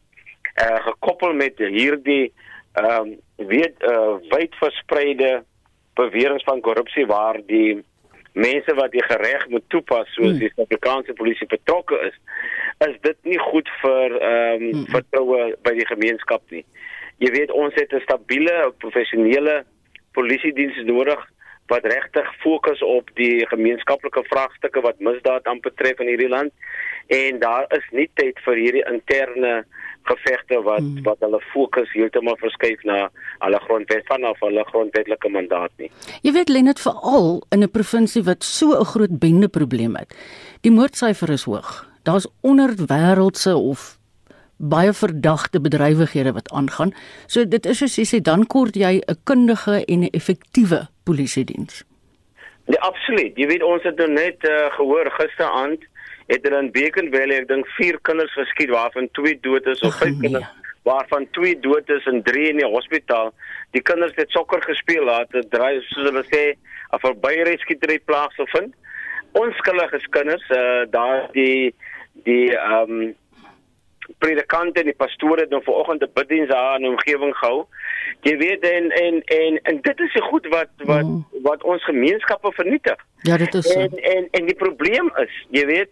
uh, 0.62 0.80
gekoppel 0.86 1.32
met 1.32 1.58
hierdie 1.58 2.32
ehm 2.74 3.00
um, 3.00 3.16
weet 3.36 3.82
eh 3.82 3.90
uh, 3.90 4.14
wyd 4.30 4.54
verspreide 4.58 5.42
beweringe 5.94 6.42
van 6.44 6.60
korrupsie 6.60 7.06
waar 7.06 7.38
die 7.46 7.82
mense 8.32 8.74
wat 8.74 8.90
die 8.90 9.04
reg 9.06 9.46
moet 9.48 9.64
toepas 9.68 10.08
soos 10.14 10.30
Hmm. 10.30 10.38
die 10.38 10.50
Suid-Afrikaanse 10.54 11.12
polisie 11.12 11.46
betrokke 11.46 11.98
is, 12.08 12.16
is 12.88 12.96
dit 13.00 13.16
nie 13.22 13.38
goed 13.38 13.68
vir 13.82 14.16
ehm 14.20 14.64
um, 14.70 14.86
vertroue 14.86 15.54
by 15.62 15.74
die 15.78 15.86
gemeenskap 15.86 16.42
nie. 16.50 16.64
Jy 17.22 17.30
weet 17.30 17.50
ons 17.50 17.74
het 17.74 17.92
'n 17.92 18.02
stabiele, 18.02 18.72
professionele 18.78 19.64
polisiediens 20.12 20.76
nodig 20.84 21.20
wat 21.66 21.84
regtig 21.84 22.26
fokus 22.42 22.82
op 22.82 23.08
die 23.14 23.46
gemeenskaplike 23.46 24.22
vraagstukke 24.28 24.80
wat 24.80 25.00
misdaad 25.00 25.46
aanbetref 25.46 26.00
in 26.00 26.10
hierdie 26.12 26.28
land 26.28 26.52
en 27.06 27.38
daar 27.38 27.66
is 27.76 27.86
nie 27.90 28.10
tyd 28.14 28.38
vir 28.44 28.56
hierdie 28.56 28.84
interne 28.90 29.64
gevegte 30.04 30.60
wat 30.62 30.84
hmm. 30.84 31.02
wat 31.02 31.20
hulle 31.24 31.40
fokus 31.52 31.90
heeltemal 31.92 32.36
verskuif 32.42 32.82
na 32.84 33.08
hulle 33.38 33.60
grondwet 33.66 34.06
vanaf 34.06 34.40
hulle 34.44 34.64
grondwetlike 34.70 35.28
mandaat 35.28 35.72
nie. 35.76 35.90
Jy 36.22 36.32
weet 36.36 36.52
Lenet 36.52 36.80
veral 36.80 37.42
in 37.50 37.62
'n 37.62 37.70
provinsie 37.70 38.22
wat 38.22 38.44
so 38.44 38.76
'n 38.78 38.84
groot 38.84 39.18
bende 39.18 39.48
probleem 39.48 39.96
het. 39.96 40.14
Die 40.60 40.72
moordsyfer 40.72 41.30
is 41.30 41.44
hoog. 41.44 41.86
Daar's 42.02 42.28
onderwêreldse 42.42 43.56
of 43.56 43.98
baie 44.56 44.92
verdagte 44.92 45.60
bedrywighede 45.60 46.32
wat 46.32 46.52
aangaan. 46.52 46.94
So 47.26 47.48
dit 47.48 47.66
is 47.66 47.78
soos 47.78 47.96
jy 47.96 48.04
sê 48.04 48.20
dan 48.22 48.46
kort 48.46 48.76
jy 48.76 49.00
'n 49.00 49.18
kundige 49.24 49.84
en 49.84 50.00
'n 50.00 50.12
effektiewe 50.12 50.88
polisiediens. 51.04 51.84
Nee, 52.66 52.80
absoluut. 52.80 53.36
Jy 53.36 53.46
weet 53.46 53.62
ons 53.62 53.82
het 53.82 53.96
nou 53.96 54.08
net 54.08 54.36
uh, 54.48 54.72
gehoor 54.76 55.10
gisteraand 55.10 55.84
het 56.26 56.42
hulle 56.42 56.58
in 56.58 56.70
Beacon 56.72 57.10
Valley 57.12 57.40
ek 57.42 57.48
dink 57.48 57.66
4 57.78 57.98
kinders 58.02 58.32
geskiet 58.32 58.70
waarvan 58.70 59.08
2 59.12 59.40
dood 59.40 59.66
is 59.66 59.80
of 59.80 59.98
5 59.98 60.20
kinders 60.20 60.52
waarvan 60.84 61.26
2 61.30 61.58
dood 61.60 61.88
is 61.88 62.06
en 62.06 62.22
3 62.22 62.48
in 62.48 62.60
die 62.60 62.68
hospitaal. 62.68 63.32
Die 63.72 63.82
kinders 63.82 64.12
het 64.20 64.30
sokker 64.36 64.62
gespeel 64.62 65.04
laat 65.08 65.32
het 65.32 65.50
dry 65.50 65.78
soos 65.88 66.10
hulle 66.10 66.24
sê 66.28 66.42
'n 66.92 67.00
verbyreskietery 67.06 67.98
plaasgevind. 68.04 68.74
Onskuldige 69.32 70.00
kinders, 70.10 70.44
uh, 70.50 70.84
daar 70.90 71.28
die 71.32 71.74
die 72.28 72.56
ehm 72.56 72.90
um, 72.90 73.14
predikante 74.20 74.80
en 74.80 74.90
die 74.92 75.00
pastore 75.00 75.40
het 75.40 75.50
nou 75.50 75.62
vanoggend 75.64 76.02
'n 76.02 76.12
biddiens 76.14 76.48
daar 76.48 76.76
in 76.76 76.82
die 76.82 76.90
omgewing 76.90 77.34
gehou. 77.36 77.66
Jy 78.20 78.36
weet 78.36 78.62
en 78.62 78.90
en 78.90 79.22
en 79.24 79.58
en 79.62 79.80
dit 79.80 80.00
is 80.00 80.12
die 80.12 80.22
goed 80.22 80.46
wat 80.46 80.70
wat 80.76 81.04
mm. 81.04 81.26
wat 81.42 81.62
ons 81.62 81.84
gemeenskappe 81.84 82.52
vernietig. 82.52 83.00
Ja, 83.22 83.36
dit 83.36 83.54
is 83.54 83.72
so. 83.72 83.80
En 83.80 83.90
en 83.96 84.28
en 84.30 84.46
die 84.46 84.54
probleem 84.54 85.12
is, 85.16 85.46
jy 85.50 85.66
weet, 85.66 85.90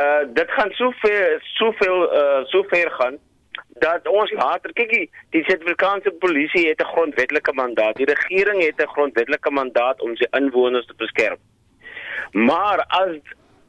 uh 0.00 0.22
dit 0.34 0.50
gaan 0.50 0.70
soveel 0.70 1.38
soveel 1.58 1.98
uh 2.14 2.44
sover 2.44 2.90
gaan 2.90 3.18
dat 3.82 4.08
ons 4.08 4.30
later 4.30 4.72
kyk 4.72 4.90
die, 4.92 5.06
die 5.34 5.42
Suid-Afrikaanse 5.44 6.10
polisie 6.24 6.68
het 6.68 6.80
'n 6.80 6.92
grondwetlike 6.94 7.52
mandaat. 7.52 7.96
Die 7.96 8.06
regering 8.14 8.62
het 8.62 8.80
'n 8.80 8.92
grondwetlike 8.94 9.50
mandaat 9.50 10.00
om 10.00 10.16
sy 10.16 10.26
inwoners 10.30 10.86
te 10.86 10.94
beskerm. 10.96 11.38
Maar 12.32 12.84
as 12.88 13.16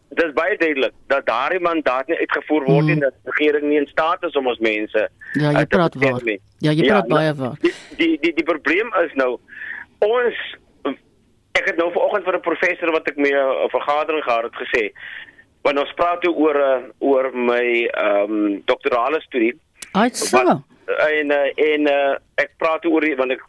dis 0.09 0.33
baie 0.33 0.57
duidelik 0.57 0.93
dat 1.07 1.25
daardie 1.25 1.59
mandaat 1.59 2.07
nie 2.07 2.17
uitgevoer 2.17 2.63
word 2.63 2.85
nie, 2.85 2.95
mm. 2.95 2.99
dat 2.99 3.13
die 3.23 3.31
regering 3.31 3.69
nie 3.69 3.77
in 3.77 3.87
staat 3.87 4.23
is 4.23 4.35
om 4.39 4.47
ons 4.47 4.59
mense 4.59 5.09
Ja, 5.33 5.51
jy 5.51 5.65
te 5.65 5.77
praat 5.77 5.95
waar. 5.95 6.23
nie. 6.23 6.39
Ja, 6.57 6.71
jy 6.71 6.85
praat 6.87 7.07
nou, 7.07 7.19
baie 7.19 7.33
waar. 7.33 7.57
Die 7.59 7.73
die 7.97 8.17
die, 8.21 8.33
die 8.33 8.43
probleem 8.43 8.93
is 9.05 9.13
nou 9.13 9.39
ons 9.99 10.35
ek 11.53 11.65
het 11.69 11.77
nou 11.77 11.91
vanoggend 11.91 12.23
vir 12.23 12.35
'n 12.37 12.47
professor 12.49 12.91
wat 12.91 13.07
ek 13.09 13.17
mee 13.17 13.33
'n 13.33 13.69
vergadering 13.69 14.23
gehad 14.23 14.43
het 14.43 14.57
gesê 14.63 14.91
want 15.63 15.79
ons 15.79 15.93
praat 15.95 16.27
oor 16.27 16.59
uh, 16.59 16.81
oor 16.99 17.31
my 17.33 17.65
ehm 17.87 18.31
um, 18.31 18.61
doktorale 18.65 19.21
studie 19.21 19.53
Uit 19.93 20.17
so. 20.17 20.63
en 20.85 21.31
uh, 21.31 21.51
en 21.55 21.87
uh, 21.87 22.15
ek 22.41 22.51
praat 22.57 22.85
oor 22.85 23.05
die, 23.05 23.15
want 23.15 23.31
ek 23.31 23.43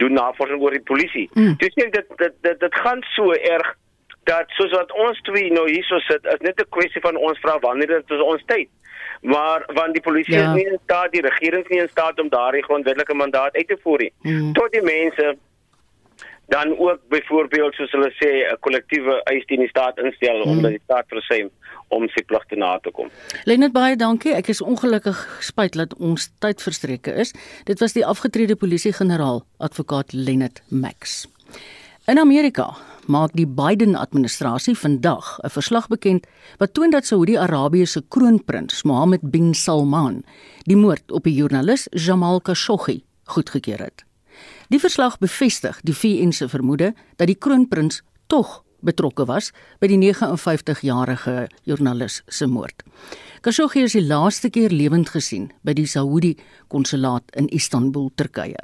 doen 0.00 0.14
navorsing 0.16 0.62
oor 0.62 0.76
die 0.76 0.86
polisie. 0.86 1.26
Mm. 1.34 1.56
Dis 1.60 1.74
mm. 1.76 1.90
dit 1.92 2.16
dit 2.22 2.34
dit 2.46 2.60
dit 2.60 2.80
gaan 2.84 3.02
so 3.14 3.32
erg 3.32 3.74
dat 4.28 4.50
soos 4.56 4.72
wat 4.76 4.92
ons 4.92 5.20
twee 5.24 5.50
nou 5.52 5.64
hierso 5.68 5.98
sit, 6.04 6.24
is 6.24 6.44
net 6.44 6.60
'n 6.60 6.68
kwessie 6.76 7.00
van 7.04 7.16
ons 7.16 7.38
vra 7.44 7.58
wanneer 7.58 7.86
dit 7.86 8.10
is 8.16 8.24
ons 8.32 8.44
tyd. 8.46 8.68
Maar 9.20 9.64
want 9.74 9.92
die 9.92 10.02
polisie 10.02 10.34
Ja. 10.34 10.48
is 10.48 10.54
nie 10.54 10.66
in 10.72 10.78
staat, 10.84 11.12
die 11.12 11.20
regering 11.20 11.64
is 11.64 11.70
nie 11.70 11.80
in 11.80 11.88
staat 11.88 12.20
om 12.20 12.28
daardie 12.28 12.62
grondwetlike 12.62 13.14
mandaat 13.14 13.56
uit 13.56 13.68
te 13.68 13.78
voer 13.82 13.98
nie. 13.98 14.12
Mm. 14.22 14.52
Tot 14.52 14.72
die 14.72 14.82
mense 14.82 15.36
dan 16.48 16.78
ook 16.78 17.00
byvoorbeeld 17.08 17.74
soos 17.74 17.90
hulle 17.92 18.10
sê 18.20 18.30
'n 18.52 18.56
kollektiewe 18.60 19.20
eis 19.32 19.44
teen 19.46 19.60
die 19.60 19.68
staat 19.68 19.98
instel 19.98 20.44
mm. 20.44 20.50
omdat 20.50 20.70
die 20.70 20.84
staat 20.84 21.06
versuim 21.08 21.50
om 21.88 22.08
sy 22.08 22.22
pligte 22.24 22.56
na 22.56 22.78
te 22.78 22.90
kom. 22.90 23.10
Lenet 23.44 23.72
baie 23.72 23.96
dankie. 23.96 24.34
Ek 24.34 24.48
is 24.48 24.60
ongelukkig 24.60 25.18
spyt 25.40 25.76
dat 25.76 25.94
ons 25.94 26.28
tyd 26.38 26.62
verstreke 26.62 27.12
is. 27.12 27.34
Dit 27.64 27.80
was 27.80 27.92
die 27.92 28.06
afgetrede 28.06 28.56
polisiegeneraal, 28.56 29.44
advokaat 29.58 30.12
Lenet 30.12 30.62
Max. 30.68 31.26
In 32.08 32.18
Amerika 32.18 32.76
maak 33.06 33.32
die 33.32 33.46
Biden-administrasie 33.46 34.76
vandag 34.76 35.38
'n 35.44 35.50
verslag 35.50 35.88
bekend 35.88 36.26
wat 36.58 36.74
toon 36.74 36.90
dat 36.90 37.06
Saudi-Arabië 37.06 37.86
se 37.86 38.02
kroonprins 38.08 38.82
Mohammed 38.82 39.20
bin 39.22 39.54
Salman 39.54 40.24
die 40.64 40.76
moord 40.76 41.12
op 41.12 41.24
die 41.24 41.34
joernalis 41.34 41.88
Jamal 41.90 42.40
Khashoggi 42.40 43.02
goedgekeur 43.24 43.78
het. 43.78 44.07
Die 44.68 44.80
verslag 44.80 45.16
bevestig 45.18 45.78
die 45.88 45.94
VN 45.96 46.32
se 46.32 46.48
vermoede 46.48 46.92
dat 47.16 47.30
die 47.30 47.38
kroonprins 47.40 48.02
tog 48.28 48.62
betrokke 48.84 49.24
was 49.26 49.48
by 49.80 49.88
die 49.88 49.96
59-jarige 50.02 51.46
joernalis 51.64 52.20
se 52.28 52.46
moord. 52.46 52.84
Khashoggi 53.40 53.86
is 53.86 53.96
die 53.96 54.04
laaste 54.04 54.50
keer 54.52 54.74
lewend 54.74 55.08
gesien 55.14 55.48
by 55.64 55.72
die 55.72 55.86
Saudi 55.88 56.34
konsulaat 56.68 57.24
in 57.40 57.48
Istanbul, 57.48 58.10
Turkye. 58.20 58.60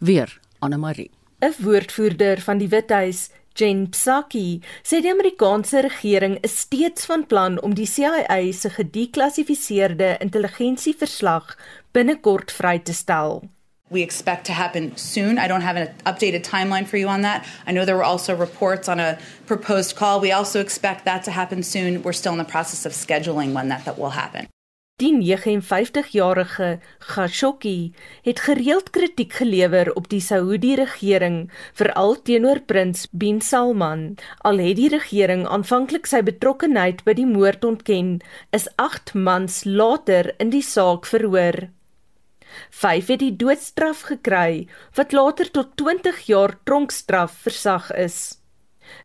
Weer 0.00 0.32
Anne 0.58 0.78
Marie. 0.82 1.10
'n 1.40 1.54
Woordvoerder 1.62 2.40
van 2.40 2.58
die 2.58 2.68
Withuis, 2.68 3.30
Jen 3.54 3.88
Psaki, 3.90 4.60
sê 4.82 5.00
die 5.00 5.12
Amerikaanse 5.12 5.80
regering 5.80 6.38
is 6.42 6.58
steeds 6.58 7.06
van 7.06 7.26
plan 7.26 7.60
om 7.62 7.74
die 7.74 7.86
CIA 7.86 8.52
se 8.52 8.70
gedeklassifiseerde 8.70 10.16
intelligensieverslag 10.20 11.56
binnekort 11.92 12.52
vry 12.52 12.78
te 12.78 12.92
stel. 12.92 13.44
We 13.88 14.02
expect 14.02 14.46
to 14.46 14.52
happen 14.52 14.96
soon. 14.96 15.38
I 15.38 15.46
don't 15.46 15.60
have 15.60 15.76
an 15.76 15.94
updated 16.04 16.42
timeline 16.42 16.86
for 16.86 16.96
you 16.96 17.06
on 17.06 17.22
that. 17.22 17.46
I 17.66 17.72
know 17.72 17.84
there 17.84 17.96
were 17.96 18.02
also 18.02 18.34
reports 18.34 18.88
on 18.88 18.98
a 18.98 19.18
proposed 19.46 19.94
call. 19.94 20.20
We 20.20 20.32
also 20.32 20.60
expect 20.60 21.04
that 21.04 21.22
to 21.24 21.30
happen 21.30 21.62
soon. 21.62 22.02
We're 22.02 22.12
still 22.12 22.32
in 22.32 22.38
the 22.38 22.44
process 22.44 22.84
of 22.84 22.92
scheduling 22.92 23.52
when 23.52 23.68
that, 23.68 23.84
that 23.84 23.96
will 23.96 24.10
happen. 24.10 24.48
Die 24.98 25.12
59-jarige 25.12 26.78
Khashoggi 26.98 27.92
het 28.22 28.40
gereeld 28.40 28.90
kritiek 28.90 29.32
gelewer 29.32 29.90
op 29.92 30.08
die 30.08 30.22
Saudi-regering, 30.24 31.50
veral 31.76 32.16
teenoor 32.22 32.62
prins 32.64 33.04
bin 33.12 33.42
Salman. 33.44 34.16
Al 34.40 34.64
het 34.64 34.80
die 34.80 34.88
regering 34.88 35.44
aanvanklik 35.44 36.08
sy 36.08 36.22
betrokkeheid 36.24 37.04
by 37.04 37.12
die 37.12 37.28
moord 37.28 37.68
ontken, 37.68 38.22
is 38.56 38.70
8 38.80 39.12
maande 39.12 39.68
later 39.68 40.32
in 40.40 40.48
die 40.56 40.64
saak 40.64 41.04
verhoor. 41.12 41.66
5 42.70 43.06
het 43.12 43.22
die 43.22 43.36
doodstraf 43.36 44.00
gekry 44.10 44.66
wat 44.94 45.12
later 45.12 45.50
tot 45.50 45.76
20 45.76 46.20
jaar 46.26 46.56
tronkstraf 46.64 47.32
versag 47.46 47.90
is. 47.94 48.38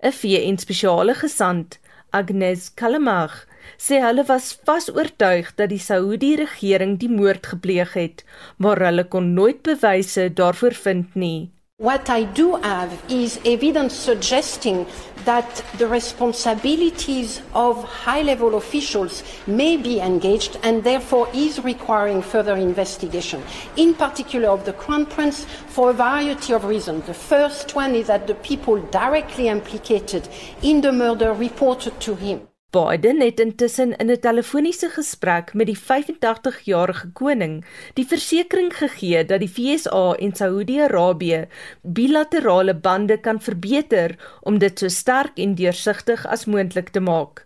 'n 0.01 0.11
VN 0.11 0.57
spesiale 0.57 1.13
gesant, 1.13 1.79
Agnes 2.11 2.73
Kalamag, 2.73 3.47
sê 3.77 4.01
hulle 4.03 4.23
was 4.27 4.51
vas 4.67 4.89
oortuig 4.91 5.55
dat 5.55 5.69
die 5.69 5.79
Saudi-regering 5.79 6.97
die 6.99 7.09
moord 7.09 7.47
gepleeg 7.53 7.93
het, 7.93 8.23
maar 8.57 8.81
hulle 8.85 9.05
kon 9.07 9.33
nooit 9.33 9.61
bewyse 9.63 10.29
daarvoor 10.33 10.73
vind 10.73 11.15
nie. 11.15 11.49
What 11.81 12.09
I 12.09 12.27
do 12.33 12.59
have 12.61 12.93
is 13.07 13.39
evidence 13.43 13.95
suggesting 13.95 14.85
that 15.25 15.63
the 15.77 15.87
responsibilities 15.87 17.41
of 17.53 17.83
high 17.83 18.21
level 18.21 18.55
officials 18.55 19.23
may 19.47 19.77
be 19.77 19.99
engaged 19.99 20.57
and 20.63 20.83
therefore 20.83 21.27
is 21.33 21.63
requiring 21.63 22.21
further 22.21 22.55
investigation, 22.55 23.43
in 23.75 23.93
particular 23.93 24.49
of 24.49 24.65
the 24.65 24.73
Crown 24.73 25.05
Prince, 25.05 25.45
for 25.67 25.89
a 25.89 25.93
variety 25.93 26.53
of 26.53 26.65
reasons. 26.65 27.05
The 27.05 27.13
first 27.13 27.75
one 27.75 27.95
is 27.95 28.07
that 28.07 28.27
the 28.27 28.35
people 28.35 28.81
directly 28.87 29.47
implicated 29.47 30.27
in 30.61 30.81
the 30.81 30.91
murder 30.91 31.33
reported 31.33 31.99
to 32.01 32.15
him. 32.15 32.47
Biden 32.71 33.19
het 33.19 33.39
intussen 33.39 33.97
in 33.97 34.09
'n 34.11 34.19
telefoniese 34.19 34.89
gesprek 34.89 35.53
met 35.53 35.67
die 35.67 35.79
85-jarige 35.79 37.09
koning 37.13 37.65
die 37.93 38.05
versekering 38.07 38.71
gegee 38.77 39.25
dat 39.25 39.39
die 39.39 39.49
FSA 39.49 40.13
en 40.13 40.35
Saudi-Arabië 40.35 41.47
bilaterale 41.81 42.75
bande 42.75 43.17
kan 43.17 43.41
verbeter 43.41 44.15
om 44.41 44.57
dit 44.57 44.79
so 44.79 44.87
sterk 44.87 45.37
en 45.37 45.55
deursigtig 45.55 46.25
as 46.27 46.45
moontlik 46.45 46.89
te 46.89 46.99
maak. 46.99 47.45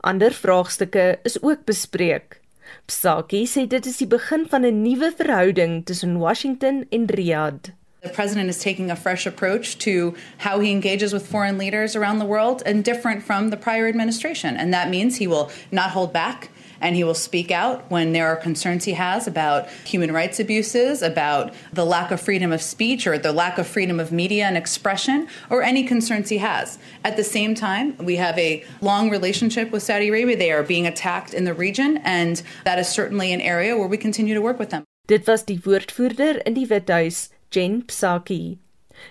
Ander 0.00 0.32
vraagstukke 0.32 1.18
is 1.22 1.42
ook 1.42 1.64
bespreek. 1.64 2.40
Psaki 2.86 3.46
sê 3.46 3.66
dit 3.66 3.86
is 3.86 3.96
die 3.96 4.06
begin 4.06 4.46
van 4.48 4.62
'n 4.64 4.82
nuwe 4.82 5.12
verhouding 5.16 5.84
tussen 5.84 6.18
Washington 6.18 6.86
en 6.90 7.04
Riyadh. 7.06 7.79
The 8.02 8.08
president 8.08 8.48
is 8.48 8.58
taking 8.58 8.90
a 8.90 8.96
fresh 8.96 9.26
approach 9.26 9.76
to 9.78 10.14
how 10.38 10.60
he 10.60 10.70
engages 10.70 11.12
with 11.12 11.26
foreign 11.26 11.58
leaders 11.58 11.94
around 11.94 12.18
the 12.18 12.24
world 12.24 12.62
and 12.64 12.82
different 12.82 13.22
from 13.22 13.50
the 13.50 13.58
prior 13.58 13.86
administration. 13.88 14.56
And 14.56 14.72
that 14.72 14.88
means 14.88 15.16
he 15.16 15.26
will 15.26 15.50
not 15.70 15.90
hold 15.90 16.10
back 16.10 16.50
and 16.80 16.96
he 16.96 17.04
will 17.04 17.14
speak 17.14 17.50
out 17.50 17.90
when 17.90 18.12
there 18.12 18.26
are 18.26 18.36
concerns 18.36 18.84
he 18.86 18.94
has 18.94 19.26
about 19.26 19.68
human 19.84 20.12
rights 20.12 20.40
abuses, 20.40 21.02
about 21.02 21.52
the 21.74 21.84
lack 21.84 22.10
of 22.10 22.18
freedom 22.18 22.52
of 22.52 22.62
speech 22.62 23.06
or 23.06 23.18
the 23.18 23.32
lack 23.32 23.58
of 23.58 23.66
freedom 23.66 24.00
of 24.00 24.10
media 24.12 24.46
and 24.46 24.56
expression, 24.56 25.28
or 25.50 25.62
any 25.62 25.84
concerns 25.84 26.30
he 26.30 26.38
has. 26.38 26.78
At 27.04 27.18
the 27.18 27.24
same 27.24 27.54
time, 27.54 27.98
we 27.98 28.16
have 28.16 28.38
a 28.38 28.64
long 28.80 29.10
relationship 29.10 29.70
with 29.72 29.82
Saudi 29.82 30.08
Arabia. 30.08 30.38
They 30.38 30.52
are 30.52 30.62
being 30.62 30.86
attacked 30.86 31.34
in 31.34 31.44
the 31.44 31.52
region, 31.52 31.98
and 31.98 32.42
that 32.64 32.78
is 32.78 32.88
certainly 32.88 33.30
an 33.34 33.42
area 33.42 33.76
where 33.76 33.88
we 33.88 33.98
continue 33.98 34.32
to 34.32 34.40
work 34.40 34.58
with 34.58 34.70
them. 34.70 34.84
Dit 35.06 35.26
was 35.26 35.42
die 35.42 35.56
woordvoerder 35.56 36.40
in 36.46 36.54
die 36.54 36.64
Withuis 36.64 37.28
Jen 37.50 37.84
Psaki. 37.84 38.58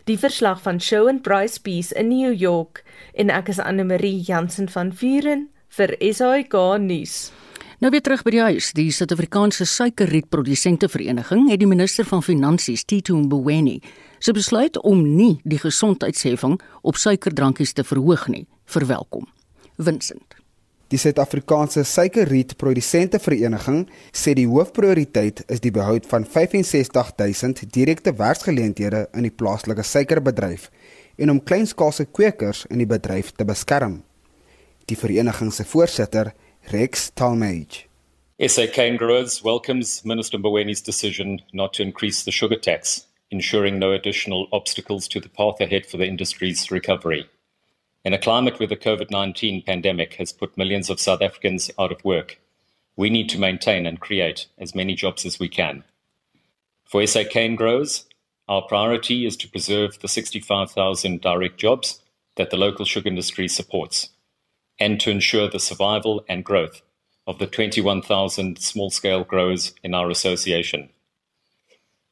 Die 0.07 0.17
verslag 0.17 0.61
van 0.61 0.79
Show 0.79 1.07
and 1.07 1.21
Price 1.21 1.59
Peace 1.61 1.91
in 1.95 2.07
New 2.07 2.31
York 2.31 2.83
en 3.13 3.31
ek 3.33 3.49
is 3.51 3.59
Anne 3.59 3.83
Marie 3.83 4.21
Jansen 4.23 4.69
van 4.71 4.93
Vuren 4.95 5.47
vir 5.75 5.95
SAK 5.99 6.55
nuus. 6.79 7.17
Nou 7.79 7.91
weer 7.91 8.03
terug 8.03 8.23
by 8.27 8.33
die 8.35 8.43
huis. 8.43 8.71
Die 8.75 8.89
Suid-Afrikaanse 8.91 9.67
Suikerrietprodusente 9.67 10.89
Vereniging 10.91 11.47
het 11.51 11.61
die 11.61 11.69
minister 11.69 12.07
van 12.07 12.23
Finansies, 12.23 12.83
Tito 12.83 13.15
Mboweni, 13.19 13.79
se 14.19 14.35
besluit 14.35 14.79
om 14.83 15.03
nie 15.15 15.39
die 15.43 15.59
gesondheidsheffing 15.59 16.59
op 16.83 16.99
suikerdrankies 16.99 17.75
te 17.75 17.87
verhoog 17.87 18.27
nie, 18.31 18.45
verwelkom. 18.67 19.27
Vincent 19.79 20.38
Die 20.89 20.97
Suid-Afrikaanse 20.97 21.83
Suikerrietprodusente 21.85 23.19
Vereniging 23.19 23.83
sê 24.11 24.33
die 24.33 24.47
hoofprioriteit 24.49 25.43
is 25.45 25.61
die 25.61 25.69
behoud 25.71 26.07
van 26.09 26.25
65000 26.25 27.61
direkte 27.75 28.15
werksgeleenthede 28.17 29.03
in 29.13 29.27
die 29.27 29.33
plaaslike 29.41 29.85
suikerbedryf 29.85 30.71
en 31.21 31.35
om 31.35 31.43
kleinskaalse 31.43 32.07
kwekers 32.09 32.63
in 32.73 32.81
die 32.81 32.89
bedryf 32.89 33.29
te 33.37 33.45
beskerm. 33.45 33.99
Die 34.89 34.97
vereniging 34.97 35.53
se 35.53 35.67
voorsitter, 35.67 36.33
Rex 36.73 37.11
Talmage 37.13 37.89
SA 38.41 38.67
Cane 38.67 38.97
Growers 38.97 39.43
welcomes 39.43 40.01
Minister 40.05 40.39
Mboweni's 40.39 40.81
decision 40.81 41.41
not 41.51 41.73
to 41.73 41.83
increase 41.83 42.23
the 42.23 42.31
sugar 42.31 42.55
tax, 42.55 43.05
ensuring 43.31 43.77
no 43.77 43.91
additional 43.91 44.47
obstacles 44.51 45.09
to 45.09 45.19
the 45.19 45.27
path 45.27 45.59
ahead 45.59 45.85
for 45.85 45.97
the 45.97 46.07
industry's 46.07 46.71
recovery. 46.71 47.27
In 48.05 48.13
a 48.13 48.17
climate 48.17 48.59
where 48.59 48.67
the 48.67 48.77
COVID 48.77 49.11
19 49.11 49.63
pandemic 49.63 50.13
has 50.15 50.31
put 50.31 50.57
millions 50.57 50.89
of 50.89 50.99
South 50.99 51.21
Africans 51.21 51.69
out 51.77 51.91
of 51.91 52.03
work, 52.05 52.39
we 52.95 53.09
need 53.09 53.29
to 53.29 53.39
maintain 53.39 53.85
and 53.85 53.99
create 53.99 54.47
as 54.57 54.75
many 54.75 54.95
jobs 54.95 55.25
as 55.25 55.39
we 55.39 55.49
can. 55.49 55.83
For 56.85 57.05
SA 57.05 57.23
Cane 57.29 57.55
Growers, 57.55 58.05
our 58.47 58.61
priority 58.61 59.25
is 59.25 59.37
to 59.37 59.49
preserve 59.49 59.99
the 59.99 60.07
65,000 60.07 61.21
direct 61.21 61.57
jobs 61.57 62.01
that 62.35 62.49
the 62.49 62.57
local 62.57 62.85
sugar 62.85 63.09
industry 63.09 63.47
supports 63.47 64.09
and 64.79 64.99
to 65.01 65.11
ensure 65.11 65.49
the 65.49 65.59
survival 65.59 66.23
and 66.29 66.45
growth 66.45 66.81
of 67.27 67.37
the 67.37 67.45
21,000 67.45 68.57
small 68.59 68.89
scale 68.89 69.23
growers 69.23 69.73
in 69.83 69.93
our 69.93 70.09
association. 70.09 70.89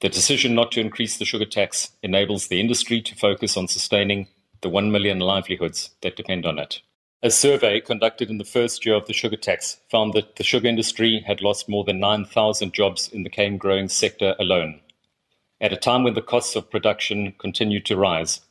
The 0.01 0.09
decision 0.09 0.53
not 0.53 0.71
to 0.73 0.81
increase 0.81 1.17
the 1.17 1.25
sugar 1.25 1.45
tax 1.45 1.91
enables 2.03 2.47
the 2.47 2.59
industry 2.59 3.01
to 3.01 3.15
focus 3.15 3.57
on 3.57 3.67
sustaining 3.67 4.27
the 4.61 4.69
1 4.69 4.91
million 4.91 5.19
livelihoods 5.19 5.91
that 6.01 6.15
depend 6.15 6.45
on 6.45 6.59
it. 6.59 6.81
A 7.23 7.31
survey 7.31 7.81
conducted 7.81 8.29
in 8.29 8.37
the 8.37 8.43
first 8.43 8.85
year 8.85 8.95
of 8.95 9.07
the 9.07 9.13
sugar 9.13 9.37
tax 9.37 9.81
found 9.89 10.13
that 10.13 10.35
the 10.35 10.43
sugar 10.43 10.67
industry 10.67 11.23
had 11.25 11.41
lost 11.41 11.67
more 11.67 11.83
than 11.83 11.99
9,000 11.99 12.73
jobs 12.73 13.09
in 13.11 13.23
the 13.23 13.29
cane 13.29 13.57
growing 13.57 13.89
sector 13.89 14.35
alone. 14.39 14.79
At 15.59 15.73
a 15.73 15.77
time 15.77 16.03
when 16.03 16.13
the 16.13 16.21
costs 16.21 16.55
of 16.55 16.69
production 16.69 17.33
continued 17.39 17.85
to 17.87 17.97
rise, 17.97 18.41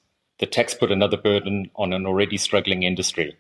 the 0.41 0.47
tax 0.47 0.75
put 0.75 0.91
another 0.91 1.17
burden 1.17 1.71
on 1.77 1.93
an 1.93 2.07
already 2.07 2.37
struggling 2.37 2.83
industry. 2.83 3.37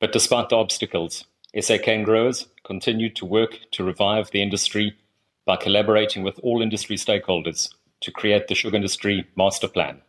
But 0.00 0.12
despite 0.12 0.48
the 0.48 0.56
obstacles, 0.56 1.24
SA 1.58 1.78
cane 1.82 2.04
growers 2.04 2.46
continued 2.64 3.16
to 3.16 3.26
work 3.26 3.58
to 3.72 3.82
revive 3.82 4.30
the 4.30 4.42
industry 4.42 4.96
by 5.44 5.56
collaborating 5.56 6.22
with 6.22 6.38
all 6.44 6.62
industry 6.62 6.96
stakeholders 6.96 7.74
to 8.02 8.12
create 8.12 8.46
the 8.46 8.54
sugar 8.54 8.76
industry 8.76 9.26
master 9.36 9.66
plan. 9.66 10.00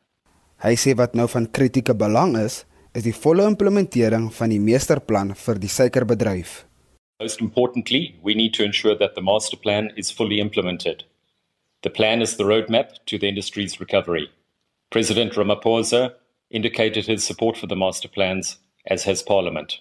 Hy 0.60 0.76
sê 0.76 0.92
wat 1.00 1.14
nou 1.16 1.24
van 1.32 1.46
kritieke 1.48 1.94
belang 1.96 2.34
is, 2.36 2.66
is 2.92 3.06
die 3.06 3.16
volle 3.16 3.46
implementering 3.48 4.26
van 4.36 4.52
die 4.52 4.60
meesterplan 4.60 5.32
vir 5.40 5.62
die 5.62 5.72
suikerbedryf. 5.72 6.66
Most 7.22 7.40
importantly, 7.40 8.16
we 8.24 8.34
need 8.36 8.54
to 8.54 8.64
ensure 8.64 8.96
that 8.96 9.16
the 9.16 9.22
master 9.22 9.56
plan 9.56 9.92
is 9.96 10.12
fully 10.12 10.40
implemented. 10.40 11.04
The 11.84 11.90
plan 11.90 12.22
is 12.22 12.36
the 12.36 12.44
roadmap 12.44 13.00
to 13.06 13.18
the 13.18 13.30
industry's 13.30 13.80
recovery. 13.80 14.30
President 14.90 15.34
Ramaphosa 15.34 16.16
indicated 16.50 17.06
his 17.06 17.24
support 17.24 17.56
for 17.56 17.68
the 17.68 17.76
master 17.76 18.10
plans, 18.10 18.58
as 18.86 19.04
has 19.04 19.24
Parliament. 19.24 19.80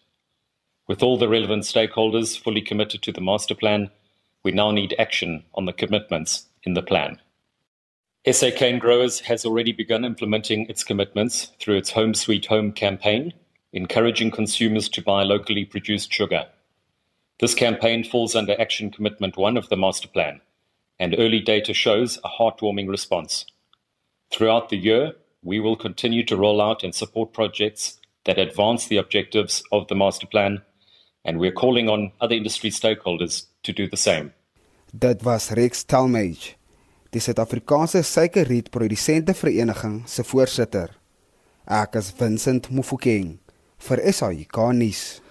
With 0.87 1.03
all 1.03 1.18
the 1.18 1.29
relevant 1.29 1.64
stakeholders 1.64 2.39
fully 2.39 2.61
committed 2.61 3.03
to 3.03 3.12
the 3.12 3.20
master 3.20 3.55
plan, 3.55 3.91
we 4.45 4.53
now 4.53 4.70
need 4.70 4.95
action 4.99 5.45
on 5.55 5.64
the 5.64 5.72
commitments 5.72 6.47
in 6.62 6.74
the 6.74 6.83
plan. 6.83 7.20
SA 8.33 8.51
Cane 8.55 8.79
Growers 8.79 9.20
has 9.20 9.47
already 9.47 9.72
begun 9.72 10.05
implementing 10.05 10.66
its 10.66 10.85
commitments 10.85 11.53
through 11.61 11.76
its 11.76 11.93
Home 11.93 12.12
Sweet 12.12 12.45
Home 12.47 12.72
campaign, 12.72 13.33
encouraging 13.72 14.33
consumers 14.33 14.89
to 14.91 15.03
buy 15.03 15.22
locally 15.22 15.64
produced 15.64 16.12
sugar. 16.12 16.45
This 17.41 17.55
campaign 17.55 18.05
falls 18.05 18.35
under 18.35 18.61
Action 18.61 18.91
Commitment 18.91 19.39
1 19.39 19.57
of 19.57 19.70
the 19.70 19.79
Master 19.79 20.09
Plan, 20.09 20.43
and 20.99 21.14
early 21.16 21.41
data 21.41 21.72
shows 21.72 22.18
a 22.18 22.29
heartwarming 22.29 22.89
response. 22.89 23.47
Throughout 24.31 24.68
the 24.68 24.76
year, 24.76 25.12
we 25.43 25.59
will 25.59 25.76
continue 25.76 26.24
to 26.24 26.37
roll 26.37 26.61
out 26.61 26.83
and 26.85 26.95
support 26.95 27.33
projects 27.33 27.99
that 28.24 28.39
advance 28.39 28.89
the 28.89 28.99
objectives 28.99 29.62
of 29.72 29.89
the 29.89 29.95
Master 29.95 30.26
Plan, 30.26 30.61
and 31.24 31.39
we're 31.39 31.53
calling 31.53 31.89
on 31.89 32.12
other 32.20 32.35
industry 32.35 32.70
stakeholders 32.70 33.47
to 33.62 33.72
do 33.72 33.89
the 33.89 33.97
same. 33.97 34.35
Dit 34.95 35.22
was 35.22 35.51
Rex 35.53 35.85
Talmage 35.85 36.57
die 37.11 37.20
Suid-Afrikaanse 37.20 38.02
Suikerrietprodusente 38.02 39.34
Vereniging 39.34 40.02
se 40.06 40.24
voorsitter. 40.24 40.90
Ek 41.64 41.96
is 41.96 42.11
Vincent 42.18 42.68
Mufokeng 42.70 43.38
vir 43.88 44.02
SAK 44.12 44.59
nuus. 44.76 45.22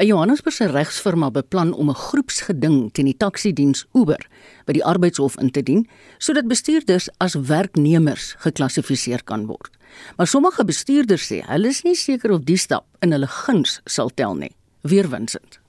'n 0.00 0.06
Johannesburgse 0.06 0.66
regsfirma 0.72 1.30
beplan 1.30 1.72
om 1.72 1.90
'n 1.90 1.94
groepsgeding 1.94 2.90
teen 2.92 3.04
die 3.04 3.16
taksiediens 3.16 3.86
Uber 3.92 4.26
by 4.66 4.72
die 4.72 4.84
arbeidshof 4.84 5.36
in 5.38 5.50
te 5.50 5.62
dien 5.62 5.86
sodat 6.18 6.48
bestuurders 6.48 7.08
as 7.18 7.34
werknemers 7.34 8.34
geklassifiseer 8.38 9.22
kan 9.24 9.46
word. 9.46 9.70
Maar 10.16 10.26
sommige 10.26 10.64
bestuurders 10.64 11.30
sê 11.30 11.44
hulle 11.46 11.68
is 11.68 11.82
nie 11.82 11.94
seker 11.94 12.30
of 12.32 12.42
die 12.42 12.56
stap 12.56 12.86
in 13.02 13.12
hulle 13.12 13.26
guns 13.26 13.80
sal 13.84 14.10
tel 14.14 14.34
nie. 14.34 14.56
Weerwinsend. 14.82 15.60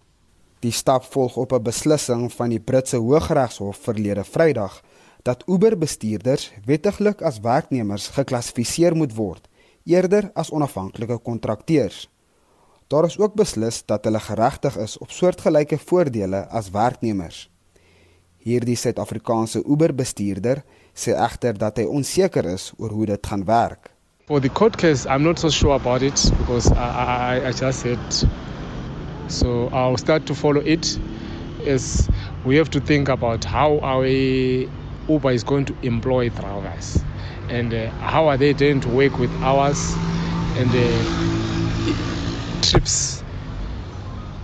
Die 0.61 0.71
stap 0.71 1.03
volg 1.03 1.35
op 1.37 1.53
'n 1.53 1.63
beslissing 1.63 2.33
van 2.33 2.49
die 2.49 2.59
Britse 2.59 2.97
Hooggeregshof 2.97 3.77
verlede 3.77 4.23
Vrydag 4.23 4.81
dat 5.21 5.43
Uber-bestuurders 5.47 6.51
wettiglik 6.65 7.21
as 7.21 7.39
werknemers 7.39 8.07
geklassifiseer 8.15 8.95
moet 8.95 9.13
word 9.15 9.49
eerder 9.83 10.29
as 10.33 10.51
onafhanklike 10.51 11.17
kontrakteurs. 11.17 12.09
Daar 12.87 13.05
is 13.05 13.17
ook 13.19 13.33
beslis 13.33 13.83
dat 13.85 14.03
hulle 14.05 14.19
geregtig 14.19 14.77
is 14.77 14.97
op 14.97 15.11
soortgelyke 15.11 15.77
voordele 15.77 16.43
as 16.49 16.69
werknemers. 16.69 17.47
Hierdie 18.37 18.75
Suid-Afrikaanse 18.75 19.63
Uber-bestuurder 19.65 20.63
sê 20.93 21.15
egter 21.15 21.57
dat 21.57 21.77
hy 21.77 21.85
onseker 21.87 22.45
is 22.53 22.71
oor 22.77 22.93
hoe 22.93 23.05
dit 23.13 23.27
gaan 23.27 23.45
werk. 23.45 23.91
For 24.27 24.41
the 24.41 24.49
court 24.49 24.75
case, 24.77 25.07
I'm 25.09 25.23
not 25.23 25.39
so 25.39 25.49
sure 25.49 25.73
about 25.73 26.01
it 26.01 26.31
because 26.39 26.69
I, 26.71 27.39
I, 27.39 27.49
I 27.49 27.51
just 27.51 27.79
said 27.79 27.99
so 29.27 29.69
I'll 29.71 29.97
start 29.97 30.25
to 30.27 30.35
follow 30.35 30.61
it 30.61 30.99
as 31.65 32.09
we 32.45 32.57
have 32.57 32.69
to 32.71 32.79
think 32.79 33.09
about 33.09 33.45
how 33.45 33.79
are 33.79 34.01
we 34.01 34.69
Uber 35.07 35.31
is 35.31 35.43
going 35.43 35.65
to 35.65 35.75
employ 35.81 36.29
drivers 36.29 36.99
and 37.49 37.73
uh, 37.73 37.89
how 37.99 38.27
are 38.27 38.37
they 38.37 38.53
going 38.53 38.79
to 38.81 38.89
work 38.89 39.17
with 39.19 39.31
hours 39.41 39.93
and 40.57 40.69
uh, 40.69 42.61
trips. 42.61 43.23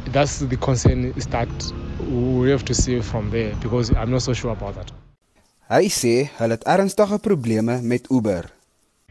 That's 0.08 0.39
the 0.39 0.58
concern 0.58 1.14
is 1.16 1.28
that 1.28 1.49
we 2.10 2.49
have 2.49 2.66
to 2.66 2.74
see 2.74 2.99
from 3.01 3.30
there 3.30 3.55
because 3.62 3.91
I'm 3.91 4.12
not 4.12 4.22
so 4.22 4.34
sure 4.34 4.51
about 4.51 4.76
that. 4.76 4.91
Hy 5.70 5.89
sê 5.91 6.30
hulle 6.38 6.55
het 6.55 6.64
ernstige 6.64 7.18
probleme 7.20 7.82
met 7.84 8.08
Uber. 8.10 8.45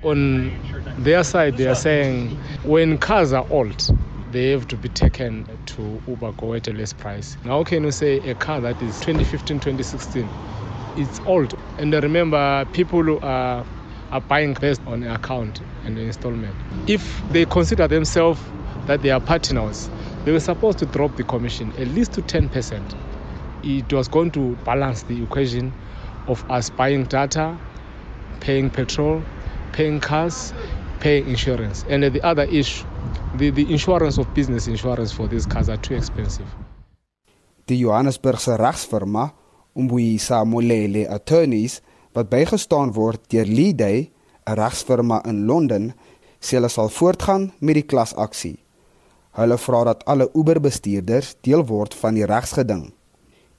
On 0.03 0.51
their 1.05 1.23
side 1.25 1.57
they 1.59 1.67
are 1.67 1.75
saying 1.77 2.31
when 2.65 2.97
cars 2.99 3.33
are 3.33 3.45
old 3.51 3.91
they 4.33 4.51
have 4.51 4.67
to 4.69 4.77
be 4.77 4.89
taken 4.89 5.45
to 5.67 5.83
Uber 6.09 6.33
go 6.41 6.55
at 6.55 6.69
a 6.69 6.73
less 6.73 6.93
price. 6.95 7.37
Now 7.45 7.63
can 7.63 7.85
you 7.85 7.93
say 7.93 8.19
a 8.31 8.35
car 8.35 8.61
that 8.63 8.81
is 8.83 8.99
2015 9.01 9.61
2016 9.61 10.29
it's 10.97 11.21
old. 11.27 11.55
And 11.79 11.93
remember, 11.93 12.65
people 12.73 13.19
are, 13.25 13.65
are 14.11 14.21
buying 14.21 14.55
based 14.55 14.81
on 14.87 15.03
account 15.05 15.61
and 15.85 15.99
installment. 15.99 16.55
If 16.89 17.23
they 17.31 17.45
consider 17.45 17.87
themselves 17.89 18.41
that 18.87 19.03
they 19.03 19.11
are 19.11 19.21
partners, 19.21 19.91
they 20.25 20.33
were 20.33 20.41
supposed 20.41 20.79
to 20.79 20.87
drop 20.87 21.17
the 21.17 21.25
commission 21.25 21.73
at 21.79 21.89
least 21.89 22.13
to 22.15 22.23
10%. 22.23 22.97
It 23.65 23.93
was 23.93 24.09
going 24.09 24.31
to 24.33 24.57
balance 24.65 25.03
the 25.05 25.23
equation 25.23 25.73
of 26.27 26.49
us 26.51 26.71
buying 26.71 27.05
data, 27.05 27.57
paying 28.41 28.71
petrol, 28.71 29.23
paying 29.73 30.01
cars, 30.01 30.53
paying 31.01 31.29
insurance. 31.29 31.85
And 31.89 32.03
the 32.03 32.23
other 32.23 32.45
issue, 32.45 32.85
the, 33.37 33.51
the 33.51 33.71
insurance 33.73 34.19
of 34.19 34.33
business 34.35 34.67
insurance 34.67 35.13
for 35.13 35.29
these 35.29 35.47
cars 35.47 35.69
are 35.69 35.77
too 35.77 35.95
expensive. 35.95 36.47
Die 37.67 37.81
Johannesburgse 37.81 38.57
regsfirma 38.57 39.33
Umbuyisa 39.77 40.43
Molele 40.45 41.05
Attorneys 41.09 41.81
wat 42.17 42.31
bygestaan 42.33 42.95
word 42.97 43.21
deur 43.29 43.47
Leeday, 43.47 44.11
'n 44.47 44.57
regsfirma 44.57 45.23
in 45.29 45.45
Londen, 45.45 45.93
sê 46.41 46.57
hulle 46.57 46.69
sal 46.69 46.89
voortgaan 46.89 47.53
met 47.61 47.75
die 47.75 47.89
klasaksie. 47.93 48.59
Hulle 49.37 49.59
vra 49.59 49.85
dat 49.85 50.05
alle 50.05 50.31
Uber-bestuurders 50.33 51.37
deel 51.41 51.67
word 51.67 51.95
van 51.95 52.15
die 52.15 52.25
regsgeding. 52.25 52.93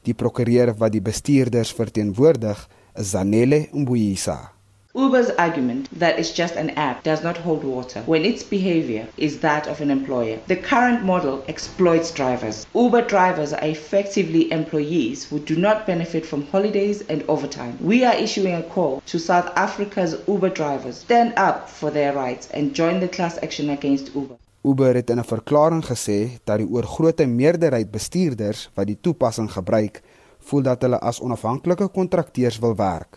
Die 0.03 0.13
prokureur 0.13 0.73
wat 0.77 0.91
die 0.91 1.01
bestuurders 1.01 1.71
verteenwoordig, 1.71 2.69
is 2.95 3.11
Zanele 3.11 3.67
Umbuyisa. 3.73 4.56
Uber's 4.97 5.29
argument 5.37 5.87
that 5.99 6.17
it's 6.17 6.31
just 6.31 6.55
an 6.55 6.71
app 6.71 7.03
does 7.03 7.21
not 7.21 7.37
hold 7.37 7.63
water 7.63 8.01
when 8.07 8.25
its 8.25 8.41
behavior 8.41 9.07
is 9.15 9.41
that 9.41 9.67
of 9.67 9.79
an 9.79 9.91
employer. 9.91 10.39
The 10.47 10.55
current 10.55 11.03
model 11.03 11.43
exploits 11.47 12.09
drivers. 12.09 12.65
Uber 12.73 13.03
drivers 13.03 13.53
are 13.53 13.63
effectively 13.63 14.51
employees 14.51 15.23
who 15.29 15.37
do 15.37 15.55
not 15.55 15.85
benefit 15.85 16.25
from 16.25 16.47
holidays 16.47 17.03
and 17.09 17.23
overtime. 17.27 17.77
We 17.79 18.05
are 18.05 18.15
issuing 18.15 18.55
a 18.55 18.63
call 18.63 19.03
to 19.05 19.19
South 19.19 19.55
Africa's 19.55 20.17
Uber 20.27 20.49
drivers 20.49 20.97
stand 20.97 21.37
up 21.37 21.69
for 21.69 21.91
their 21.91 22.13
rights 22.13 22.49
and 22.49 22.73
join 22.73 22.99
the 22.99 23.07
class 23.07 23.37
action 23.43 23.69
against 23.69 24.15
Uber. 24.15 24.35
Uber 24.63 24.95
het 24.95 25.09
in 25.09 25.19
'n 25.19 25.23
verklaring 25.23 25.85
gesê 25.85 26.39
dat 26.43 26.57
die 26.57 26.67
oorgrootste 26.67 27.27
meerderheid 27.27 27.91
bestuurders 27.91 28.69
wat 28.73 28.87
die 28.87 28.97
toepassing 29.01 29.51
gebruik, 29.51 30.01
voel 30.39 30.61
dat 30.61 30.81
hulle 30.81 30.99
as 30.99 31.19
onafhanklike 31.21 31.87
kontrakteurs 31.87 32.59
wil 32.59 32.75
werk. 32.75 33.16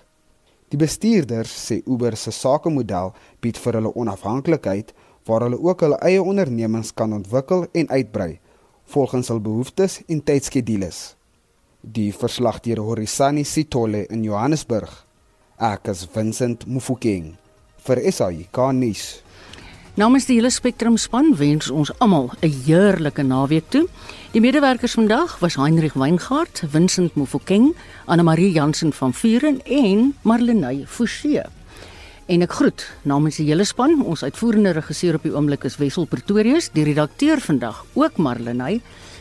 Die 0.71 0.79
bestuurders 0.79 1.51
sê 1.51 1.81
Uber 1.87 2.15
se 2.17 2.31
sakemodel 2.31 3.11
bied 3.43 3.59
vir 3.59 3.79
hulle 3.81 3.91
onafhanklikheid 3.99 4.93
waar 5.27 5.47
hulle 5.47 5.59
ook 5.59 5.83
hulle 5.83 5.99
eie 6.07 6.23
ondernemings 6.23 6.93
kan 6.95 7.13
ontwikkel 7.17 7.67
en 7.75 7.91
uitbrei 7.91 8.39
volgens 8.91 9.31
hul 9.31 9.41
behoeftes 9.43 10.01
en 10.07 10.23
tydskedules. 10.27 11.15
Die 11.81 12.11
verslag 12.15 12.61
deur 12.65 12.83
Horisani 12.85 13.45
Sitole 13.45 14.05
in 14.11 14.25
Johannesburg. 14.27 14.91
Ek 15.59 15.91
is 15.93 16.07
Vincent 16.15 16.67
Mufokeng 16.67 17.35
vir 17.87 18.03
SAI 18.13 18.47
Garnis. 18.53 19.23
Namens 20.01 20.25
die 20.25 20.39
hele 20.39 20.49
Spectrum 20.49 20.95
span 20.97 21.35
wens 21.37 21.67
ons 21.69 21.91
almal 22.01 22.31
'n 22.41 22.53
heerlike 22.65 23.23
naweek 23.23 23.65
toe. 23.69 23.87
Die 24.33 24.41
medewerkers 24.41 24.95
vandag 24.97 25.39
was 25.41 25.57
Heinrich 25.57 25.93
Weingart, 25.93 26.63
Vincent 26.73 27.15
Mofokeng, 27.15 27.75
Anna 28.07 28.23
Marie 28.23 28.53
Jansen 28.53 28.93
van 28.93 29.13
Vuren 29.13 29.61
en 29.65 30.15
Marlenae 30.23 30.87
Forsie. 30.87 31.43
En 32.27 32.43
ek 32.43 32.53
groet 32.53 32.93
namens 33.03 33.37
die 33.37 33.47
hele 33.47 33.65
span, 33.65 34.03
ons 34.03 34.23
uitvoerende 34.23 34.71
regisseur 34.71 35.15
op 35.15 35.23
die 35.23 35.35
oomblik 35.35 35.65
is 35.65 35.77
Wessel 35.77 36.07
Pretorius, 36.07 36.71
die 36.73 36.85
redakteur 36.85 37.41
vandag 37.41 37.85
ook 37.93 38.17
Marlenae 38.17 38.81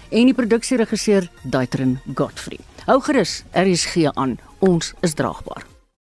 en 0.09 0.25
die 0.25 0.33
produksieregisseur 0.33 1.27
Daitrin 1.43 1.99
Godfrey. 2.15 2.59
Hou 2.85 3.01
gerus, 3.01 3.43
RSG 3.51 4.13
aan. 4.13 4.39
Ons 4.59 4.93
is 5.01 5.13
draagbaar. 5.13 5.68